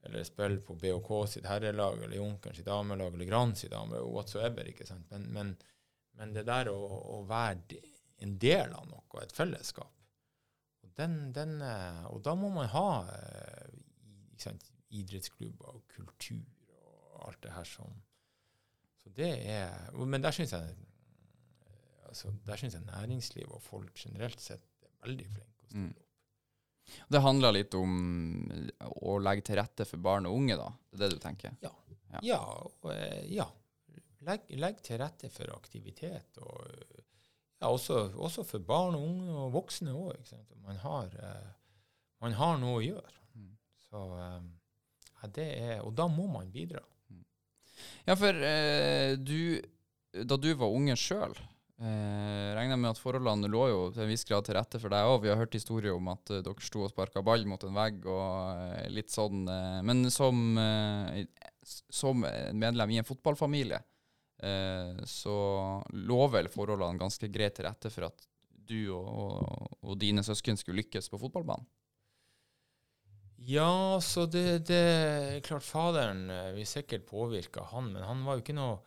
eller 0.03 0.23
spille 0.27 0.59
på 0.59 0.75
BHK 0.75 1.11
sitt 1.31 1.45
herrelag, 1.47 2.01
eller 2.03 2.17
Junkeren 2.17 2.55
sitt 2.55 2.67
damelag, 2.67 3.13
eller 3.13 3.25
Gran 3.25 3.55
sitt 3.55 3.71
dame, 3.71 4.01
whatsoever. 4.03 4.67
ikke 4.67 4.87
sant? 4.87 5.05
Men, 5.11 5.29
men, 5.31 5.53
men 6.19 6.33
det 6.35 6.45
der 6.47 6.69
å, 6.71 6.77
å 7.17 7.19
være 7.29 7.81
en 8.23 8.37
del 8.39 8.73
av 8.75 8.87
noe, 8.89 9.01
et 9.21 9.35
fellesskap, 9.35 9.91
og, 10.83 10.89
den, 10.97 11.17
den, 11.35 11.59
eh, 11.65 12.03
og 12.09 12.21
da 12.25 12.33
må 12.37 12.49
man 12.53 12.69
ha 12.73 12.87
eh, 13.13 13.75
sant, 14.41 14.65
idrettsklubber 14.93 15.77
og 15.77 15.83
kultur 15.95 16.41
og 16.83 17.27
alt 17.29 17.43
det 17.45 17.53
her 17.55 17.69
som 17.69 17.93
Så 19.01 19.09
det 19.15 19.31
er 19.49 19.95
Men 20.05 20.21
der 20.21 20.35
syns 20.35 20.53
jeg 20.53 20.69
eh, 20.69 22.09
altså, 22.09 22.33
der 22.45 22.61
synes 22.61 22.77
jeg 22.77 22.85
næringsliv 22.85 23.51
og 23.51 23.61
folk 23.61 23.97
generelt 24.05 24.41
sett 24.41 24.65
er 24.85 24.93
veldig 25.07 25.29
flinke 25.31 25.49
å 25.49 25.67
stille 25.67 25.83
Mm. 25.83 25.93
Det 27.09 27.21
handler 27.23 27.55
litt 27.55 27.73
om 27.79 27.93
å 29.07 29.15
legge 29.23 29.45
til 29.47 29.57
rette 29.57 29.85
for 29.89 30.03
barn 30.03 30.27
og 30.29 30.35
unge, 30.37 30.57
da. 30.59 30.67
Det 30.91 30.99
er 30.99 31.01
det 31.01 31.15
du 31.15 31.21
tenker? 31.23 31.55
Ja. 31.63 31.71
Ja, 32.21 32.39
og, 32.43 32.91
eh, 32.91 33.23
ja. 33.33 33.47
Legg, 34.23 34.47
legg 34.59 34.79
til 34.85 34.99
rette 35.01 35.29
for 35.33 35.51
aktivitet. 35.55 36.39
Og, 36.39 36.63
ja, 37.59 37.69
også, 37.69 38.09
også 38.15 38.45
for 38.47 38.63
barn 38.63 38.97
og 38.97 39.05
unge 39.07 39.37
og 39.45 39.53
voksne 39.55 39.93
òg. 39.95 40.33
Man, 40.63 40.79
har, 40.83 41.13
eh, 41.19 41.51
man 42.23 42.35
har 42.39 42.59
noe 42.61 42.79
å 42.79 42.83
gjøre. 42.83 43.15
Mm. 43.35 43.53
Så, 43.87 44.03
eh, 44.19 44.41
ja, 45.21 45.31
det 45.39 45.49
er, 45.59 45.77
og 45.83 45.95
da 45.97 46.07
må 46.11 46.27
man 46.31 46.51
bidra. 46.53 46.83
Ja, 48.07 48.15
for 48.19 48.35
eh, 48.35 49.15
du 49.17 49.61
Da 50.13 50.37
du 50.37 50.51
var 50.53 50.69
unge 50.69 50.93
sjøl, 50.99 51.31
eh, 51.81 52.49
regner 52.53 52.75
jeg 52.75 52.81
med 52.83 52.91
at 52.91 52.99
forholdene 53.01 53.49
lå 53.49 53.63
jo 53.71 53.79
til 53.95 54.03
en 54.03 54.11
viss 54.11 54.27
grad 54.29 54.45
til 54.45 54.53
rette 54.59 54.77
for 54.77 54.93
deg 54.93 55.09
òg. 55.09 55.23
Vi 55.23 55.31
har 55.31 55.39
hørt 55.39 55.57
historier 55.57 55.95
om 55.95 56.11
at 56.13 56.29
eh, 56.29 56.43
dere 56.45 56.61
sto 56.61 56.83
og 56.85 56.91
sparka 56.91 57.23
ball 57.25 57.47
mot 57.49 57.63
en 57.65 57.73
vegg 57.73 58.05
og 58.05 58.27
eh, 58.67 58.91
litt 58.93 59.09
sånn. 59.09 59.47
Eh, 59.49 59.79
men 59.87 60.05
som, 60.13 60.37
som 61.89 62.21
medlem 62.53 62.93
i 62.93 62.99
en 63.01 63.07
fotballfamilie, 63.07 63.81
så 65.07 65.33
lå 65.95 66.19
vel 66.33 66.49
forholdene 66.51 66.99
ganske 66.99 67.29
greit 67.31 67.55
til 67.55 67.67
rette 67.67 67.91
for 67.93 68.09
at 68.09 68.25
du 68.67 68.91
og, 68.95 69.07
og, 69.07 69.77
og 69.83 69.97
dine 70.01 70.23
søsken 70.25 70.59
skulle 70.59 70.81
lykkes 70.81 71.07
på 71.11 71.19
fotballbanen? 71.21 71.67
Ja, 73.43 73.99
så 73.99 74.23
det, 74.31 74.71
er 74.71 75.41
klart 75.43 75.65
Faderen 75.67 76.29
eh, 76.31 76.51
vil 76.55 76.67
sikkert 76.67 77.07
påvirke 77.09 77.65
han, 77.73 77.89
men 77.91 78.05
han 78.07 78.21
var 78.23 78.37
jo 78.37 78.43
ikke 78.45 78.55
noe 78.55 78.77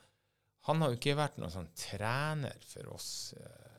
Han 0.66 0.80
har 0.82 0.90
jo 0.90 0.96
ikke 0.96 1.18
vært 1.18 1.36
noen 1.38 1.52
sånn 1.52 1.68
trener 1.76 2.56
for 2.66 2.88
oss. 2.94 3.34
eh, 3.36 3.74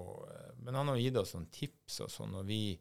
Og, 0.00 0.24
eh, 0.32 0.54
men 0.64 0.78
han 0.80 0.88
har 0.88 1.02
gitt 1.02 1.18
oss 1.20 1.34
noen 1.36 1.50
tips 1.52 2.00
og 2.06 2.14
sånn, 2.14 2.38
og 2.40 2.48
vi 2.48 2.78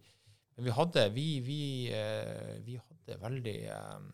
vi 0.57 0.73
hadde 0.73 1.03
Vi, 1.13 1.27
vi, 1.45 1.61
eh, 1.93 2.55
vi 2.65 2.79
hadde 2.79 3.19
veldig 3.21 3.57
um, 3.75 4.07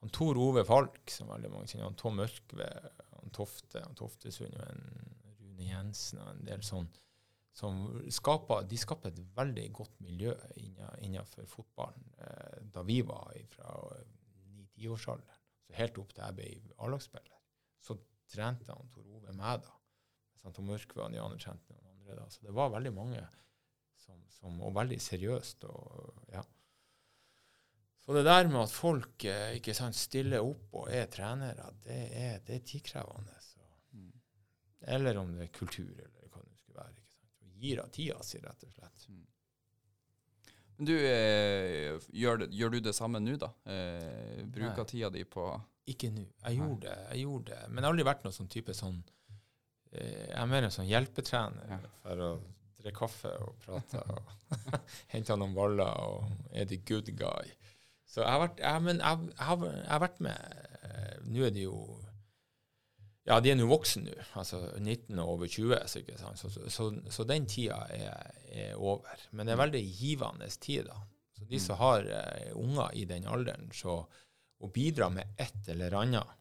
han 0.00 0.10
Tor 0.12 0.36
Ove 0.42 0.64
Falk, 0.66 0.98
som 1.10 1.30
veldig 1.30 1.50
mange 1.52 1.68
kjenner, 1.70 1.86
han 1.86 2.00
Tom 2.00 2.18
Ørkve, 2.20 2.66
Tofte, 3.34 3.82
han 3.82 3.96
Toftesund 3.98 4.54
og 4.56 4.68
en 4.70 5.36
Rune 5.40 5.68
Jensen 5.68 6.22
og 6.22 6.32
en 6.34 6.46
del 6.48 6.64
sånn 6.66 6.88
som 7.56 7.86
skaper, 8.12 8.66
de 8.68 8.76
skaper 8.76 9.14
et 9.14 9.20
veldig 9.36 9.64
godt 9.78 9.94
miljø 10.04 10.34
innenfor 11.00 11.46
fotballen 11.48 12.10
eh, 12.20 12.58
da 12.74 12.82
vi 12.84 12.98
var 13.00 13.32
fra 13.48 13.70
ni-tiårsalderen. 14.50 15.40
Så 15.64 15.78
helt 15.78 15.96
opp 16.02 16.12
til 16.12 16.26
jeg 16.26 16.36
ble 16.36 16.74
A-lagsspiller. 16.84 17.38
Så 17.80 17.96
trente 18.28 18.68
han 18.68 18.92
Tor 18.92 19.08
Ove 19.08 19.32
meg, 19.32 19.64
da. 19.64 19.72
Tom 20.52 20.68
Mørkve 20.68 21.06
og 21.06 21.14
de 21.14 21.18
andre 21.22 21.40
trente 21.42 21.72
noen 21.72 21.96
andre. 21.96 22.18
da. 22.20 22.28
Så 22.30 22.44
det 22.44 22.52
var 22.54 22.74
veldig 22.76 22.92
mange, 22.94 23.24
som, 24.04 24.20
som, 24.36 24.60
og 24.60 24.76
veldig 24.76 25.00
seriøst. 25.02 25.64
og 25.64 26.28
ja. 26.36 26.44
Så 28.06 28.14
det 28.14 28.22
der 28.22 28.46
med 28.46 28.60
at 28.62 28.70
folk 28.70 29.24
eh, 29.26 29.56
ikke 29.58 29.74
sant, 29.74 29.96
stiller 29.98 30.44
opp 30.46 30.76
og 30.78 30.90
er 30.94 31.08
trenere, 31.10 31.72
det 31.82 31.96
er, 32.14 32.36
det 32.46 32.60
er 32.60 32.66
tidkrevende. 32.68 33.34
Mm. 33.96 34.12
Eller 34.94 35.18
om 35.18 35.32
det 35.34 35.48
er 35.48 35.54
kultur, 35.56 35.90
eller 35.90 36.28
hva 36.30 36.44
det 36.44 36.54
skulle 36.60 36.78
være. 36.84 36.92
ikke 37.00 37.16
sant. 37.16 37.56
Gir 37.64 37.80
av 37.82 37.90
tida 37.96 38.20
si, 38.22 38.38
rett 38.44 38.62
og 38.68 38.76
slett. 38.76 39.08
Men 40.76 40.86
du, 40.90 40.92
eh, 40.94 41.96
gjør, 42.12 42.46
gjør 42.52 42.74
du 42.76 42.80
det 42.84 42.94
samme 42.94 43.18
nå, 43.24 43.34
da? 43.42 43.48
Eh, 43.64 44.42
Nei. 44.42 44.48
bruker 44.54 44.84
tida 44.90 45.10
di 45.10 45.24
på 45.24 45.48
Ikke 45.90 46.10
nå. 46.12 46.26
Jeg 46.44 46.58
gjorde 46.60 46.82
det, 46.86 46.96
jeg 47.12 47.22
gjorde 47.26 47.50
det. 47.54 47.60
Men 47.70 47.78
jeg 47.80 47.86
har 47.88 47.94
aldri 47.94 48.06
vært 48.10 48.24
noen 48.26 48.34
sånn 48.36 48.50
type 48.52 48.74
sånn 48.76 48.98
eh, 49.92 50.26
Jeg 50.28 50.38
er 50.42 50.50
mer 50.50 50.66
en 50.68 50.74
sånn 50.74 50.88
hjelpetrener 50.90 51.70
Ja. 51.74 51.78
for 52.02 52.22
å 52.26 52.30
drikke 52.82 52.98
kaffe 53.00 53.32
og 53.42 53.56
prate 53.64 54.02
og 54.14 54.34
hente 55.14 55.34
noen 55.40 55.54
baller 55.56 55.96
og 56.06 56.52
er 56.52 56.68
the 56.70 56.76
good 56.86 57.08
guy. 57.18 57.48
Så 58.06 58.22
jeg 58.22 58.30
har 58.30 58.42
vært, 58.42 58.60
jeg, 58.62 58.82
men 58.86 59.00
jeg, 59.02 59.30
har, 59.48 59.64
jeg 59.66 59.88
har 59.90 60.02
vært 60.02 60.20
med 60.24 60.52
eh, 60.86 61.16
Nå 61.26 61.46
er 61.48 61.54
de 61.54 61.64
jo 61.64 61.78
Ja, 63.26 63.40
de 63.42 63.50
er 63.50 63.58
nå 63.58 63.66
voksne 63.66 64.04
nå, 64.06 64.14
altså 64.38 64.60
19 64.78 65.18
og 65.18 65.32
over 65.32 65.50
20, 65.50 65.74
så? 65.90 66.52
Så, 66.70 66.86
så, 67.10 67.24
den 67.26 67.48
tida 67.50 67.80
er, 67.90 68.36
er 68.54 68.76
over. 68.78 69.18
Men 69.32 69.48
det 69.48 69.56
er 69.56 69.64
veldig 69.64 69.82
givende 69.98 70.46
tid, 70.62 70.86
da. 70.86 71.00
Så 71.34 71.48
de 71.50 71.58
som 71.60 71.80
har 71.80 72.06
uh, 72.06 72.52
unger 72.54 72.94
i 72.94 73.02
den 73.10 73.26
alderen, 73.26 73.66
så 73.74 73.96
å 74.62 74.70
bidra 74.72 75.10
med 75.10 75.34
et 75.42 75.72
eller 75.74 75.98
annet? 75.98 76.38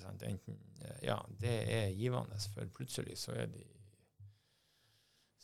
Enten, 0.00 0.56
eh, 0.80 1.04
Ja, 1.10 1.20
det 1.28 1.54
er 1.76 1.92
givende, 1.92 2.40
for 2.56 2.72
plutselig 2.72 3.20
så 3.20 3.36
er 3.44 3.52
de 3.52 3.62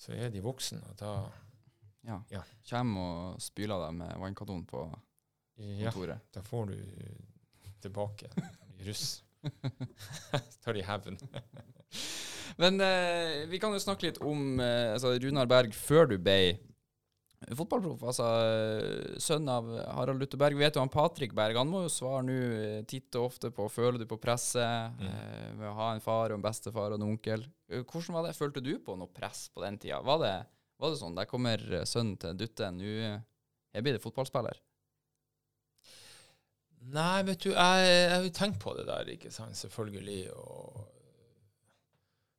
så 0.00 0.16
er 0.16 0.32
de 0.32 0.40
voksne, 0.40 0.80
og 0.88 0.96
da 0.98 1.12
Ja. 2.08 2.16
Ja. 2.32 2.40
Kommer 2.70 3.00
og 3.00 3.42
spyler 3.44 3.82
deg 3.84 3.98
med 3.98 4.16
vannkanon 4.16 4.64
på 4.64 4.86
Ja, 5.60 5.92
da 6.34 6.42
får 6.46 6.70
du 6.72 6.78
tilbake 7.84 8.30
i 8.80 8.84
russ. 8.88 9.22
Tar 10.64 10.74
de 10.76 10.82
hevn. 10.84 11.16
Men 12.60 12.80
eh, 12.84 13.46
vi 13.48 13.58
kan 13.62 13.72
jo 13.72 13.80
snakke 13.80 14.08
litt 14.10 14.18
om 14.24 14.58
eh, 14.60 14.92
altså 14.94 15.14
Runar 15.22 15.46
Berg 15.48 15.72
før 15.76 16.10
du 16.10 16.18
ble 16.20 16.58
fotballproff. 17.56 18.02
Altså 18.10 18.26
eh, 18.44 19.14
sønn 19.22 19.48
av 19.48 19.68
Harald 19.96 20.20
Lutte 20.20 20.36
Berg. 20.40 20.58
Vet 20.60 20.76
jo 20.76 20.82
han 20.84 20.92
Patrick 20.92 21.32
Berg. 21.36 21.56
Han 21.56 21.70
må 21.72 21.84
jo 21.86 21.92
svare 21.92 22.20
nå 22.26 22.36
eh, 22.36 22.82
titt 22.90 23.16
og 23.16 23.30
ofte 23.30 23.48
på 23.54 23.68
føler 23.72 24.00
du 24.02 24.06
på 24.10 24.18
presset 24.20 24.92
Mm. 25.00 25.06
eh, 25.08 25.46
med 25.56 25.68
å 25.70 25.76
ha 25.78 25.88
en 25.94 26.04
far 26.04 26.30
og 26.34 26.36
en 26.40 26.44
bestefar 26.44 26.92
og 26.92 27.00
en 27.00 27.06
onkel. 27.14 27.46
Eh, 27.72 27.80
Hvordan 27.84 28.18
var 28.18 28.28
det? 28.28 28.36
Følte 28.36 28.60
du 28.64 28.74
på 28.84 28.96
noe 29.00 29.08
press 29.16 29.46
på 29.54 29.64
den 29.64 29.78
tida? 29.80 30.02
Var 30.04 30.20
det, 30.26 30.34
var 30.80 30.92
det 30.92 31.00
sånn 31.00 31.16
der 31.16 31.28
kommer 31.30 31.64
sønnen 31.88 32.18
til 32.20 32.36
Dutte, 32.44 32.68
nå 32.76 32.92
blir 33.80 33.96
det 33.96 34.02
fotballspiller? 34.04 34.60
Nei, 36.80 37.22
vet 37.28 37.42
du, 37.44 37.50
jeg, 37.52 37.88
jeg 38.24 38.32
tenkt 38.32 38.58
på 38.62 38.72
det 38.78 38.86
der, 38.88 39.08
ikke 39.12 39.30
sant, 39.30 39.56
selvfølgelig. 39.56 40.32
Og 40.32 40.86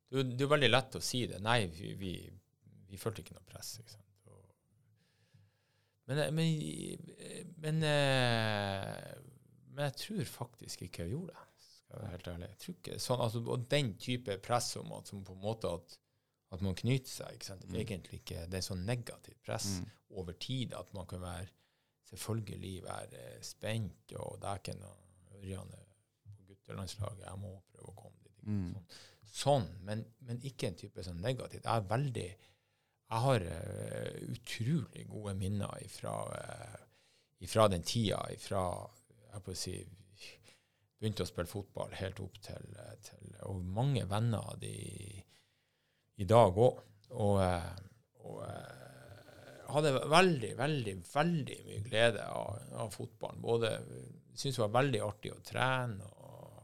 det, 0.10 0.18
er 0.18 0.24
jo- 0.24 0.30
det 0.32 0.42
er 0.42 0.46
jo 0.48 0.54
veldig 0.56 0.70
lett 0.72 0.96
å 0.98 1.02
si 1.06 1.26
det. 1.30 1.40
Nei, 1.46 1.66
vi, 1.68 1.94
vi, 2.00 2.14
vi 2.90 2.98
følte 2.98 3.22
ikke 3.22 3.36
noe 3.38 3.46
press. 3.48 3.76
ikke 3.80 3.92
sant. 3.94 4.08
Men, 6.10 6.18
men, 6.36 6.50
men, 7.62 7.78
men 9.72 9.86
jeg 9.86 9.96
tror 10.02 10.26
faktisk 10.28 10.82
ikke 10.88 11.06
jeg 11.06 11.14
gjorde 11.14 11.36
det. 11.38 11.48
Skal 11.62 11.96
jeg 11.96 12.02
være 12.04 12.12
helt 12.16 12.28
ærlig. 12.34 12.50
Jeg 12.50 12.60
tror 12.64 12.76
ikke 12.80 13.00
sånn, 13.06 13.22
altså, 13.26 13.42
Og 13.54 13.66
den 13.72 13.94
type 14.02 14.38
press 14.44 14.72
om 14.82 14.92
at, 14.98 15.08
som 15.12 15.24
på 15.28 15.36
en 15.38 15.44
måte 15.46 15.72
at, 15.72 15.96
at 16.56 16.66
man 16.66 16.76
knyter 16.76 17.12
seg, 17.14 17.38
ikke 17.38 17.50
sant. 17.54 17.66
Mm. 17.70 17.78
Egentlig 17.86 18.20
ikke, 18.24 18.46
det 18.52 18.60
er 18.60 18.68
sånn 18.68 18.86
negativt 18.90 19.40
press 19.46 19.70
Mm. 19.80 19.90
over 20.20 20.34
tid 20.42 20.74
at 20.76 20.90
man 20.98 21.08
kan 21.08 21.22
være 21.24 21.48
selvfølgelig 22.12 22.84
være 22.86 23.24
spent, 23.46 24.14
og 24.20 24.44
ikke 24.60 24.78
noe 24.80 25.40
Ørjan 25.40 25.72
på 25.72 26.46
guttelandslaget, 26.52 27.26
jeg 27.26 27.42
må 27.42 27.56
prøve 27.72 27.92
å 27.94 27.98
komme 27.98 28.22
dit. 28.26 28.44
Mm. 28.46 28.76
Sånn, 29.32 29.34
sånn 29.42 29.68
men, 29.88 30.04
men 30.28 30.42
ikke 30.46 30.70
en 30.70 30.80
type 30.80 31.06
sånn 31.06 31.22
negativt. 31.24 31.66
Jeg 31.66 31.72
er 31.72 31.90
veldig 31.90 32.30
Jeg 33.12 33.24
har 33.26 33.44
uh, 33.44 34.20
utrolig 34.32 35.08
gode 35.10 35.34
minner 35.36 35.82
ifra, 35.84 36.14
uh, 36.32 36.84
ifra 37.44 37.66
den 37.72 37.84
tida, 37.84 38.22
ifra 38.32 38.62
jeg 39.32 39.44
på 39.46 39.52
å 39.52 39.58
si, 39.58 39.74
begynte 41.02 41.26
å 41.26 41.30
spille 41.30 41.50
fotball 41.50 41.94
helt 41.98 42.22
opp 42.22 42.38
til, 42.46 42.68
eh, 42.78 42.96
til 43.02 43.36
Og 43.50 43.64
mange 43.66 44.04
venner 44.06 44.52
av 44.54 44.60
de 44.62 44.76
i 46.22 46.28
dag 46.30 46.58
òg. 46.58 46.82
Og, 47.12 47.40
og, 47.42 48.28
og 48.28 48.44
eh, 48.46 48.91
hadde 49.76 49.92
veldig, 50.12 50.52
veldig, 50.60 50.96
veldig 51.14 51.58
mye 51.68 51.84
glede 51.86 52.26
av, 52.28 52.60
av 52.84 52.94
fotballen. 52.94 53.42
Både 53.44 53.74
syntes 54.34 54.58
det 54.58 54.64
var 54.64 54.78
veldig 54.78 55.02
artig 55.06 55.34
å 55.34 55.42
trene, 55.46 56.08
og, 56.24 56.62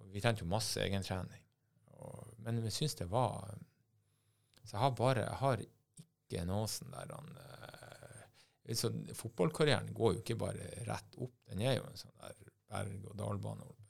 og 0.00 0.10
vi 0.12 0.22
trente 0.24 0.44
jo 0.44 0.50
masse 0.50 0.82
egentrening. 0.84 1.44
Og, 1.98 2.34
men 2.44 2.62
vi 2.64 2.72
syntes 2.74 2.98
det 2.98 3.08
var 3.12 3.54
Så 4.64 4.74
jeg 4.74 4.82
har 4.82 4.96
bare 4.98 5.26
jeg 5.26 5.40
har 5.40 5.62
ikke 5.64 6.44
noe 6.48 6.66
sånn 6.70 6.92
der 6.92 7.12
han 7.14 7.30
eh, 7.38 8.74
så 8.74 8.90
Fotballkarrieren 9.14 9.92
går 9.94 10.14
jo 10.14 10.22
ikke 10.22 10.40
bare 10.40 10.68
rett 10.88 11.18
opp, 11.20 11.34
den 11.50 11.62
er 11.62 11.76
jo 11.76 11.86
en 11.86 12.00
sånn 12.00 12.14
der 12.22 12.52
berg-og-dal-bane. 12.72 13.66
og 13.68 13.80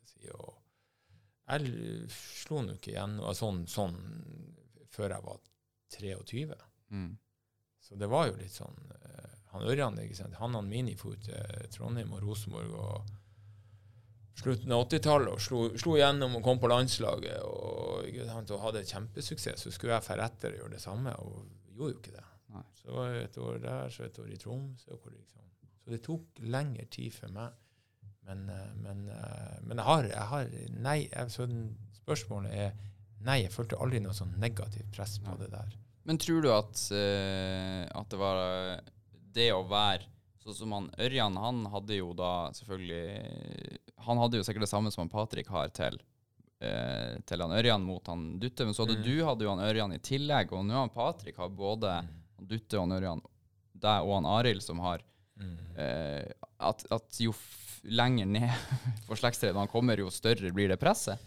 jeg 1.44 2.08
slo 2.12 2.62
nå 2.64 2.78
ikke 2.78 2.94
igjen 2.94 3.18
sånn, 3.36 3.64
sånn 3.68 3.96
før 4.94 5.12
jeg 5.12 5.26
var 5.26 5.40
23. 5.94 6.56
Mm. 6.94 7.10
Så 7.84 7.98
det 8.00 8.08
var 8.08 8.30
jo 8.30 8.38
litt 8.38 8.54
sånn 8.54 8.78
eh, 8.96 9.34
Han 9.52 9.66
Ørjan 9.68 9.98
ikke 10.02 10.16
sant? 10.18 10.38
han 10.40 10.56
hadde 10.56 10.70
minifot 10.70 11.26
til 11.28 11.68
Trondheim 11.74 12.14
og 12.16 12.24
Rosenborg 12.24 12.72
og 12.80 13.12
slutten 14.40 14.72
av 14.74 14.86
80-tallet 14.88 15.30
og 15.30 15.42
slo, 15.42 15.60
slo 15.78 15.96
gjennom 15.98 16.38
og 16.38 16.44
kom 16.46 16.58
på 16.62 16.70
landslaget 16.72 17.44
og, 17.46 18.08
sant? 18.26 18.50
og 18.50 18.64
hadde 18.64 18.86
kjempesuksess. 18.88 19.62
Så 19.62 19.74
skulle 19.74 19.94
jeg 19.94 20.06
dra 20.08 20.26
etter 20.26 20.56
og 20.56 20.64
gjøre 20.64 20.74
det 20.74 20.82
samme, 20.82 21.12
og 21.22 21.44
gjorde 21.70 21.92
jo 21.92 22.00
ikke 22.00 22.16
det. 22.16 22.24
Nei. 22.54 22.64
Så 22.80 22.96
var 22.96 23.12
jeg 23.12 23.28
et 23.28 23.38
år 23.44 23.60
der, 23.62 23.92
så 23.94 24.08
et 24.08 24.18
år 24.24 24.32
i 24.32 24.40
Troms. 24.40 24.88
og 24.90 24.98
hvor 24.98 25.14
Liksom. 25.14 25.44
Så 25.84 25.92
det 25.92 26.00
tok 26.02 26.42
lengre 26.48 26.88
tid 26.90 27.12
for 27.12 27.32
meg. 27.36 27.54
Men, 28.24 28.48
eh, 28.48 28.74
men, 28.80 29.08
eh, 29.12 29.56
men 29.62 29.76
jeg 29.78 29.84
har, 29.84 30.04
jeg 30.08 30.28
har 30.30 30.52
Nei, 30.80 30.98
jeg, 31.12 31.30
så 31.30 31.44
spørsmålet 32.00 32.54
er 32.56 32.70
Nei, 33.24 33.42
jeg 33.42 33.52
følte 33.52 33.78
aldri 33.80 34.00
noe 34.04 34.16
sånn 34.16 34.34
negativt 34.40 34.90
press 34.92 35.18
på 35.20 35.32
Nei. 35.32 35.40
det 35.44 35.50
der. 35.52 35.76
Men 36.04 36.18
tror 36.20 36.42
du 36.44 36.50
at, 36.52 36.80
uh, 36.92 37.84
at 38.00 38.10
det 38.12 38.18
var 38.20 38.40
det 39.34 39.48
å 39.56 39.62
være 39.68 40.10
Sånn 40.44 40.56
som 40.58 40.72
han 40.76 40.90
Ørjan, 41.00 41.38
han 41.40 41.62
hadde 41.72 41.96
jo 41.96 42.10
da 42.12 42.50
selvfølgelig 42.52 43.78
Han 44.04 44.18
hadde 44.20 44.36
jo 44.36 44.44
sikkert 44.44 44.66
det 44.66 44.68
samme 44.68 44.90
som 44.92 45.00
han 45.06 45.12
Patrick 45.14 45.48
har 45.48 45.70
til, 45.72 45.96
uh, 46.60 47.14
til 47.24 47.40
han 47.46 47.54
Ørjan 47.56 47.86
mot 47.86 48.04
han 48.12 48.26
Dutte, 48.42 48.66
men 48.68 48.76
så 48.76 48.84
hadde 48.84 48.98
Mm. 49.00 49.06
du 49.08 49.24
hadde 49.24 49.46
jo 49.46 49.54
han 49.54 49.64
Ørjan 49.64 49.94
i 49.96 50.02
tillegg, 50.04 50.52
og 50.52 50.66
nå 50.68 50.76
har 50.76 50.92
Patrick 50.92 51.40
har 51.40 51.48
både 51.48 51.94
han 52.02 52.12
Dutte 52.50 52.76
og 52.76 52.84
han 52.84 52.98
Ørjan, 52.98 53.24
deg 53.72 54.04
og 54.04 54.12
han 54.18 54.28
Arild 54.36 54.62
som 54.62 54.84
har 54.84 55.00
Mm. 55.40 55.56
uh, 55.80 56.28
at, 56.68 56.84
at 56.94 57.16
jo 57.18 57.32
lenger 57.82 58.28
ned 58.28 58.52
på 59.08 59.16
slektstreet 59.18 59.56
man 59.56 59.66
kommer, 59.72 59.98
jo 59.98 60.12
større 60.14 60.52
blir 60.54 60.68
det 60.70 60.76
presset. 60.78 61.18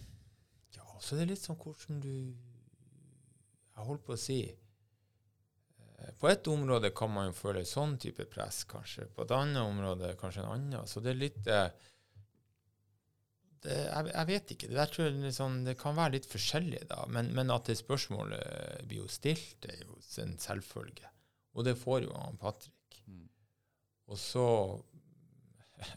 Ja, 0.78 0.86
så 1.02 1.18
det 1.18 1.26
er 1.26 1.34
litt 1.34 1.42
sånn 1.44 1.58
hvordan 1.60 2.00
du 2.06 2.14
Jeg 2.14 3.84
holdt 3.90 4.06
på 4.08 4.14
å 4.16 4.22
si 4.22 4.38
eh, 4.46 4.56
På 6.22 6.30
et 6.30 6.48
område 6.48 6.92
kan 6.94 7.10
man 7.10 7.32
jo 7.32 7.38
føle 7.38 7.64
sånn 7.66 7.96
type 8.02 8.26
press, 8.30 8.64
kanskje. 8.70 9.08
På 9.16 9.26
et 9.26 9.34
annet 9.34 9.64
område 9.64 10.14
kanskje 10.20 10.44
en 10.44 10.52
annen. 10.52 10.90
Så 10.90 11.02
det 11.02 11.14
er 11.14 11.22
litt 11.24 11.50
eh, 11.50 11.70
det, 13.66 13.78
jeg, 13.78 14.12
jeg 14.12 14.30
vet 14.30 14.54
ikke. 14.54 14.70
Det, 14.72 14.86
tror 14.94 15.08
jeg 15.08 15.16
liksom, 15.24 15.58
det 15.66 15.78
kan 15.80 15.98
være 15.98 16.18
litt 16.18 16.30
forskjellig, 16.30 16.84
da. 16.92 17.02
Men, 17.14 17.32
men 17.38 17.54
at 17.54 17.70
det 17.70 17.80
spørsmålet 17.80 18.86
blir 18.88 19.04
jo 19.04 19.10
stilt, 19.12 19.58
det 19.66 19.74
er 19.74 19.86
jo 19.86 19.98
en 20.24 20.38
selvfølge. 20.42 21.10
Og 21.58 21.66
det 21.66 21.78
får 21.80 22.06
jo 22.06 22.14
han 22.14 22.38
Patrick. 22.42 23.02
Mm. 23.10 23.26
Og 24.14 24.22
så 24.22 24.46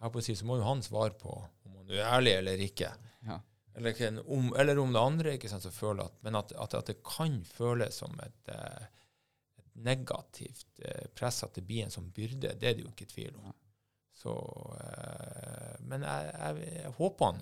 jeg 0.00 0.14
på 0.14 0.22
å 0.22 0.24
si, 0.24 0.36
så 0.38 0.48
må 0.48 0.60
jo 0.60 0.68
han 0.68 0.84
svare 0.84 1.16
på 1.20 1.36
om 1.36 1.80
han 1.82 1.92
er 1.92 2.08
ærlig 2.08 2.36
eller 2.40 2.64
ikke. 2.64 2.94
Ja. 3.28 3.36
Eller, 3.76 4.22
om, 4.26 4.50
eller 4.58 4.80
om 4.82 4.96
det 4.96 5.02
andre, 5.02 5.36
ikke 5.36 5.50
sant, 5.52 5.64
så 5.64 5.72
føler 5.72 6.08
at, 6.08 6.16
men 6.24 6.38
at, 6.40 6.56
at, 6.58 6.74
at 6.80 6.88
det 6.90 7.02
kan 7.06 7.38
føles 7.46 8.00
som 8.02 8.16
et, 8.24 8.50
eh, 8.50 8.88
negativt 9.86 10.80
eh, 10.84 11.06
press, 11.16 11.42
at 11.46 11.54
det 11.56 11.64
blir 11.66 11.84
en 11.86 11.94
sånn 11.94 12.10
byrde, 12.14 12.54
det 12.60 12.68
er 12.70 12.76
det 12.78 12.84
jo 12.84 12.92
ikke 12.92 13.08
tvil 13.10 13.36
om. 13.40 13.52
Så, 14.20 14.34
eh, 14.84 15.76
men 15.88 16.04
jeg, 16.04 16.32
jeg, 16.34 16.72
jeg 16.82 16.94
håper 16.98 17.34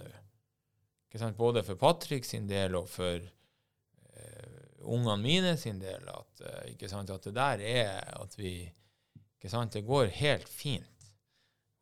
nå, 1.19 1.31
både 1.39 1.65
for 1.67 1.81
Patrick 1.81 2.27
sin 2.29 2.47
del 2.51 2.77
og 2.79 2.89
for 2.93 3.17
eh, 3.19 4.61
ungene 4.85 5.19
mine 5.23 5.57
sin 5.59 5.81
del, 5.83 6.05
at, 6.13 6.45
at 6.45 7.25
det 7.25 7.35
der 7.35 7.65
er 7.65 8.13
at 8.21 8.39
vi 8.39 8.53
Det 9.39 9.83
går 9.87 10.09
helt 10.19 10.49
fint 10.49 10.99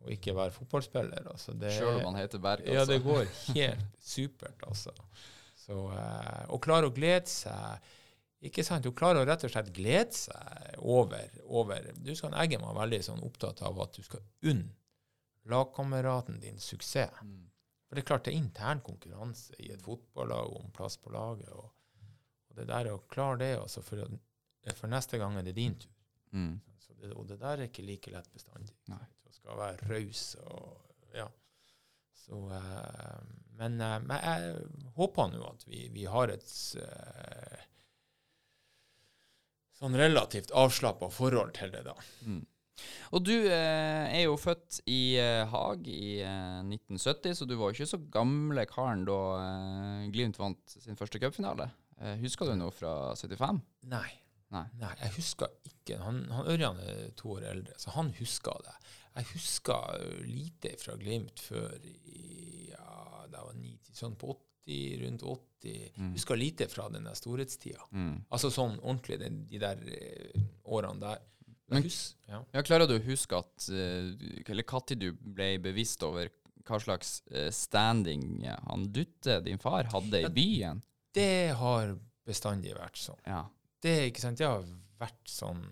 å 0.05 0.11
ikke 0.13 0.35
være 0.37 0.53
fotballspiller. 0.53 1.25
Altså 1.33 1.55
det, 1.57 1.73
Selv 1.73 2.03
om 2.03 2.11
han 2.11 2.19
heter 2.21 2.39
Berg. 2.39 2.67
ja, 2.67 2.81
Altså. 2.83 2.93
det 2.93 3.03
går 3.03 3.25
helt 3.57 3.87
supert, 4.15 4.63
altså. 4.67 4.93
Så, 5.57 5.79
eh, 5.97 6.45
å 6.53 6.59
klare 6.63 6.91
å 6.91 6.95
glede 6.95 7.27
seg 7.33 7.81
ikke 8.45 8.65
sant, 8.65 8.85
Hun 8.85 8.95
klarer 8.97 9.23
å 9.23 9.29
rett 9.29 9.45
og 9.47 9.53
slett 9.53 9.73
glede 9.75 10.13
seg 10.13 10.81
over, 10.85 11.31
over 11.47 11.87
Du 11.97 12.13
skal 12.15 12.37
Eggen 12.43 12.65
var 12.65 12.77
veldig 12.77 13.01
sånn 13.05 13.25
opptatt 13.25 13.63
av 13.65 13.81
at 13.81 13.97
du 13.97 14.03
skal 14.05 14.21
unne 14.45 14.75
lagkameraten 15.47 16.41
din 16.43 16.59
suksess. 16.59 17.23
Mm. 17.23 17.51
For 17.87 17.95
det 17.95 18.03
er 18.03 18.09
klart 18.09 18.25
det 18.27 18.33
er 18.33 18.41
intern 18.41 18.81
konkurranse 18.83 19.55
i 19.63 19.71
et 19.71 19.83
fotballag 19.83 20.57
om 20.59 20.73
plass 20.75 20.97
på 20.99 21.13
laget. 21.15 21.53
Og, 21.55 21.69
og 22.51 22.59
det 22.59 22.67
der 22.67 22.91
å 22.91 23.05
klare 23.13 23.39
det 23.45 23.53
altså 23.61 23.83
for, 23.87 24.03
for 24.75 24.91
neste 24.91 25.21
gang 25.23 25.39
er 25.39 25.47
det 25.47 25.55
din 25.59 25.77
tur. 25.79 25.93
Mm. 26.35 26.57
Så 26.83 26.97
det, 26.99 27.13
og 27.15 27.29
det 27.31 27.39
der 27.41 27.63
er 27.63 27.71
ikke 27.71 27.87
like 27.87 28.11
lett 28.11 28.29
bestandig. 28.35 28.75
Du 28.91 29.31
skal 29.35 29.61
være 29.61 29.87
raus 29.93 30.33
og 30.43 31.15
ja. 31.15 31.29
Så, 32.27 32.41
uh, 32.51 33.23
men, 33.55 33.79
uh, 33.79 34.01
men 34.03 34.19
jeg 34.19 34.57
håper 34.97 35.31
nå 35.31 35.47
at 35.47 35.63
vi, 35.71 35.87
vi 35.95 36.09
har 36.11 36.33
et 36.33 36.49
eh, 36.83 37.61
sånn 39.77 39.97
relativt 39.99 40.53
avslappa 40.57 41.11
forhold 41.13 41.55
til 41.57 41.73
det, 41.75 41.85
da. 41.87 41.97
Mm. 42.27 42.45
Og 43.17 43.23
du 43.25 43.33
eh, 43.35 44.05
er 44.13 44.27
jo 44.27 44.37
født 44.41 44.81
i 44.93 45.17
eh, 45.21 45.47
Haag 45.49 45.87
i 45.89 46.19
eh, 46.21 46.61
1970, 46.67 47.39
så 47.39 47.49
du 47.49 47.57
var 47.57 47.71
jo 47.71 47.79
ikke 47.79 47.93
så 47.95 48.01
gamle 48.13 48.67
karen 48.69 49.07
da 49.09 49.19
eh, 49.41 50.07
Glimt 50.13 50.41
vant 50.41 50.77
sin 50.77 50.99
første 50.99 51.21
cupfinale. 51.23 51.71
Eh, 52.01 52.19
husker 52.21 52.51
du 52.51 52.57
noe 52.59 52.75
fra 52.77 53.15
75? 53.17 53.63
Nei. 53.93 54.09
Nei. 54.55 54.67
Nei, 54.79 54.93
jeg 55.01 55.17
husker 55.17 55.51
ikke. 55.67 55.99
Han, 56.05 56.21
han 56.31 56.51
Ørjan 56.53 56.79
er 56.85 57.09
to 57.19 57.33
år 57.35 57.49
eldre, 57.51 57.75
så 57.83 57.97
han 57.97 58.13
husker 58.21 58.61
det. 58.67 58.77
Jeg 59.17 59.31
husker 59.33 60.05
lite 60.29 60.75
fra 60.79 60.95
Glimt 61.01 61.41
før 61.41 61.73
i, 61.89 62.69
ja, 62.71 63.25
det 63.33 63.41
var 63.41 63.57
90, 63.57 63.97
sånn 63.97 64.19
på 64.21 64.37
80, 64.67 64.99
rundt 65.05 65.23
80. 65.23 65.93
Mm. 65.97 66.13
Husker 66.13 66.37
lite 66.37 66.69
fra 66.69 66.89
den 66.89 67.05
der 67.05 67.15
storhetstida. 67.15 67.81
Mm. 67.93 68.25
Altså 68.29 68.51
sånn 68.51 68.79
ordentlig 68.83 69.19
den, 69.21 69.45
de 69.47 69.61
der 69.63 69.81
eh, 69.87 70.43
årene 70.65 71.01
der. 71.01 71.23
Men- 71.69 71.83
hus, 71.83 72.17
ja. 72.27 72.45
Ja, 72.53 72.63
Klarer 72.63 72.87
du 72.87 72.95
å 72.95 73.03
huske 73.03 73.41
at 73.41 73.65
eh, 73.75 74.13
Eller 74.47 74.63
når 74.71 74.99
du 75.01 75.09
ble 75.19 75.57
bevisst 75.59 76.03
over 76.07 76.29
hva 76.67 76.79
slags 76.79 77.23
eh, 77.31 77.51
standing 77.51 78.45
han 78.47 78.87
Dutte, 78.93 79.41
din 79.43 79.59
far, 79.59 79.89
hadde 79.91 80.23
i 80.23 80.31
byen? 80.31 80.83
Det 81.15 81.55
har 81.59 81.97
bestandig 82.27 82.75
vært 82.77 82.99
sånn. 82.99 83.19
Ja. 83.27 83.45
Det, 83.83 83.97
ikke 84.11 84.23
sant, 84.23 84.39
det 84.39 84.47
har 84.47 84.63
vært 84.99 85.31
sånn 85.31 85.63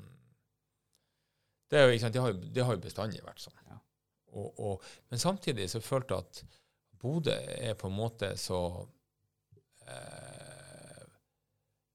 Det, 1.71 1.81
ikke 1.95 2.05
sant, 2.07 2.15
det, 2.15 2.23
har, 2.23 2.35
det 2.59 2.67
har 2.67 2.77
bestandig 2.83 3.23
vært 3.25 3.43
sånn. 3.43 3.57
Ja. 3.71 3.79
Og, 4.35 4.59
og, 4.59 4.87
men 5.11 5.23
samtidig 5.23 5.69
så 5.71 5.81
følte 5.83 6.15
jeg 6.19 6.27
at 6.27 6.61
Bodø 7.05 7.35
er 7.37 7.75
på 7.79 7.91
en 7.91 7.97
måte 7.99 8.33
så 8.41 8.59
eh, 9.89 11.05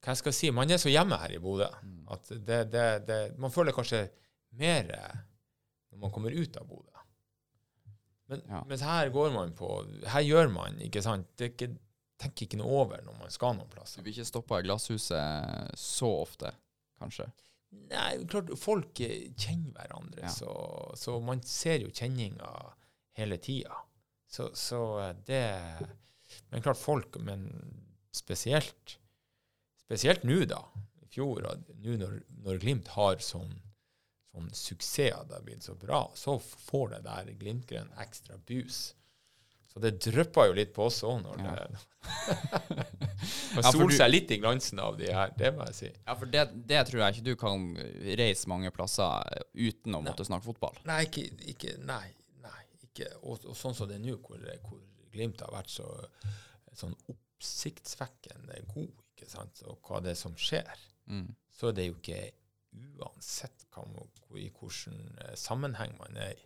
Hva 0.05 0.15
jeg 0.15 0.33
si? 0.37 0.51
Man 0.55 0.71
er 0.71 0.79
så 0.81 0.91
hjemme 0.93 1.17
her 1.21 1.33
i 1.35 1.41
Bodø 1.43 1.67
Mm. 1.83 2.05
at 2.13 2.29
det, 2.29 2.59
det, 2.71 2.85
det, 3.07 3.19
man 3.37 3.51
føler 3.53 3.75
kanskje 3.75 4.05
mer 4.57 4.87
når 5.91 5.99
man 6.05 6.11
kommer 6.13 6.31
ut 6.33 6.57
av 6.57 6.65
Bodø. 6.69 6.95
Men, 8.29 8.41
Ja. 8.47 8.63
mens 8.69 8.81
her 8.85 9.09
går 9.09 9.31
man 9.33 9.53
på 9.57 9.69
Her 10.07 10.21
gjør 10.21 10.51
man, 10.53 10.79
ikke 10.85 11.01
sant 11.05 11.27
det 11.37 11.45
er 11.49 11.53
ikke, 11.55 11.75
Tenker 12.19 12.43
ikke 12.49 12.57
noe 12.59 12.81
over 12.83 12.99
når 13.05 13.15
man 13.15 13.29
skal 13.31 13.53
noen 13.55 13.69
plass. 13.71 13.93
Du 13.95 14.01
blir 14.03 14.11
ikke 14.11 14.25
stoppa 14.27 14.57
i 14.59 14.63
glasshuset 14.65 15.71
så 15.79 16.09
ofte, 16.25 16.49
kanskje? 16.99 17.29
Nei, 17.71 18.25
klart, 18.27 18.49
folk 18.59 18.99
eh, 19.05 19.29
kjenner 19.39 19.71
hverandre, 19.77 20.25
Ja. 20.25 20.27
så, 20.33 20.51
så 20.99 21.15
man 21.23 21.39
ser 21.47 21.79
jo 21.85 21.87
kjenninga 21.95 22.49
hele 23.15 23.37
tida. 23.39 23.71
Så, 24.29 24.49
så 24.53 24.99
eh, 25.01 25.15
det 25.25 25.45
Men 26.49 26.61
klart, 26.61 26.77
folk 26.77 27.15
Men 27.25 27.47
spesielt 28.13 28.99
Spesielt 29.81 30.23
nå, 30.23 30.43
da. 30.45 30.61
I 31.01 31.07
fjor, 31.09 31.47
og 31.49 31.73
nå 31.81 31.97
når, 31.97 32.19
når 32.45 32.59
Glimt 32.61 32.91
har 32.93 33.17
sånn, 33.25 33.55
sånn 34.29 34.51
suksess, 34.53 35.23
det 35.25 35.33
har 35.33 35.41
blitt 35.41 35.65
så 35.65 35.73
bra, 35.73 36.03
så 36.13 36.35
får 36.37 36.91
det 36.91 36.99
der 37.07 37.31
Glimt-grønn 37.39 37.89
ekstra 37.97 38.37
boost. 38.45 38.93
Så 39.73 39.81
det 39.81 39.95
drypper 40.01 40.49
jo 40.49 40.53
litt 40.57 40.75
på 40.75 40.85
oss 40.89 40.99
òg 41.05 41.23
når 41.25 41.41
det 41.41 41.65
Man 43.55 43.65
soler 43.65 43.93
seg 43.97 44.09
litt 44.09 44.31
i 44.33 44.37
glansen 44.41 44.79
av 44.81 44.95
de 44.97 45.09
her, 45.13 45.33
det 45.37 45.51
må 45.57 45.65
jeg 45.71 45.77
si. 45.77 45.89
Ja, 46.05 46.13
for 46.13 46.29
det, 46.29 46.45
det 46.69 46.85
tror 46.87 47.03
jeg 47.03 47.17
ikke 47.17 47.27
du 47.27 47.35
kan 47.41 47.67
reise 48.21 48.49
mange 48.49 48.69
plasser 48.73 49.41
uten 49.57 49.97
å 49.97 49.99
Nei. 49.99 50.05
måtte 50.09 50.25
snakke 50.25 50.47
fotball. 50.47 50.77
Nei, 50.89 51.01
ikke, 51.09 51.25
ikke 51.53 51.75
Nei. 51.85 52.05
Ikke. 52.99 53.11
Og, 53.23 53.45
og 53.49 53.57
sånn 53.57 53.75
som 53.77 53.89
det 53.89 53.97
er 53.97 54.03
nå, 54.05 54.17
hvor, 54.27 54.43
hvor 54.67 54.83
Glimt 55.09 55.41
har 55.41 55.49
vært 55.55 55.71
så 55.73 55.87
sånn 56.77 56.93
oppsiktsvekkende 57.09 58.59
god, 58.75 58.91
ikke 59.15 59.29
sant, 59.31 59.63
og 59.65 59.79
hva 59.87 60.01
det 60.05 60.13
er 60.13 60.19
som 60.19 60.35
skjer, 60.37 60.85
Mm. 61.09 61.31
så 61.49 61.71
er 61.71 61.73
det 61.73 61.87
jo 61.87 61.95
ikke 61.95 62.17
uansett 63.01 63.63
hva, 63.73 63.81
i 64.37 64.43
hvilken 64.53 64.99
eh, 65.23 65.31
sammenheng 65.39 65.95
man 65.97 66.19
er 66.21 66.35
i. 66.37 66.43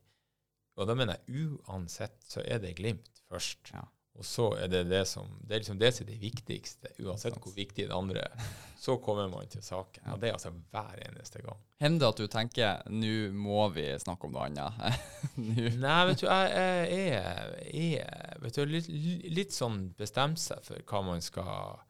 Og 0.79 0.87
da 0.87 0.95
mener 0.95 1.19
jeg 1.27 1.49
uansett 1.67 2.23
så 2.23 2.39
er 2.47 2.61
det 2.63 2.77
Glimt 2.79 3.19
først. 3.27 3.73
Ja. 3.75 3.83
Og 4.13 4.25
så 4.25 4.45
er 4.61 4.69
det 4.69 4.83
det 4.91 5.01
som 5.09 5.29
det 5.41 5.55
er 5.55 5.61
liksom 5.63 5.79
det 5.81 5.89
som 5.95 6.03
er 6.05 6.11
det 6.11 6.19
viktigste, 6.21 6.91
uansett 7.01 7.37
hvor 7.41 7.53
viktig 7.55 7.87
det 7.89 7.95
andre 7.95 8.27
er. 8.27 8.49
Så 8.77 8.97
kommer 9.01 9.29
man 9.31 9.47
til 9.49 9.63
saken. 9.65 10.05
Og 10.13 10.19
det 10.21 10.29
er 10.29 10.35
altså 10.35 10.51
hver 10.51 10.99
eneste 11.07 11.41
gang. 11.41 11.57
Hender 11.81 12.03
det 12.03 12.09
at 12.11 12.19
du 12.21 12.27
tenker 12.31 12.91
nå 12.93 13.13
må 13.33 13.63
vi 13.73 13.87
snakke 14.03 14.27
om 14.27 14.35
noe 14.35 14.49
annet? 14.49 15.07
Nei, 15.85 15.97
vet 16.09 16.21
du, 16.21 16.27
jeg, 16.27 17.23
er 17.23 18.37
vet 18.43 18.59
du, 18.59 18.63
litt, 18.69 18.91
litt 19.33 19.55
sånn 19.55 19.87
bestemt 19.97 20.41
seg 20.43 20.61
for 20.67 20.85
hva 20.91 21.01
man 21.09 21.23
skal 21.23 21.81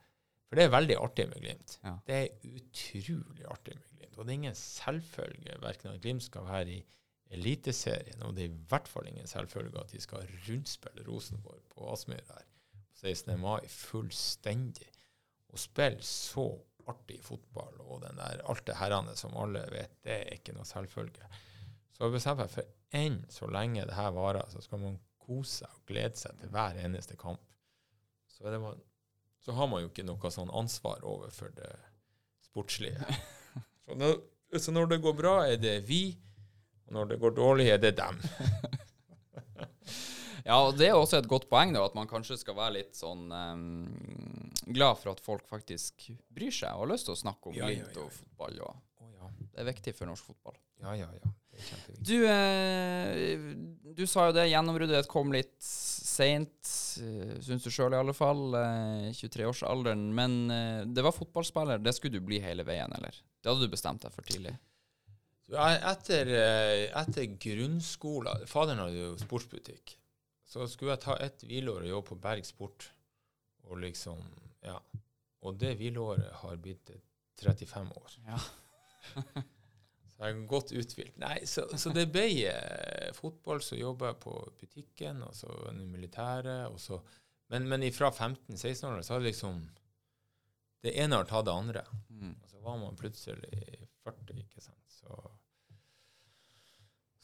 For 0.47 0.59
det 0.59 0.67
er 0.67 0.75
veldig 0.77 0.99
artig 1.01 1.27
med 1.33 1.43
Glimt. 1.43 1.77
Ja. 1.83 1.97
Det 2.07 2.21
er 2.21 2.55
utrolig 2.61 3.49
artig 3.51 3.75
med 3.75 3.89
Glimt. 3.97 4.15
Og 4.15 4.23
det 4.23 4.29
er 4.29 4.39
ingen 4.39 4.59
selvfølge 4.61 5.59
verken 5.65 5.91
at 5.91 6.01
Glimt 6.05 6.23
skal 6.23 6.47
være 6.47 6.77
i 6.77 6.81
Eliteserien, 7.33 8.21
og 8.25 8.35
det 8.37 8.45
er 8.45 8.51
i 8.51 8.65
hvert 8.69 8.89
fall 8.89 9.07
ingen 9.09 9.29
selvfølge 9.29 9.79
at 9.81 9.93
de 9.93 10.01
skal 10.01 10.27
rundspille 10.47 11.05
Rosenborg 11.07 11.63
på 11.73 11.87
Aspmyr 11.93 12.21
her 12.29 12.45
16. 13.03 13.33
mai 13.41 13.65
fullstendig. 13.67 14.87
Å 15.53 15.59
spille 15.59 16.01
så 16.05 16.45
artig 16.89 17.19
fotball 17.23 17.79
og 17.83 18.03
den 18.03 18.19
der, 18.19 18.41
alt 18.49 18.65
det 18.67 18.77
herrene 18.79 19.15
som 19.19 19.35
alle 19.39 19.63
vet, 19.71 19.97
det 20.03 20.15
er 20.15 20.37
ikke 20.37 20.55
noe 20.55 20.67
selvfølge. 20.67 21.27
Så 21.93 22.05
jeg 22.05 22.15
bestemmer 22.15 22.47
meg 22.47 22.53
for 22.53 22.71
enn 22.97 23.19
så 23.31 23.49
lenge 23.51 23.85
det 23.89 23.97
her 23.97 24.13
varer, 24.15 24.45
så 24.51 24.61
skal 24.63 24.81
man 24.81 24.97
kose 25.23 25.61
seg 25.61 25.77
og 25.77 25.85
glede 25.89 26.19
seg 26.19 26.39
til 26.39 26.51
hver 26.53 26.79
eneste 26.83 27.17
kamp. 27.19 27.43
Så, 28.27 28.45
det 28.49 28.59
man, 28.61 28.79
så 29.43 29.55
har 29.57 29.69
man 29.71 29.83
jo 29.83 29.91
ikke 29.91 30.05
noe 30.07 30.31
sånn 30.33 30.51
ansvar 30.53 31.03
overfor 31.07 31.53
det 31.57 31.71
sportslige. 32.49 33.05
Så 33.83 33.97
når, 33.99 34.13
så 34.63 34.71
når 34.71 34.93
det 34.93 34.97
går 35.03 35.15
bra, 35.17 35.31
er 35.43 35.57
det 35.59 35.73
vi, 35.89 36.13
og 36.87 36.97
når 36.97 37.13
det 37.13 37.19
går 37.21 37.35
dårlig, 37.37 37.69
er 37.73 37.83
det 37.83 37.95
dem. 37.99 38.19
Ja, 40.43 40.57
og 40.59 40.75
det 40.75 40.89
er 40.89 40.97
også 40.99 41.21
et 41.21 41.27
godt 41.31 41.45
poeng, 41.47 41.71
da, 41.71 41.85
at 41.87 41.93
man 41.95 42.09
kanskje 42.09 42.35
skal 42.35 42.57
være 42.57 42.75
litt 42.81 42.97
sånn 42.99 43.29
um, 43.31 43.85
glad 44.75 44.99
for 44.99 45.13
at 45.13 45.21
folk 45.23 45.45
faktisk 45.47 46.09
bryr 46.35 46.51
seg 46.51 46.75
og 46.75 46.83
har 46.83 46.91
lyst 46.91 47.07
til 47.07 47.15
å 47.15 47.21
snakke 47.21 47.51
om 47.51 47.55
Ja, 47.55 47.69
ja, 47.71 47.85
Glimt 47.85 47.95
ja, 47.95 48.03
og 48.03 48.11
fotball. 48.11 48.59
Og 48.67 49.07
ja. 49.07 49.29
det 49.53 49.63
er 49.63 49.69
viktig 49.69 49.93
for 49.95 50.11
norsk 50.11 50.33
fotball. 50.33 50.57
Ja, 50.83 50.97
ja, 50.99 51.07
ja. 51.15 51.31
Du, 52.03 52.17
eh, 52.27 53.39
du 53.95 54.03
sa 54.09 54.27
jo 54.27 54.35
det, 54.35 54.49
gjennombruddet 54.51 55.07
kom 55.07 55.31
litt 55.31 55.55
seint, 55.63 56.73
eh, 56.99 57.37
syns 57.45 57.63
du 57.63 57.71
sjøl 57.71 57.95
i 57.95 58.01
alle 58.01 58.15
fall. 58.17 58.43
Eh, 58.59 59.07
23-årsalderen. 59.15 60.09
Men 60.17 60.37
eh, 60.51 60.81
det 60.91 61.05
var 61.05 61.15
fotballspiller, 61.15 61.79
det 61.79 61.95
skulle 61.95 62.19
du 62.19 62.25
bli 62.25 62.41
hele 62.43 62.67
veien, 62.67 62.91
eller? 62.99 63.15
Det 63.39 63.51
hadde 63.51 63.69
du 63.69 63.71
bestemt 63.71 64.03
deg 64.03 64.11
for 64.15 64.27
tidlig? 64.27 64.57
Etter, 65.51 66.27
eh, 66.27 66.85
etter 66.97 67.25
grunnskolen 67.37 68.47
Faderen 68.47 68.79
hadde 68.79 69.01
jo 69.01 69.13
sportsbutikk. 69.19 69.97
Så 70.47 70.67
skulle 70.71 70.95
jeg 70.95 71.03
ta 71.03 71.17
et 71.21 71.43
hvileår 71.43 71.83
og 71.83 71.89
jobbe 71.89 72.09
på 72.13 72.19
Berg 72.23 72.45
Sport. 72.47 72.87
Og 73.67 73.81
liksom, 73.83 74.21
ja. 74.63 74.77
Og 75.43 75.57
det 75.59 75.75
hvileåret 75.79 76.31
har 76.43 76.61
blitt 76.61 76.93
eh, 76.93 77.01
35 77.43 77.91
år. 77.99 78.15
Ja. 78.27 78.39
Så 80.13 80.27
jeg 80.27 80.35
er 80.35 80.43
godt 80.47 80.71
uthvilt. 80.77 81.15
Nei, 81.17 81.39
så, 81.49 81.63
så 81.73 81.89
det 81.91 82.03
ble 82.13 82.27
eh, 82.45 83.09
fotball. 83.17 83.63
Så 83.65 83.79
jobba 83.79 84.11
jeg 84.11 84.19
på 84.21 84.33
butikken, 84.59 85.23
og 85.25 85.33
så 85.35 85.49
i 85.71 85.87
militæret. 85.89 86.67
Og 86.69 86.77
så, 86.79 86.99
men, 87.49 87.65
men 87.67 87.87
fra 87.95 88.11
15-16-åra 88.13 89.01
så 89.01 89.15
hadde 89.15 89.31
liksom 89.31 89.63
Det 90.83 90.93
ene 91.01 91.17
har 91.17 91.25
tatt 91.25 91.47
det 91.47 91.57
andre. 91.57 91.83
Mm. 92.13 92.35
Og 92.43 92.49
så 92.51 92.61
var 92.61 92.77
man 92.77 92.99
plutselig 92.99 93.63
40, 94.05 94.37
ikke 94.45 94.61
sant. 94.61 94.82
Så, 95.03 95.19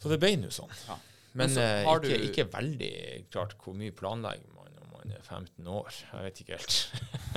så 0.04 0.12
det 0.14 0.20
ble 0.22 0.34
nå 0.40 0.52
sånn. 0.54 0.72
Ja. 0.88 0.96
Men, 1.34 1.44
Men 1.46 1.52
så 1.54 1.62
eh, 1.64 1.84
har 1.86 2.00
ikke, 2.04 2.18
du- 2.20 2.28
ikke 2.30 2.46
veldig 2.54 2.94
klart 3.34 3.56
hvor 3.64 3.76
mye 3.78 3.94
planlegger 3.96 4.48
man 4.56 4.72
når 4.80 4.88
man 4.94 5.12
er 5.14 5.22
15 5.26 5.68
år. 5.70 5.92
Jeg 6.14 6.26
vet 6.26 6.40
ikke 6.44 6.58
helt. 6.58 6.78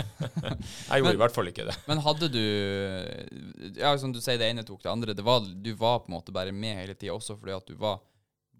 jeg 0.42 1.02
gjorde 1.02 1.02
Men- 1.08 1.18
i 1.18 1.20
hvert 1.22 1.34
fall 1.36 1.50
ikke 1.52 1.66
det. 1.68 1.74
Men 1.90 2.00
hadde 2.06 2.30
du 2.32 2.40
Ja, 3.78 3.92
som 4.00 4.14
du 4.14 4.20
sier, 4.22 4.38
det 4.40 4.48
ene 4.52 4.64
tok 4.66 4.82
det 4.86 4.92
andre. 4.94 5.14
Det 5.18 5.24
var, 5.26 5.44
du 5.44 5.72
var 5.78 6.00
på 6.04 6.10
en 6.10 6.16
måte 6.16 6.34
bare 6.34 6.54
med 6.56 6.80
hele 6.80 6.94
tida 6.96 7.14
også 7.18 7.36
fordi 7.38 7.54
at 7.58 7.68
du 7.68 7.76
var 7.82 8.00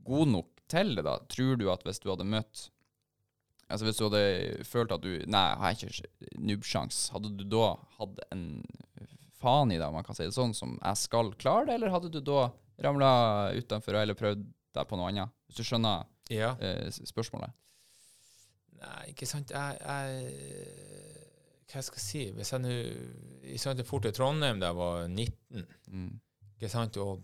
god 0.05 0.29
nok 0.35 0.51
til 0.73 0.95
det, 0.99 1.05
da. 1.07 1.17
Tror 1.33 1.57
du 1.61 1.67
at 1.73 1.83
hvis 1.87 2.01
du 2.03 2.11
hadde 2.13 2.25
møtt 2.29 2.69
Altså 3.73 3.87
Hvis 3.87 3.97
du 3.97 4.05
hadde 4.05 4.65
følt 4.69 4.91
at 4.93 5.01
du 5.01 5.11
Nei, 5.33 5.43
jeg 5.49 5.59
har 5.63 5.77
ikke 5.79 6.33
nubbsjans, 6.45 6.97
hadde 7.15 7.31
du 7.39 7.45
da 7.49 7.71
hatt 7.97 8.19
en 8.35 8.43
faen 9.43 9.73
i 9.75 9.79
det, 9.81 9.87
om 9.89 9.95
man 9.99 10.07
kan 10.07 10.17
si 10.19 10.25
det 10.27 10.35
sånn, 10.37 10.55
som 10.57 10.77
jeg 10.79 11.01
skal 11.03 11.33
klare 11.43 11.67
det, 11.69 11.75
eller 11.79 11.93
hadde 11.95 12.11
du 12.15 12.21
da 12.25 12.47
ramla 12.83 13.11
utenfor 13.59 13.99
eller 14.01 14.17
prøvd 14.19 14.47
deg 14.79 14.89
på 14.89 14.97
noe 14.99 15.11
annet? 15.13 15.35
Hvis 15.49 15.61
du 15.61 15.67
skjønner 15.69 16.07
Ja. 16.33 16.55
eh, 16.61 16.89
spørsmålet? 16.91 17.53
Nei, 18.83 19.03
ikke 19.13 19.27
sant. 19.31 19.51
Jeg, 19.55 19.79
jeg 19.83 20.73
Hva 21.73 21.79
jeg 21.81 21.87
skal 21.87 22.01
jeg 22.01 22.05
si? 22.07 22.23
Hvis 22.37 22.51
jeg 22.53 22.63
nå 22.65 22.73
Jeg 23.53 23.85
dro 23.87 24.01
til 24.03 24.13
Trondheim 24.17 24.59
da 24.61 24.73
jeg 24.73 24.77
var 24.81 25.07
19, 25.09 25.67
Mm. 25.93 26.21
ikke 26.57 26.71
sant, 26.73 26.97
og 26.97 27.23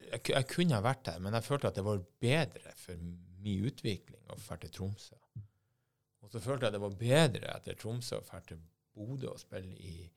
jeg, 0.00 0.20
jeg 0.32 0.46
kunne 0.48 0.74
ha 0.78 0.80
vært 0.84 1.04
der, 1.04 1.18
men 1.20 1.34
jeg 1.36 1.44
følte 1.44 1.68
at 1.68 1.74
det 1.76 1.84
var 1.84 2.00
bedre 2.20 2.72
for 2.80 2.96
min 3.44 3.64
utvikling 3.68 4.22
å 4.32 4.36
dra 4.40 4.56
til 4.56 4.70
Tromsø. 4.72 5.16
Og 6.22 6.30
så 6.32 6.40
følte 6.40 6.66
jeg 6.66 6.72
at 6.72 6.76
det 6.78 6.80
var 6.80 6.96
bedre 7.00 7.52
etter 7.56 7.76
Tromsø 7.80 8.16
å 8.18 8.24
dra 8.24 8.40
til 8.48 8.58
Bodø 8.96 9.28
og 9.34 9.38
spille 9.42 9.76
i 9.78 10.08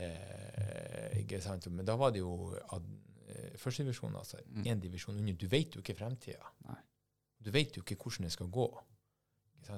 eh, 0.00 1.18
ikke 1.22 1.40
sant? 1.44 1.66
Men 1.72 1.86
da 1.88 1.96
var 2.00 2.10
det 2.14 2.22
jo 2.22 2.34
ad, 2.74 2.86
eh, 3.28 3.56
førstedivisjon, 3.60 4.16
altså 4.16 4.40
Mm. 4.46 4.62
én 4.66 4.80
divisjon 4.80 5.16
under. 5.18 5.32
Du 5.34 5.46
vet 5.48 5.74
jo 5.74 5.80
ikke 5.80 5.96
fremtida. 5.98 6.46
Du 7.40 7.50
vet 7.50 7.76
jo 7.76 7.82
ikke 7.82 7.96
hvordan 7.96 8.24
det 8.28 8.32
skal 8.32 8.48
gå. 8.52 8.68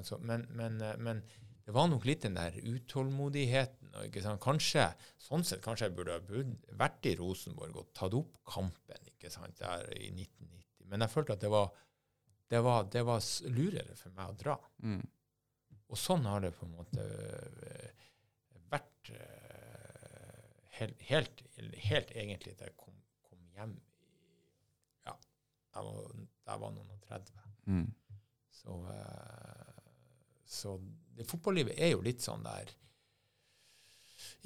Så, 0.03 0.17
men, 0.19 0.45
men, 0.49 0.81
eh, 0.81 0.97
men 0.97 1.23
det 1.65 1.73
var 1.73 1.87
nok 1.87 2.03
litt 2.05 2.21
den 2.25 2.35
der 2.35 2.51
utålmodigheten. 2.51 3.93
Ikke 4.07 4.21
sant? 4.23 4.41
Kanskje, 4.41 4.87
sånn 5.21 5.43
sett 5.47 5.61
kanskje 5.63 5.87
jeg 5.87 5.95
burde 5.95 6.11
ha 6.17 6.43
vært 6.79 7.05
i 7.05 7.15
Rosenborg 7.19 7.77
og 7.77 7.93
tatt 7.93 8.13
opp 8.17 8.37
kampen 8.49 9.07
ikke 9.13 9.29
sant? 9.31 9.57
der 9.59 9.85
i 9.95 10.09
1990. 10.11 10.87
Men 10.89 10.99
jeg 11.05 11.09
følte 11.13 11.33
at 11.37 11.39
det 11.41 11.49
var, 11.53 11.69
det 12.49 12.61
var, 12.63 12.83
det 12.91 13.03
var 13.05 13.21
lurere 13.49 13.95
for 13.95 14.09
meg 14.17 14.29
å 14.33 14.37
dra. 14.37 14.57
Mm. 14.83 15.03
Og 15.93 15.97
sånn 15.97 16.25
har 16.25 16.41
det 16.41 16.51
på 16.57 16.65
en 16.65 16.75
måte 16.75 16.99
øh, 16.99 18.03
vært 18.71 19.11
øh, 19.13 19.42
helt, 20.79 21.01
helt, 21.09 21.43
helt 21.87 22.13
egentlig 22.15 22.55
til 22.57 22.67
jeg 22.67 22.77
kom, 22.77 22.95
kom 23.27 23.41
hjem 23.57 23.75
i 23.77 23.83
Ja, 25.07 25.15
jeg 25.75 25.87
var, 25.89 26.13
jeg 26.49 26.61
var 26.63 26.75
noen 26.75 26.93
og 26.95 27.09
30. 27.09 27.43
Mm. 27.65 27.89
Så, 28.53 28.77
øh, 28.93 29.83
så 30.45 30.77
det 31.17 31.27
fotballivet 31.29 31.77
er 31.77 31.93
jo 31.93 32.03
litt 32.05 32.23
sånn 32.23 32.45
der 32.45 32.71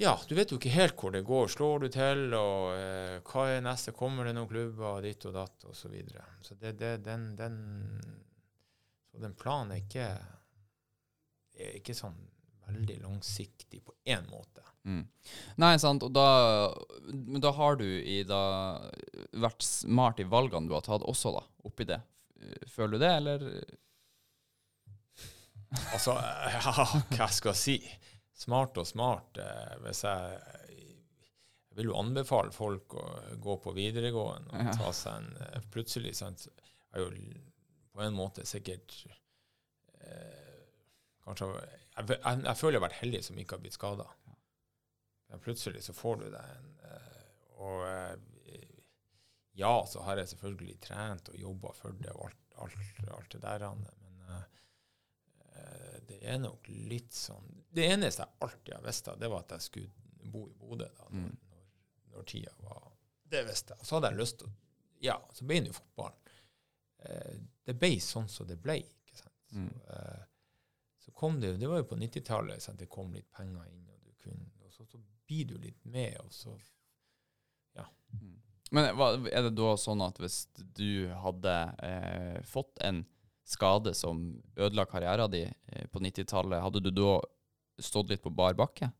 Ja, 0.00 0.16
du 0.28 0.34
vet 0.34 0.50
jo 0.50 0.58
ikke 0.58 0.74
helt 0.74 0.96
hvor 0.98 1.12
det 1.14 1.26
går. 1.26 1.46
Slår 1.52 1.84
du 1.84 1.88
til, 1.92 2.24
og 2.34 2.72
eh, 2.74 3.18
hva 3.26 3.44
er 3.52 3.62
neste? 3.62 3.94
Kommer 3.94 4.26
det 4.26 4.32
noen 4.34 4.50
klubber, 4.50 5.02
ditt 5.04 5.26
og 5.28 5.36
datt, 5.36 5.68
og 5.70 5.76
så 5.76 5.90
videre. 5.92 6.24
Så 6.42 6.56
det, 6.58 6.72
det, 6.80 6.96
den, 7.06 7.28
den, 7.38 7.60
så 9.10 9.22
den 9.22 9.36
planen 9.38 9.76
er 9.76 9.84
ikke 9.84 10.08
er 11.58 11.78
ikke 11.78 11.96
sånn 11.96 12.18
veldig 12.68 12.98
langsiktig 13.02 13.80
på 13.84 13.94
én 14.08 14.26
måte. 14.30 14.64
Mm. 14.88 15.02
Nei, 15.60 15.74
sant, 15.82 16.02
og 16.06 16.12
da 16.16 16.24
da 17.44 17.50
har 17.58 17.76
du 17.76 17.84
i 17.84 18.22
da 18.24 18.38
vært 19.36 19.62
smart 19.66 20.20
i 20.22 20.26
valgene 20.28 20.68
du 20.70 20.72
har 20.76 20.84
tatt 20.86 21.04
også, 21.04 21.34
da, 21.36 21.42
oppi 21.68 21.84
det. 21.90 21.98
Føler 22.72 22.96
du 22.96 23.02
det, 23.02 23.10
eller? 23.18 23.44
Altså, 25.92 26.14
ja, 26.54 26.62
hva 27.18 27.28
skal 27.32 27.52
jeg 27.52 27.60
si? 27.60 27.76
Smart 28.38 28.78
og 28.80 28.86
smart. 28.88 29.40
Eh, 29.42 29.74
hvis 29.84 30.04
jeg, 30.06 30.38
jeg 30.70 31.80
vil 31.80 31.90
jo 31.90 31.98
anbefale 32.00 32.54
folk 32.54 32.94
å 32.98 33.04
gå 33.42 33.56
på 33.64 33.74
videregående 33.76 34.54
og 34.54 34.68
Ja. 34.70 34.76
ta 34.78 34.92
seg 34.94 35.18
en 35.20 35.28
eh, 35.48 35.60
Plutselig 35.74 36.14
sant, 36.18 36.46
er 36.94 37.02
jo 37.04 37.10
på 37.92 38.04
en 38.06 38.14
måte 38.16 38.46
sikkert 38.46 38.94
eh, 40.00 40.62
Kanskje 41.26 41.50
jeg, 41.58 41.82
jeg, 41.98 42.16
jeg 42.46 42.56
føler 42.56 42.78
jeg 42.78 42.80
har 42.80 42.86
vært 42.88 43.00
heldig 43.02 43.22
som 43.26 43.38
ikke 43.42 43.58
har 43.58 43.62
blitt 43.66 43.76
skada. 43.76 44.06
Men 45.28 45.40
plutselig 45.44 45.82
så 45.84 45.92
får 45.92 46.16
du 46.22 46.26
deg 46.32 46.52
en 46.56 46.68
eh, 46.88 47.22
Og 47.58 47.82
eh, 47.88 48.16
ja, 49.58 49.72
så 49.90 50.00
har 50.06 50.16
jeg 50.20 50.28
selvfølgelig 50.30 50.76
trent 50.80 51.28
og 51.32 51.38
jobba 51.40 51.72
for 51.74 51.96
det 51.98 52.12
og 52.14 52.28
alt, 52.28 52.54
alt, 52.62 53.08
alt 53.16 53.32
det 53.34 53.40
der. 53.42 53.64
Men 53.74 54.20
eh, 54.28 55.96
det 56.08 56.20
er 56.22 56.38
nok 56.38 56.68
litt 56.70 57.12
sånn 57.16 57.48
Det 57.74 57.88
eneste 57.92 58.22
jeg 58.24 58.38
alltid 58.46 58.74
har 58.76 58.84
visst, 58.86 59.10
det 59.18 59.30
var 59.32 59.42
at 59.44 59.56
jeg 59.56 59.66
skulle 59.66 60.30
bo 60.32 60.44
i 60.48 60.54
Bodø 60.58 60.86
da, 60.96 61.08
når, 61.10 61.28
Mm. 61.28 61.36
når, 62.12 62.22
tida 62.28 62.52
var 62.62 62.88
Det 63.28 63.42
visste 63.46 63.74
jeg. 63.76 63.84
Så 63.86 63.96
hadde 63.98 64.10
jeg 64.12 64.20
lyst 64.22 64.38
til 64.40 64.48
å 64.48 64.54
Ja, 65.00 65.14
så 65.32 65.44
ble 65.46 65.60
det 65.60 65.68
jo 65.70 65.76
fotballen. 65.76 66.16
Eh, 67.06 67.36
det 67.68 67.74
ble 67.78 67.90
sånn 68.02 68.28
som 68.28 68.46
det 68.48 68.56
ble. 68.62 68.78
ikke 68.82 69.16
sant? 69.20 69.34
Så, 69.50 69.56
Mm. 69.56 69.80
eh, 69.90 70.24
så 70.98 71.12
kom 71.14 71.40
det 71.40 71.52
Det 71.60 71.68
var 71.68 71.78
jo 71.78 71.84
på 71.84 71.96
90-tallet 71.98 72.60
sant? 72.62 72.78
det 72.78 72.88
kom 72.88 73.12
litt 73.14 73.30
penger 73.32 73.64
inn, 73.70 73.84
og 73.88 74.00
du 74.04 74.12
kunne 74.22 74.50
Og 74.64 74.72
så, 74.72 74.84
så 74.86 74.98
blir 75.28 75.44
du 75.48 75.56
litt 75.60 75.84
med, 75.84 76.16
og 76.24 76.32
så 76.32 76.56
Ja. 77.76 77.84
Men 78.70 78.84
er 79.28 79.46
det 79.46 79.54
da 79.56 79.74
sånn 79.80 80.02
at 80.04 80.18
hvis 80.20 80.42
du 80.56 81.08
hadde 81.22 81.54
eh, 81.84 82.40
fått 82.44 82.80
en 82.84 83.04
skade 83.48 83.94
som 83.96 84.42
ødela 84.56 84.84
karrieren 84.88 85.30
din 85.32 85.52
eh, 85.72 85.86
på 85.88 86.02
90-tallet, 86.04 86.60
hadde 86.60 86.82
du 86.84 86.90
da 86.92 87.14
stått 87.80 88.10
litt 88.12 88.24
på 88.24 88.32
bar 88.34 88.56
bakke? 88.58 88.90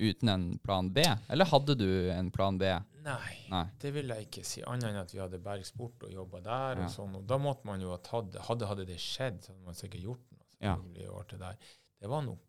Uten 0.00 0.30
en 0.32 0.44
plan 0.64 0.88
B? 0.88 1.02
Eller 1.28 1.44
hadde 1.50 1.74
du 1.76 2.08
en 2.12 2.30
plan 2.32 2.56
B? 2.56 2.70
Nei. 3.04 3.34
Nei. 3.52 3.66
Det 3.82 3.90
vil 3.92 4.08
jeg 4.08 4.28
ikke 4.28 4.44
si, 4.48 4.62
annet 4.64 4.88
enn 4.88 5.00
at 5.02 5.12
vi 5.12 5.20
hadde 5.20 5.40
Bergsport 5.44 6.06
og 6.08 6.14
jobba 6.14 6.40
der. 6.44 6.80
Ja. 6.80 6.86
og 6.86 6.94
sånn, 6.94 7.18
og 7.18 7.26
Da 7.28 7.36
måtte 7.40 7.68
man 7.68 7.84
jo 7.84 7.92
ha 7.92 7.98
tatt 8.00 8.30
det. 8.32 8.46
Hadde, 8.46 8.68
hadde 8.70 8.86
det 8.88 8.96
skjedd, 9.02 9.42
så 9.44 9.52
hadde 9.52 9.66
man 9.68 9.76
sikkert 9.76 10.06
gjort 10.06 10.24
noe. 10.32 10.46
Ja. 10.64 10.76
Det. 10.80 11.52
Det 12.00 12.08
var 12.08 12.24
nok 12.24 12.40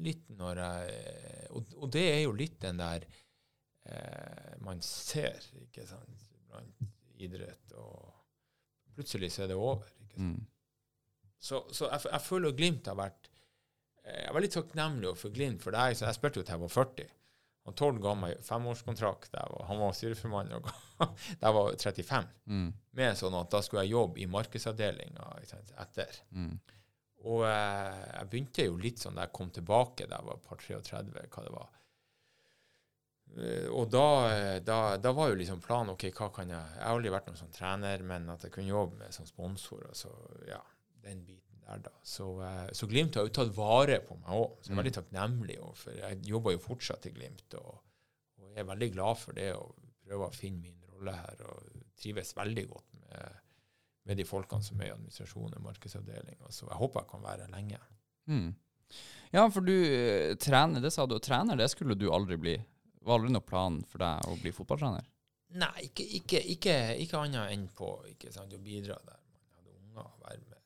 litt 0.00 0.28
når 0.38 0.60
jeg 0.62 1.50
Og, 1.52 1.74
og 1.82 1.90
det 1.92 2.04
er 2.14 2.20
jo 2.24 2.32
litt 2.32 2.58
den 2.62 2.78
der 2.80 3.04
eh, 3.86 4.54
man 4.64 4.80
ser, 4.84 5.36
ikke 5.60 5.84
sant, 5.88 6.22
blant 6.48 6.86
idrett, 7.22 7.74
og 7.78 8.08
plutselig 8.96 9.30
så 9.34 9.44
er 9.44 9.52
det 9.52 9.58
over. 9.58 9.88
ikke 10.00 10.16
sant. 10.16 10.32
Mm. 10.38 10.46
Så, 11.42 11.62
så 11.74 11.88
jeg, 11.90 12.06
jeg 12.12 12.22
føler 12.22 12.54
Glimt 12.54 12.86
har 12.86 12.94
vært 12.98 13.28
eh, 14.04 14.22
Jeg 14.26 14.34
var 14.36 14.44
litt 14.44 14.54
takknemlig 14.54 15.12
for 15.18 15.34
Glimt, 15.34 15.62
for 15.64 15.74
så 15.74 16.06
jeg 16.08 16.18
spilte 16.18 16.40
jo 16.40 16.46
til 16.46 16.54
jeg 16.56 16.64
var 16.64 16.72
40. 16.76 17.08
Og 17.62 17.76
Tord 17.78 17.98
ga 18.02 18.12
meg 18.18 18.40
femårskontrakt. 18.42 19.34
Var- 19.36 19.66
han 19.68 19.78
var 19.78 19.92
styreformann 19.94 20.50
og 20.56 20.64
da 20.98 21.06
jeg 21.46 21.54
var 21.58 21.76
35. 21.78 22.30
Mm. 22.50 22.70
Med 22.98 23.18
sånn 23.20 23.36
at 23.38 23.50
da 23.54 23.60
skulle 23.62 23.84
jeg 23.86 23.94
jobbe 23.94 24.22
i 24.22 24.26
markedsavdelinga 24.30 25.28
etter. 25.84 26.16
Mm. 26.34 26.56
Og 27.22 27.44
eh, 27.46 28.00
jeg 28.16 28.30
begynte 28.30 28.66
jo 28.66 28.80
litt 28.80 29.02
sånn 29.02 29.18
da 29.18 29.26
jeg 29.26 29.36
kom 29.36 29.52
tilbake 29.54 30.08
da 30.10 30.18
jeg 30.18 30.28
var 30.28 30.42
par 30.46 30.58
33, 30.62 31.28
hva 31.30 31.44
det 31.46 31.54
var. 31.54 31.70
Eh, 33.38 33.68
og 33.72 33.88
da, 33.92 34.06
eh, 34.32 34.58
da, 34.64 34.78
da 35.00 35.12
var 35.16 35.30
jo 35.30 35.38
liksom 35.40 35.62
planen 35.64 35.94
OK, 35.94 36.08
hva 36.16 36.28
kan 36.34 36.50
jeg 36.52 36.58
Jeg 36.58 36.82
har 36.82 36.96
aldri 36.96 37.12
vært 37.14 37.30
noen 37.30 37.40
sånn 37.40 37.54
trener, 37.54 38.04
men 38.08 38.28
at 38.32 38.44
jeg 38.46 38.54
kunne 38.54 38.72
jobbe 38.72 38.98
med 39.00 39.14
sånn 39.14 39.30
sponsor, 39.30 39.86
og 39.88 39.96
så 39.96 40.12
ja, 40.48 40.60
den 41.06 41.22
biten 41.24 41.62
der, 41.62 41.84
da. 41.86 41.94
Så, 42.04 42.28
eh, 42.44 42.66
så 42.76 42.88
Glimt 42.90 43.16
har 43.16 43.28
jo 43.28 43.34
tatt 43.38 43.54
vare 43.56 44.00
på 44.04 44.18
meg 44.18 44.34
òg, 44.36 44.58
så 44.60 44.70
jeg 44.70 44.76
er 44.76 44.82
veldig 44.82 44.96
takknemlig. 44.98 45.60
overfor. 45.62 45.92
for 45.92 46.02
jeg 46.02 46.32
jobber 46.32 46.56
jo 46.56 46.66
fortsatt 46.66 47.08
i 47.08 47.14
Glimt, 47.16 47.58
og, 47.60 47.78
og 48.42 48.50
jeg 48.50 48.64
er 48.64 48.70
veldig 48.74 48.90
glad 48.98 49.22
for 49.22 49.38
det, 49.38 49.52
og 49.56 49.78
prøver 50.02 50.26
å 50.28 50.36
finne 50.36 50.66
min 50.66 50.90
rolle 50.92 51.16
her, 51.16 51.46
og 51.48 51.80
trives 52.02 52.36
veldig 52.36 52.66
godt 52.68 52.98
med 52.98 53.40
med 54.04 54.16
de 54.18 54.24
folkene 54.26 54.62
som 54.66 54.80
er 54.82 54.88
i 54.90 54.94
administrasjonen 54.96 55.54
og 55.60 55.62
markedsavdelinga. 55.68 56.50
Så 56.50 56.66
jeg 56.68 56.78
håper 56.80 57.00
jeg 57.04 57.10
kan 57.12 57.22
være 57.22 57.48
lenge. 57.52 57.78
Mm. 58.26 58.48
Ja, 59.32 59.46
for 59.48 59.64
du 59.64 59.72
eh, 59.72 60.34
trener, 60.42 60.82
det 60.84 60.90
sa 60.92 61.06
du, 61.06 61.14
og 61.16 61.22
trener 61.24 61.56
det 61.56 61.70
skulle 61.72 61.94
du 61.98 62.08
aldri 62.12 62.36
bli. 62.36 62.56
Var 63.02 63.14
aldri 63.18 63.32
noen 63.34 63.46
plan 63.46 63.80
for 63.88 64.02
deg 64.02 64.26
å 64.28 64.36
bli 64.42 64.52
fotballtrener? 64.54 65.06
Nei, 65.58 65.86
ikke, 65.88 66.04
ikke, 66.18 66.40
ikke, 66.54 66.74
ikke 67.04 67.18
annet 67.20 67.50
enn 67.52 67.66
på 67.76 67.88
ikke 68.08 68.30
sant, 68.32 68.52
å 68.56 68.60
bidra 68.62 68.96
der 69.04 69.18
man 69.20 69.40
hadde 69.56 69.74
unger 69.78 70.06
å 70.06 70.20
være 70.26 70.44
med. 70.48 70.60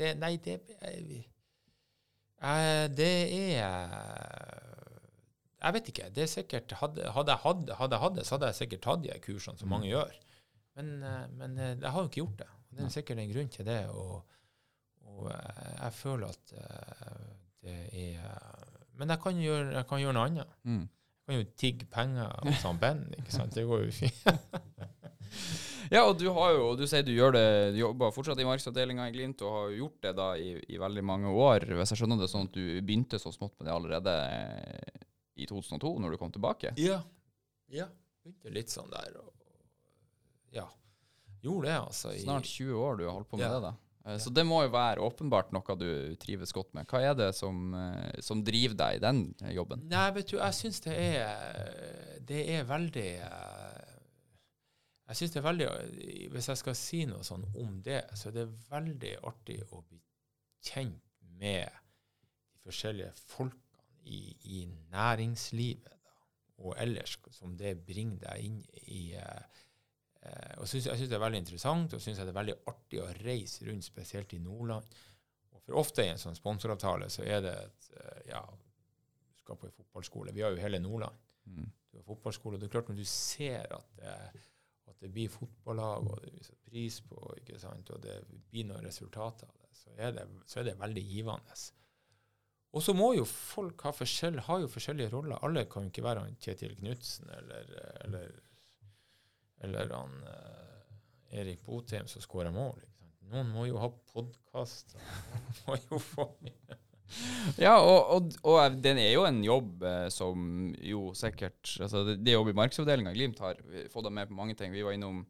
Det, 0.00 0.10
nei, 0.20 0.32
det 0.40 0.56
jeg, 0.80 1.24
eh, 2.40 2.88
Det 2.88 3.10
er 3.60 4.60
Jeg 5.60 5.72
vet 5.76 5.88
ikke. 5.92 6.06
Det 6.16 6.22
er 6.24 6.30
sikkert 6.32 6.72
Hadde, 6.80 7.02
jeg 7.04 7.12
hatt- 7.12 7.74
hadde 7.76 7.94
jeg 7.96 8.00
hatt 8.04 8.14
det, 8.16 8.24
så 8.26 8.34
hadde 8.38 8.46
jeg 8.52 8.60
sikkert 8.62 8.82
tatt 8.86 9.02
de 9.04 9.18
kursene 9.20 9.58
som 9.60 9.68
mange 9.68 9.90
gjør. 9.90 10.14
Men, 10.78 11.02
eh, 11.02 11.26
men 11.38 11.58
eh, 11.58 11.76
jeg 11.76 11.90
har 11.90 12.00
jo 12.00 12.10
ikke 12.10 12.22
gjort 12.22 12.38
det. 12.42 12.50
Det 12.70 12.84
er 12.84 12.94
sikkert 12.94 13.18
en 13.18 13.32
grunn 13.32 13.50
til 13.50 13.66
det. 13.66 13.80
Og, 13.88 14.36
og 15.10 15.28
eh, 15.32 15.74
jeg 15.74 15.96
føler 15.98 16.30
at 16.30 16.54
det 17.60 17.76
er 17.92 18.48
Men 18.96 19.12
jeg 19.12 19.20
kan 19.20 19.36
gjøre, 19.40 19.74
jeg 19.74 19.86
kan 19.88 20.00
gjøre 20.00 20.16
noe 20.16 20.28
annet. 20.28 20.56
Mm. 20.62 20.82
Jeg 20.86 21.26
kan 21.26 21.38
jo 21.40 21.50
tigge 21.56 21.86
penger 21.86 22.32
hos 22.44 22.62
han 22.66 22.80
Ben. 22.80 23.02
ikke 23.18 23.32
sant? 23.32 23.54
Det 23.54 23.66
går 23.66 23.86
jo 23.86 23.92
fint. 23.92 24.26
Ja, 25.90 26.04
og 26.06 26.20
du 26.20 26.28
har 26.30 26.52
jo, 26.54 26.66
du 26.78 26.84
sier 26.86 27.02
du 27.02 27.10
gjør 27.10 27.32
det, 27.34 27.46
du 27.74 27.80
jobber 27.80 28.12
fortsatt 28.14 28.38
i 28.38 28.44
markedsavdelinga 28.46 29.08
i 29.08 29.14
Glimt, 29.14 29.40
og 29.42 29.54
har 29.56 29.64
jo 29.72 29.78
gjort 29.80 30.04
det 30.04 30.12
da 30.20 30.26
i, 30.38 30.52
i 30.70 30.78
veldig 30.78 31.02
mange 31.02 31.32
år. 31.34 31.66
Hvis 31.66 31.90
jeg 31.90 32.02
skjønner 32.02 32.20
det 32.20 32.28
sånn 32.30 32.46
at 32.46 32.54
du 32.54 32.62
begynte 32.78 33.18
så 33.18 33.32
smått 33.34 33.56
med 33.58 33.66
det 33.66 33.74
allerede 33.74 34.14
i 35.34 35.48
2002, 35.50 35.90
når 35.98 36.14
du 36.14 36.20
kom 36.20 36.30
tilbake? 36.30 36.70
Ja. 36.78 37.00
ja. 37.74 37.88
Begynte 38.22 38.54
litt 38.54 38.70
sånn 38.70 38.90
der. 38.92 39.18
Og, 39.18 39.39
ja. 40.52 40.66
Gjorde 41.42 41.66
det, 41.70 41.76
altså. 41.80 42.10
i- 42.14 42.22
Snart 42.24 42.44
20 42.44 42.74
år 42.76 42.98
du 42.98 43.04
har 43.06 43.12
holdt 43.16 43.28
på 43.30 43.38
med 43.38 43.46
Ja. 43.46 43.54
det, 43.54 43.62
da. 43.62 43.74
Eh, 44.10 44.18
Så 44.18 44.30
det 44.32 44.44
må 44.46 44.62
jo 44.62 44.68
være 44.72 45.00
åpenbart 45.00 45.52
noe 45.52 45.76
du 45.76 46.16
trives 46.16 46.52
godt 46.52 46.72
med. 46.74 46.86
Hva 46.88 47.00
er 47.10 47.14
det 47.14 47.34
som, 47.34 47.74
eh, 47.74 48.20
som 48.20 48.42
driver 48.44 48.74
deg 48.76 48.96
i 48.96 48.98
den 48.98 49.34
eh, 49.42 49.52
jobben? 49.54 49.86
Nei, 49.88 50.10
vet 50.10 50.26
du, 50.28 50.36
jeg 50.38 50.52
syns 50.54 50.80
det 50.80 50.96
er 50.96 52.20
Det 52.24 52.48
er 52.50 52.64
veldig 52.64 53.06
Jeg 55.10 55.16
syns 55.18 55.32
det 55.34 55.40
er 55.40 55.48
veldig 55.48 55.68
Hvis 56.30 56.46
jeg 56.52 56.60
skal 56.60 56.74
si 56.78 57.04
noe 57.10 57.24
sånn 57.26 57.44
om 57.58 57.80
det, 57.82 58.04
så 58.14 58.28
er 58.30 58.32
det 58.32 58.48
veldig 58.70 59.14
artig 59.26 59.58
å 59.72 59.82
bli 59.88 59.98
kjent 60.62 61.00
med 61.40 61.70
de 62.52 62.60
forskjellige 62.70 63.12
folkene 63.16 63.56
i, 64.04 64.36
i 64.44 64.60
næringslivet 64.92 65.88
da, 65.88 66.12
og 66.58 66.74
ellers, 66.80 67.16
som 67.32 67.56
det 67.56 67.74
bringer 67.86 68.18
deg 68.26 68.44
inn 68.44 68.58
i 68.86 69.14
eh, 69.16 69.42
og 70.60 70.68
synes, 70.68 70.86
Jeg 70.86 70.98
syns 70.98 71.08
det 71.08 71.16
er 71.16 71.22
veldig 71.22 71.40
interessant, 71.40 71.94
og 71.96 72.02
syns 72.02 72.18
det 72.20 72.28
er 72.28 72.36
veldig 72.36 72.56
artig 72.68 73.00
å 73.00 73.08
reise 73.22 73.64
rundt, 73.68 73.86
spesielt 73.86 74.34
i 74.36 74.42
Nordland. 74.42 74.98
Og 75.54 75.62
for 75.64 75.80
ofte 75.80 76.04
i 76.04 76.12
en 76.12 76.20
sånn 76.20 76.36
sponsoravtale 76.36 77.08
så 77.12 77.24
er 77.24 77.40
det 77.46 77.56
et 77.56 77.90
eh, 77.96 78.20
ja, 78.34 78.42
du 78.44 79.40
skal 79.40 79.56
på 79.56 79.68
en 79.70 79.76
fotballskole. 79.78 80.34
Vi 80.36 80.44
har 80.44 80.52
jo 80.52 80.60
hele 80.60 80.82
Nordland. 80.82 81.16
Mm. 81.48 81.72
Du 81.90 81.98
har 81.98 82.06
fotballskole, 82.06 82.56
og 82.56 82.62
det 82.62 82.68
er 82.68 82.76
klart 82.76 82.92
Når 82.92 83.00
du 83.00 83.08
ser 83.08 83.74
at 83.78 83.90
det, 83.96 84.14
at 84.92 85.00
det 85.00 85.12
blir 85.14 85.32
fotballag, 85.32 86.06
og 86.06 86.20
det 86.24 86.34
blir 86.34 86.44
satt 86.44 86.64
pris 86.68 87.00
på, 87.00 87.18
ikke 87.40 87.58
sant, 87.62 87.90
og 87.90 88.02
det 88.04 88.20
blir 88.52 88.68
noen 88.68 88.86
resultater 88.86 89.48
av 89.48 89.56
det, 89.64 89.76
så 89.78 89.94
er 89.96 90.16
det, 90.18 90.26
så 90.46 90.60
er 90.60 90.68
det 90.68 90.80
veldig 90.80 91.04
givende. 91.08 91.60
Og 92.70 92.84
så 92.84 92.94
må 92.94 93.08
jo 93.16 93.24
folk 93.26 93.82
ha, 93.86 93.90
forskjell, 93.94 94.38
ha 94.46 94.60
jo 94.62 94.68
forskjellige 94.70 95.10
roller. 95.10 95.40
Alle 95.42 95.64
kan 95.70 95.88
jo 95.88 95.90
ikke 95.90 96.06
være 96.06 96.28
Kjetil 96.38 96.76
Knutsen 96.78 97.32
eller, 97.34 97.72
eller, 98.04 98.36
eller 99.60 99.92
han 99.94 100.14
eh, 100.26 101.40
Erik 101.40 101.64
Botheim 101.66 102.08
som 102.10 102.22
skårer 102.24 102.54
mål. 102.54 102.78
Noen 103.30 103.50
må 103.54 103.66
jo 103.68 103.78
ha 103.78 103.90
podkast. 104.10 104.96
må 105.66 105.76
jo 105.86 106.00
få 106.02 106.26
Ja, 107.58 107.76
og, 107.78 108.10
og, 108.14 108.32
og 108.46 108.78
den 108.82 108.98
er 109.02 109.12
jo 109.12 109.26
en 109.26 109.42
jobb 109.44 109.84
eh, 109.86 110.06
som 110.14 110.70
jo 110.82 111.10
sikkert 111.18 111.76
altså 111.82 112.04
Det, 112.06 112.20
det 112.22 112.36
jobb 112.36 112.52
i 112.52 112.56
markedsavdelinga 112.58 113.12
i 113.14 113.18
Glimt 113.18 113.42
har 113.42 113.58
fått 113.90 114.06
dem 114.06 114.18
med 114.18 114.30
på 114.30 114.38
mange 114.38 114.56
ting. 114.58 114.74
Vi 114.74 114.84
var 114.86 114.96
innom 114.96 115.24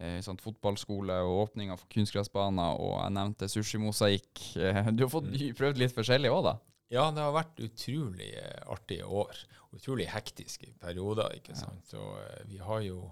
eh, 0.00 0.20
sånn 0.24 0.40
fotballskole 0.40 1.16
og 1.26 1.42
åpninga 1.48 1.76
for 1.80 1.90
kunstgressbaner, 1.92 2.80
og 2.80 2.96
jeg 2.98 3.16
nevnte 3.18 3.50
sushimosaikk. 3.52 4.46
Eh, 4.60 4.80
du 4.96 5.04
har 5.06 5.12
fått 5.12 5.28
prøvd 5.58 5.82
litt 5.82 5.96
forskjellig 5.96 6.32
òg, 6.32 6.46
da? 6.48 6.56
Ja, 6.92 7.08
det 7.10 7.24
har 7.24 7.34
vært 7.34 7.60
utrolig 7.64 8.30
eh, 8.38 8.62
artige 8.70 9.08
år. 9.08 9.44
Utrolig 9.74 10.06
hektiske 10.12 10.70
perioder, 10.80 11.34
ikke 11.40 11.56
sant. 11.58 11.92
Ja. 11.92 12.00
Og 12.00 12.50
vi 12.50 12.60
har 12.62 12.84
jo 12.86 13.08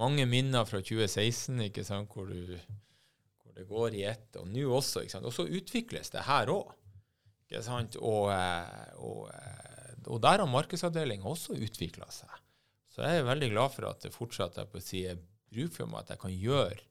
mange 0.00 0.26
minner 0.26 0.66
fra 0.68 0.80
2016, 0.82 1.60
ikke 1.68 1.84
sant, 1.86 2.10
hvor, 2.12 2.30
du, 2.30 2.56
hvor 3.42 3.54
det 3.56 3.66
går 3.68 3.98
i 3.98 4.06
ett. 4.10 4.30
Og 4.40 4.48
nå 4.50 4.64
også, 4.74 5.04
ikke 5.04 5.16
sant. 5.16 5.28
Og 5.28 5.36
så 5.36 5.46
utvikles 5.46 6.10
det 6.14 6.26
her 6.28 6.52
òg. 6.54 6.72
Og, 7.54 8.30
eh, 8.34 8.96
og, 8.98 9.28
eh, 9.30 9.92
og 10.10 10.18
der 10.24 10.42
har 10.42 10.50
markedsavdelinga 10.50 11.28
også 11.30 11.54
utvikla 11.54 12.08
seg. 12.10 12.32
Så 12.90 13.04
jeg 13.06 13.20
er 13.20 13.28
veldig 13.28 13.50
glad 13.52 13.74
for 13.74 13.90
at 13.90 14.02
det 14.02 14.14
fortsatt 14.14 14.58
er 14.58 14.66
på 14.70 14.82
si, 14.82 15.04
bruk 15.54 15.74
for 15.76 15.90
meg 15.90 16.02
at 16.02 16.14
jeg 16.14 16.22
kan 16.24 16.34
gjøre 16.34 16.82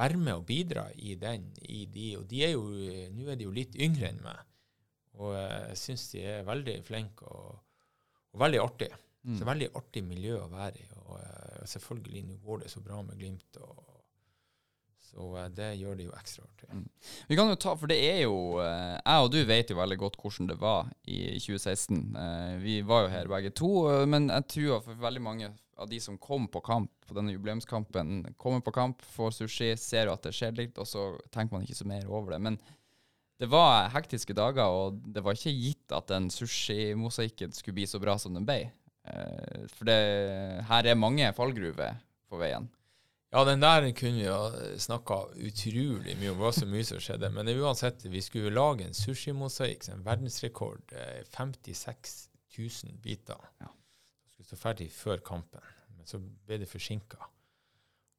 være 0.00 0.20
med 0.20 0.38
og 0.38 0.46
bidra 0.48 0.86
i 0.94 1.14
den. 1.20 1.50
i 1.62 1.84
de, 1.86 2.16
Og 2.16 2.28
de 2.30 2.44
er 2.44 2.54
jo, 2.54 2.64
nå 3.12 3.28
er 3.28 3.36
de 3.36 3.44
jo 3.44 3.54
litt 3.54 3.76
yngre 3.76 4.10
enn 4.10 4.22
meg. 4.24 4.40
Og 5.20 5.34
jeg 5.36 5.76
syns 5.76 6.06
de 6.14 6.24
er 6.24 6.46
veldig 6.46 6.78
flinke 6.86 7.26
og, 7.28 7.58
og 8.32 8.42
veldig 8.44 8.60
artige. 8.62 8.96
Mm. 9.24 9.38
Så 9.38 9.46
veldig 9.48 9.70
artig 9.76 10.02
miljø 10.06 10.38
å 10.40 10.50
være 10.52 10.80
i. 10.80 10.86
Og 11.02 11.16
uh, 11.16 11.64
selvfølgelig, 11.68 12.24
nå 12.28 12.38
går 12.44 12.64
det 12.64 12.70
så 12.72 12.82
bra 12.84 13.02
med 13.04 13.18
Glimt, 13.20 13.60
og, 13.60 13.90
så 15.10 15.26
eh, 15.38 15.48
det 15.54 15.70
gjør 15.80 15.96
det 15.98 16.06
jo 16.06 16.12
ekstra 16.14 16.44
artig. 16.46 16.68
Mm. 16.70 16.84
Vi 17.30 17.38
kan 17.38 17.50
jo 17.50 17.58
ta, 17.58 17.74
for 17.78 17.90
det 17.90 17.98
er 17.98 18.20
jo 18.22 18.60
eh, 18.62 18.96
Jeg 18.98 19.24
og 19.24 19.32
du 19.34 19.40
vet 19.48 19.72
jo 19.72 19.78
veldig 19.80 19.98
godt 19.98 20.18
hvordan 20.20 20.50
det 20.52 20.58
var 20.60 20.90
i 21.10 21.18
2016. 21.38 21.98
Eh, 22.14 22.54
Vi 22.62 22.76
var 22.86 23.04
jo 23.04 23.12
her 23.14 23.30
begge 23.32 23.50
to, 23.50 23.70
men 24.06 24.30
jeg 24.30 24.46
tror 24.54 24.84
for 24.86 25.02
veldig 25.02 25.24
mange 25.24 25.50
av 25.80 25.88
de 25.90 25.98
som 26.02 26.18
kom 26.20 26.46
på 26.52 26.60
kamp 26.60 26.92
på 27.08 27.16
denne 27.16 27.32
jubileumskampen, 27.32 28.34
kommer 28.38 28.60
på 28.62 28.74
kamp, 28.76 29.00
får 29.16 29.32
sushi, 29.38 29.72
ser 29.80 30.06
jo 30.06 30.14
at 30.14 30.26
det 30.26 30.34
skjer 30.36 30.52
litt, 30.58 30.78
og 30.78 30.86
så 30.86 31.14
tenker 31.32 31.56
man 31.56 31.64
ikke 31.64 31.78
så 31.78 31.88
mer 31.88 32.04
over 32.06 32.34
det. 32.34 32.40
Men 32.44 32.58
det 33.40 33.48
var 33.48 33.88
hektiske 33.94 34.36
dager, 34.36 34.68
og 34.68 35.00
det 35.08 35.24
var 35.24 35.34
ikke 35.34 35.56
gitt 35.56 35.94
at 35.96 36.10
den 36.12 36.28
sushimosaikken 36.30 37.56
skulle 37.56 37.80
bli 37.80 37.88
så 37.88 37.98
bra 38.02 38.18
som 38.20 38.36
den 38.36 38.44
ble. 38.44 38.66
Eh, 39.08 39.64
For 39.72 39.88
det, 39.88 39.96
her 40.68 40.86
er 40.90 40.98
mange 40.98 41.30
fallgruver 41.36 41.96
på 42.30 42.40
veien. 42.40 42.68
Ja, 43.30 43.44
den 43.46 43.62
der 43.62 43.84
kunne 43.94 44.18
vi 44.18 44.26
ha 44.26 44.74
snakka 44.82 45.20
utrolig 45.38 46.16
mye 46.18 46.32
om. 46.32 46.38
Det 46.40 46.42
var 46.42 46.52
så 46.56 46.66
mye 46.66 46.84
som 46.88 46.98
skjedde. 46.98 47.28
Men 47.30 47.48
uansett, 47.52 48.02
vi 48.10 48.20
skulle 48.26 48.50
lage 48.50 48.88
en 48.88 48.96
sushimosaikk, 48.96 49.86
en 49.92 50.02
verdensrekord. 50.06 50.82
eh, 50.92 51.22
56 51.30 52.28
000 52.58 52.96
biter. 53.02 53.38
Ja. 53.62 53.70
Skulle 54.32 54.48
stå 54.50 54.56
ferdig 54.58 54.90
før 54.90 55.22
kampen, 55.22 55.62
men 55.96 56.06
så 56.10 56.18
ble 56.18 56.58
det 56.58 56.68
forsinka. 56.68 57.20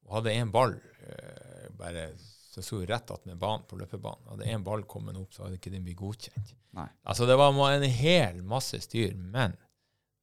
Og 0.08 0.16
hadde 0.16 0.32
én 0.34 0.50
ball 0.50 0.78
eh, 1.04 1.68
bare 1.76 2.08
så 2.52 2.60
sto 2.64 2.80
rett 2.84 3.10
attmed 3.12 3.38
banen 3.40 3.62
på 3.68 3.76
løpebanen. 3.80 4.26
Hadde 4.32 4.48
én 4.52 4.64
ball 4.64 4.82
kommet 4.88 5.16
opp, 5.16 5.32
så 5.32 5.44
hadde 5.44 5.56
ikke 5.60 5.70
den 5.72 5.84
blitt 5.86 5.96
godkjent. 6.00 6.54
Nei. 6.76 6.88
Altså, 7.04 7.24
det 7.28 7.36
var 7.40 7.52
en 7.72 7.84
hel 7.84 8.40
masse 8.44 8.80
styr. 8.84 9.12
Men 9.16 9.54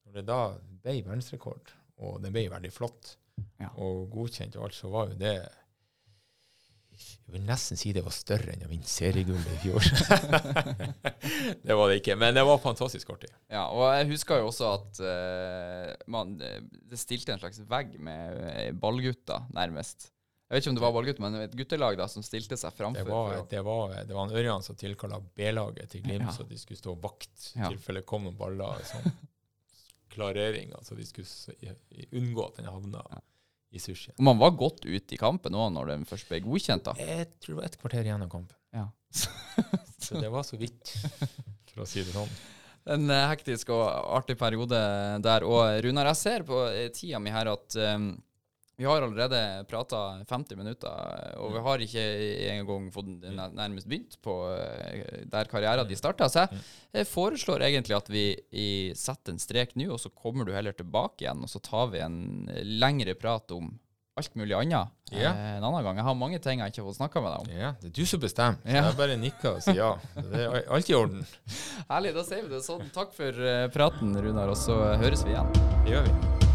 når 0.10 0.20
det 0.20 0.26
da 0.26 0.40
ble 0.84 0.96
verdensrekord, 1.06 1.72
og 2.02 2.20
den 2.24 2.34
ble 2.34 2.48
veldig 2.50 2.72
flott, 2.74 3.16
Ja. 3.60 3.70
og 3.80 4.10
godkjent 4.12 4.58
og 4.60 4.66
alt, 4.68 4.76
så 4.76 4.90
var 4.92 5.08
jo 5.14 5.16
det 5.22 5.36
Jeg 7.00 7.32
vil 7.32 7.46
nesten 7.48 7.78
si 7.80 7.94
det 7.96 8.02
var 8.04 8.12
større 8.12 8.52
enn 8.52 8.66
å 8.66 8.68
vinne 8.68 8.84
seriegullet 8.90 9.48
i 9.54 9.60
fjor. 9.62 9.86
det 11.64 11.78
var 11.78 11.88
det 11.92 12.00
ikke, 12.02 12.18
men 12.20 12.34
det 12.36 12.44
var 12.44 12.58
fantastisk 12.60 13.12
artig. 13.14 13.30
Ja, 13.48 13.68
og 13.72 13.86
jeg 13.96 14.10
husker 14.10 14.42
jo 14.42 14.50
også 14.50 14.72
at 14.74 15.00
uh, 15.06 15.94
man, 16.12 16.34
det 16.42 17.00
stilte 17.00 17.32
en 17.36 17.40
slags 17.40 17.62
vegg 17.70 17.94
med 18.04 18.42
eh, 18.50 18.72
ballgutter, 18.76 19.46
nærmest. 19.56 20.10
Jeg 20.50 20.58
vet 20.58 20.66
ikke 20.66 20.74
om 20.74 20.80
det 20.82 20.86
var 20.88 20.94
ballgutter, 20.98 21.24
men 21.24 21.40
et 21.46 21.56
guttelag 21.56 21.96
da 22.02 22.08
som 22.10 22.26
stilte 22.26 22.58
seg 22.60 22.74
framfor. 22.76 23.06
Det 23.06 23.14
var, 23.14 23.48
det 23.54 23.64
var, 23.70 23.96
det 24.10 24.16
var 24.18 24.26
en 24.28 24.38
Ørjan 24.42 24.66
som 24.66 24.76
tilkalla 24.82 25.22
B-laget 25.38 25.94
til 25.94 26.04
Glimt, 26.04 26.26
Ja. 26.26 26.36
så 26.36 26.44
de 26.50 26.58
skulle 26.60 26.82
stå 26.82 26.98
vakt 27.00 27.52
i 27.54 27.60
Ja. 27.62 27.70
tilfelle 27.70 28.02
kom 28.02 28.26
noen 28.28 28.36
baller. 28.42 28.82
Sånn 28.90 29.08
klarering, 30.14 30.72
altså 30.78 30.96
de 30.98 31.06
skulle 31.08 31.76
unngå 32.18 32.46
at 32.48 32.60
den 32.62 32.70
havna 32.72 33.04
Ja. 33.10 33.20
i 33.72 33.80
sushien. 33.80 34.16
Man 34.20 34.40
var 34.42 34.52
godt 34.58 34.86
ute 34.86 35.14
i 35.14 35.18
kampen 35.22 35.54
òg 35.54 35.72
når 35.76 35.92
den 35.94 36.06
først 36.10 36.28
ble 36.30 36.40
godkjent, 36.42 36.84
da. 36.90 36.94
Jeg 36.98 37.28
tror 37.40 37.54
det 37.56 37.60
var 37.62 37.68
et 37.70 37.78
kvarter 37.82 38.08
igjen 38.08 38.24
av 38.26 38.30
kampen, 38.32 38.56
Ja. 38.74 38.88
så 40.06 40.20
det 40.22 40.30
var 40.32 40.44
så 40.46 40.58
vidt, 40.58 40.94
for 41.74 41.84
å 41.84 41.88
si 41.90 42.04
det 42.04 42.14
sånn. 42.14 42.30
En 42.90 43.10
eh, 43.14 43.28
hektisk 43.30 43.70
og 43.76 43.84
artig 44.18 44.38
periode 44.40 44.78
der. 45.22 45.44
Og 45.46 45.84
Runar, 45.84 46.08
jeg 46.14 46.18
ser 46.18 46.46
på 46.48 46.62
eh, 46.72 46.88
tida 46.96 47.20
mi 47.22 47.30
her 47.34 47.50
at 47.52 47.76
eh, 47.78 47.98
vi 48.80 48.86
har 48.88 49.04
allerede 49.04 49.66
prata 49.68 49.98
50 50.30 50.56
minutter, 50.56 51.34
og 51.44 51.52
vi 51.52 51.64
har 51.66 51.82
ikke 51.84 52.04
engang 52.54 52.86
fått 52.96 53.10
nærmest 53.28 53.90
begynt 53.92 54.16
på 54.24 54.36
eh, 54.56 55.26
der 55.28 55.50
karrieren 55.52 55.90
din 55.90 56.00
starta. 56.00 56.30
Så 56.32 56.46
jeg, 56.46 56.62
jeg 57.02 57.10
foreslår 57.12 57.66
egentlig 57.68 57.98
at 57.98 58.08
vi 58.14 58.24
setter 58.96 59.36
en 59.36 59.44
strek 59.44 59.76
nå, 59.76 59.90
og 59.92 60.00
så 60.00 60.14
kommer 60.16 60.48
du 60.48 60.56
heller 60.56 60.78
tilbake 60.78 61.26
igjen, 61.26 61.44
og 61.44 61.52
så 61.52 61.60
tar 61.60 61.92
vi 61.92 62.00
en 62.06 62.48
lengre 62.64 63.20
prat 63.20 63.52
om 63.58 63.74
alt 64.20 64.36
mulig 64.36 64.56
annet 64.56 64.88
eh, 65.12 65.28
en 65.28 65.64
annen 65.64 65.84
gang. 65.84 66.00
Jeg 66.00 66.08
har 66.08 66.18
mange 66.18 66.40
ting 66.44 66.64
jeg 66.64 66.74
ikke 66.74 66.84
har 66.84 66.90
fått 66.90 67.00
snakka 67.00 67.24
med 67.24 67.34
deg 67.36 67.46
om. 67.46 67.62
Ja, 67.66 67.72
det 67.82 67.92
er 67.92 67.96
du 68.00 68.04
som 68.08 68.24
bestemmer. 68.24 68.60
Ja. 68.64 68.84
Jeg 68.90 69.00
bare 69.00 69.20
nikker 69.20 69.56
og 69.58 69.64
sier 69.66 69.80
ja. 69.80 69.94
Det 70.16 70.44
er 70.48 70.60
alt 70.68 70.92
i 70.92 71.00
orden. 71.00 71.24
Herlig, 71.92 72.14
da 72.18 72.28
sier 72.28 72.46
vi 72.46 72.54
det 72.56 72.64
sånn. 72.68 72.86
Takk 72.96 73.16
for 73.16 73.48
eh, 73.56 73.66
praten, 73.76 74.16
Runar, 74.20 74.52
og 74.52 74.60
så 74.60 74.80
høres 75.00 75.28
vi 75.28 75.36
igjen. 75.36 75.52
Det 75.84 75.98
gjør 75.98 76.08
vi. 76.08 76.49